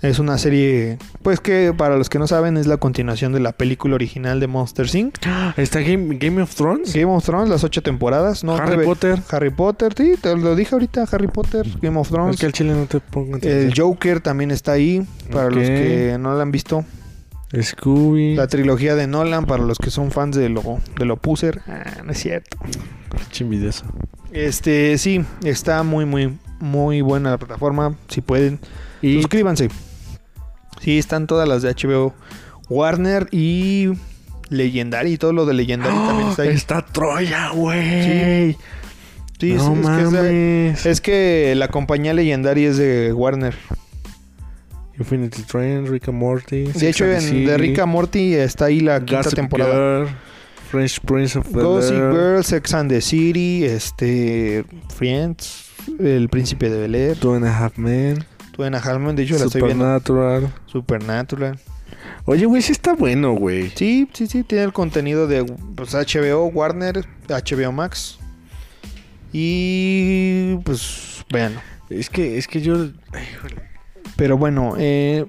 [0.00, 3.50] Es una serie, pues que para los que no saben es la continuación de la
[3.50, 5.16] película original de Monsters Inc.
[5.56, 6.92] ¿Está Game, Game of Thrones?
[6.94, 8.54] Game of Thrones, las ocho temporadas, ¿no?
[8.56, 9.20] Harry Potter.
[9.30, 12.36] Harry Potter, sí, te lo dije ahorita, Harry Potter, Game of Es Thrones.
[12.38, 16.32] que al chile no te pongo El Joker también está ahí, para los que no
[16.34, 16.84] la han visto.
[17.60, 18.36] Scooby.
[18.36, 21.62] La trilogía de Nolan, para los que son fans de lo, de lo Puser.
[21.66, 22.56] Ah, no es cierto.
[23.40, 23.84] Envidioso.
[24.32, 27.96] Este, sí, está muy, muy, muy buena la plataforma.
[28.08, 28.60] Si pueden,
[29.00, 29.70] Y Suscríbanse.
[30.80, 32.14] Sí, están todas las de HBO
[32.68, 33.88] Warner y
[34.50, 35.12] Legendary.
[35.12, 36.48] Y todo lo de Legendary también está ahí.
[36.50, 38.56] Está Troya, güey.
[39.40, 40.18] Sí, es- no es, que es de-
[40.72, 40.86] mames.
[40.86, 43.54] es que la compañía Legendary es de Warner.
[44.98, 46.64] Infinity Train, Rick and Morty.
[46.72, 49.72] De hecho, en de Rick and Morty está ahí la quinta Gossip temporada.
[50.04, 50.08] Girl,
[50.72, 54.64] Fresh Prince of Gossip Girl, Sex and the City, este,
[54.96, 55.66] Friends,
[56.00, 58.24] El Príncipe de Bel Air, Two and a Half Men,
[58.58, 59.84] Tú en Harmon, de hecho la estoy viendo.
[59.84, 60.52] Supernatural.
[60.66, 61.60] Supernatural.
[62.24, 63.70] Oye, güey, sí está bueno, güey.
[63.76, 65.44] Sí, sí, sí, tiene el contenido de
[65.76, 68.18] pues, HBO, Warner, HBO Max.
[69.32, 71.54] Y pues, vean.
[71.88, 72.88] Es que, es que yo...
[73.12, 73.26] ay.
[74.16, 75.24] Pero bueno, eh,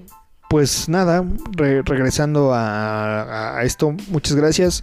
[0.50, 4.82] pues nada, re- regresando a, a esto, muchas gracias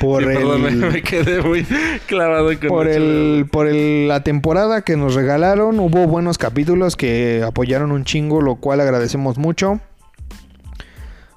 [0.00, 0.34] por Sí, el...
[0.36, 1.66] perdón, me, quedé muy
[2.06, 7.42] clavado con por el, por el- la temporada que nos regalaron, hubo buenos capítulos que
[7.42, 9.80] apoyaron un chingo, lo cual agradecemos mucho.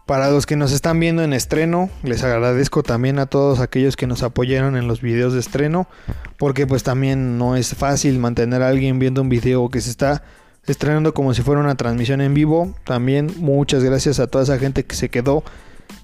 [0.05, 4.07] Para los que nos están viendo en estreno, les agradezco también a todos aquellos que
[4.07, 5.87] nos apoyaron en los videos de estreno,
[6.37, 10.23] porque pues también no es fácil mantener a alguien viendo un video que se está
[10.71, 12.73] estrenando como si fuera una transmisión en vivo.
[12.83, 15.43] También muchas gracias a toda esa gente que se quedó.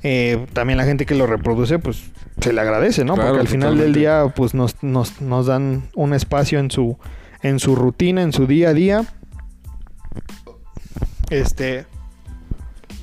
[0.03, 2.03] Eh, también la gente que lo reproduce, pues
[2.39, 3.15] se le agradece, ¿no?
[3.15, 6.98] Claro, Porque al final del día, pues nos, nos, nos dan un espacio en su,
[7.41, 9.06] en su rutina, en su día a día.
[11.30, 11.85] Este.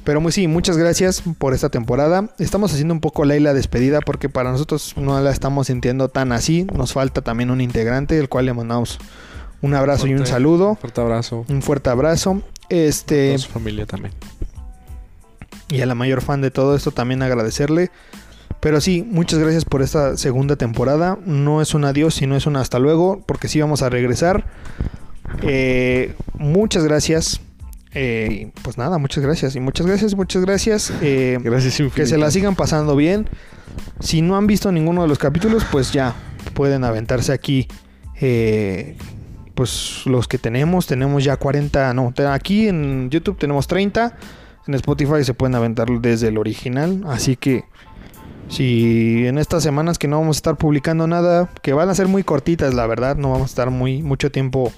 [0.05, 2.35] Pero muy sí, muchas gracias por esta temporada.
[2.39, 6.31] Estamos haciendo un poco la la despedida porque para nosotros no la estamos sintiendo tan
[6.31, 6.66] así.
[6.74, 8.99] Nos falta también un integrante, el cual le mandamos
[9.65, 10.77] un abrazo y un saludo.
[10.77, 11.45] Fuerte abrazo.
[11.49, 12.43] Un fuerte abrazo.
[12.69, 13.35] Este.
[13.35, 14.12] A su familia también.
[15.70, 17.91] y a la mayor fan de todo esto también agradecerle.
[18.61, 21.19] Pero sí, muchas gracias por esta segunda temporada.
[21.27, 24.47] No es un adiós, sino es un hasta luego, porque sí vamos a regresar.
[25.43, 27.41] Eh, muchas gracias.
[27.93, 29.55] Eh, pues nada, muchas gracias.
[29.57, 30.93] Y muchas gracias, muchas gracias.
[31.03, 32.09] Eh, Gracias que infinitas.
[32.09, 33.28] se la sigan pasando bien.
[34.01, 36.15] Si no han visto ninguno de los capítulos, pues ya
[36.55, 37.69] pueden aventarse aquí.
[38.20, 38.97] eh,
[39.55, 44.17] pues los que tenemos, tenemos ya 40, no, aquí en YouTube tenemos 30.
[44.67, 47.05] En Spotify se pueden aventar desde el original.
[47.07, 47.65] Así que
[48.49, 52.09] si en estas semanas que no vamos a estar publicando nada, que van a ser
[52.09, 54.73] muy cortitas, la verdad, no vamos a estar muy mucho tiempo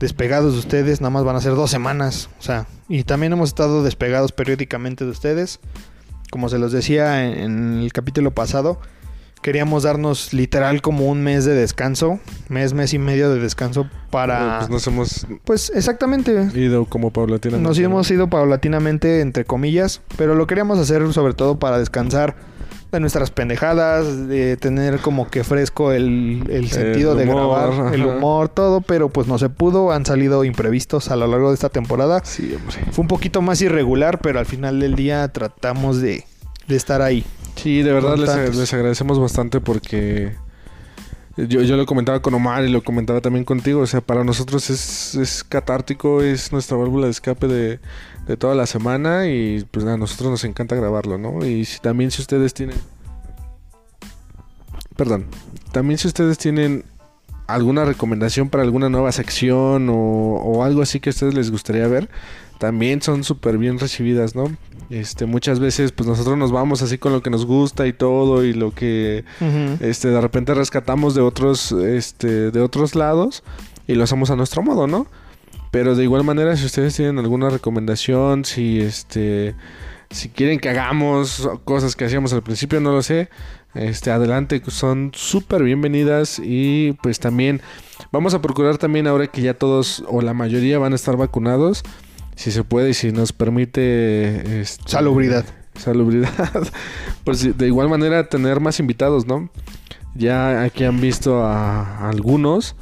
[0.00, 3.50] despegados de ustedes, nada más van a ser dos semanas, o sea, y también hemos
[3.50, 5.60] estado despegados periódicamente de ustedes,
[6.30, 8.80] como se los decía en, en el capítulo pasado,
[9.42, 14.58] queríamos darnos literal como un mes de descanso, mes, mes y medio de descanso para,
[14.60, 17.68] Pues nos hemos pues exactamente, ido como paulatinamente.
[17.68, 22.36] nos hemos ido paulatinamente, entre comillas, pero lo queríamos hacer sobre todo para descansar
[22.92, 28.04] de nuestras pendejadas, de tener como que fresco el, el sentido de humor, grabar, el
[28.04, 31.70] humor, todo, pero pues no se pudo, han salido imprevistos a lo largo de esta
[31.70, 32.20] temporada.
[32.22, 32.76] Sí, hombre.
[32.92, 36.24] Fue un poquito más irregular, pero al final del día tratamos de,
[36.68, 37.24] de estar ahí.
[37.56, 40.32] Sí, de verdad les, les agradecemos bastante porque
[41.36, 43.80] yo, yo lo comentaba con Omar y lo comentaba también contigo.
[43.80, 47.80] O sea, para nosotros es, es catártico, es nuestra válvula de escape de,
[48.26, 51.44] de toda la semana y pues a nosotros nos encanta grabarlo, ¿no?
[51.46, 52.76] Y si, también si ustedes tienen...
[54.96, 55.26] Perdón.
[55.72, 56.84] También si ustedes tienen
[57.46, 61.86] alguna recomendación para alguna nueva sección o, o algo así que a ustedes les gustaría
[61.88, 62.10] ver,
[62.58, 64.54] también son súper bien recibidas, ¿no?
[64.90, 68.44] Este, muchas veces pues nosotros nos vamos así con lo que nos gusta y todo
[68.44, 69.24] y lo que
[69.80, 73.42] este de repente rescatamos de otros este de otros lados
[73.86, 75.06] y lo hacemos a nuestro modo, ¿no?
[75.70, 79.54] Pero de igual manera si ustedes tienen alguna recomendación, si este
[80.10, 83.30] si quieren que hagamos cosas que hacíamos al principio, no lo sé,
[83.74, 87.62] este adelante, son súper bienvenidas y pues también
[88.10, 91.82] vamos a procurar también ahora que ya todos o la mayoría van a estar vacunados,
[92.42, 95.44] si se puede y si nos permite este, Salubridad.
[95.76, 96.50] salubridad,
[97.24, 99.48] pues de igual manera tener más invitados, ¿no?
[100.16, 102.74] Ya aquí han visto a algunos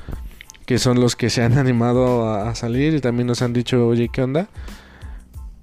[0.64, 4.08] que son los que se han animado a, salir y también nos han dicho, oye,
[4.10, 4.48] ¿qué onda?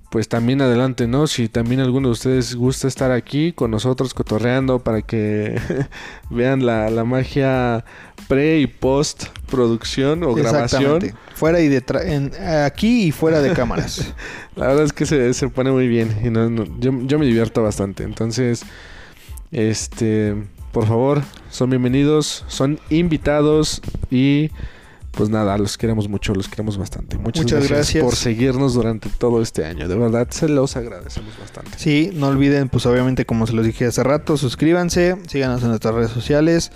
[0.09, 1.27] Pues también adelante, ¿no?
[1.27, 5.59] Si también alguno de ustedes gusta estar aquí con nosotros cotorreando para que
[6.29, 7.83] vean la, la magia
[8.29, 10.99] pre y post producción o grabación.
[11.35, 12.03] Fuera y detrás,
[12.65, 14.13] aquí y fuera de cámaras.
[14.55, 17.25] La verdad es que se, se pone muy bien y no- no- yo, yo me
[17.25, 18.03] divierto bastante.
[18.03, 18.63] Entonces,
[19.51, 20.35] este,
[20.71, 24.49] por favor, son bienvenidos, son invitados y
[25.17, 27.17] pues nada, los queremos mucho, los queremos bastante.
[27.17, 28.03] Muchas, Muchas gracias, gracias.
[28.03, 29.87] por seguirnos durante todo este año.
[29.87, 31.71] De verdad, se los agradecemos bastante.
[31.77, 35.95] Sí, no olviden, pues obviamente, como se los dije hace rato, suscríbanse, síganos en nuestras
[35.95, 36.71] redes sociales.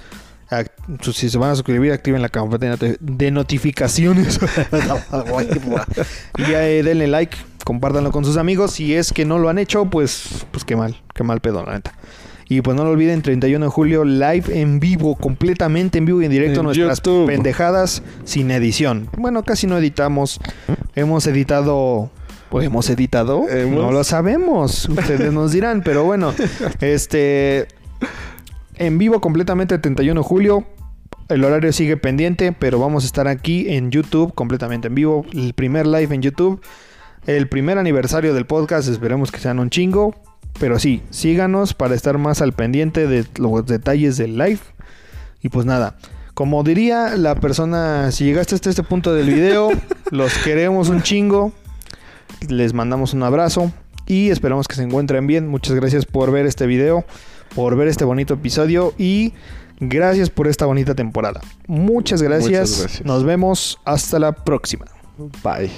[0.49, 0.71] Ac-
[1.03, 4.37] pues, Si se van a suscribir, activen la campana de de notificaciones.
[6.37, 8.71] y ya, eh, denle like, compártanlo con sus amigos.
[8.73, 11.73] Si es que no lo han hecho, pues, pues qué mal, qué mal pedo, la
[11.75, 11.93] neta.
[12.51, 16.25] Y pues no lo olviden, 31 de julio, live en vivo, completamente en vivo y
[16.25, 17.25] en directo, En nuestras YouTube.
[17.27, 19.07] pendejadas sin edición.
[19.17, 20.37] Bueno, casi no editamos.
[20.93, 22.09] Hemos editado.
[22.49, 23.47] Pues hemos editado.
[23.47, 23.81] Hemos.
[23.81, 24.89] No lo sabemos.
[24.89, 26.33] Ustedes nos dirán, pero bueno.
[26.81, 27.69] Este.
[28.75, 30.67] En vivo completamente el 31 de julio.
[31.29, 35.25] El horario sigue pendiente, pero vamos a estar aquí en YouTube completamente en vivo.
[35.31, 36.61] El primer live en YouTube.
[37.25, 38.89] El primer aniversario del podcast.
[38.89, 40.15] Esperemos que sean un chingo.
[40.59, 44.59] Pero sí, síganos para estar más al pendiente de los detalles del live.
[45.41, 45.95] Y pues nada.
[46.33, 49.69] Como diría la persona, si llegaste hasta este punto del video,
[50.11, 51.51] los queremos un chingo.
[52.47, 53.71] Les mandamos un abrazo
[54.07, 55.47] y esperamos que se encuentren bien.
[55.47, 57.05] Muchas gracias por ver este video,
[57.55, 59.33] por ver este bonito episodio y
[59.79, 61.41] gracias por esta bonita temporada.
[61.67, 62.69] Muchas gracias.
[62.69, 63.05] Muchas gracias.
[63.05, 64.85] Nos vemos hasta la próxima.
[65.43, 65.69] Bye.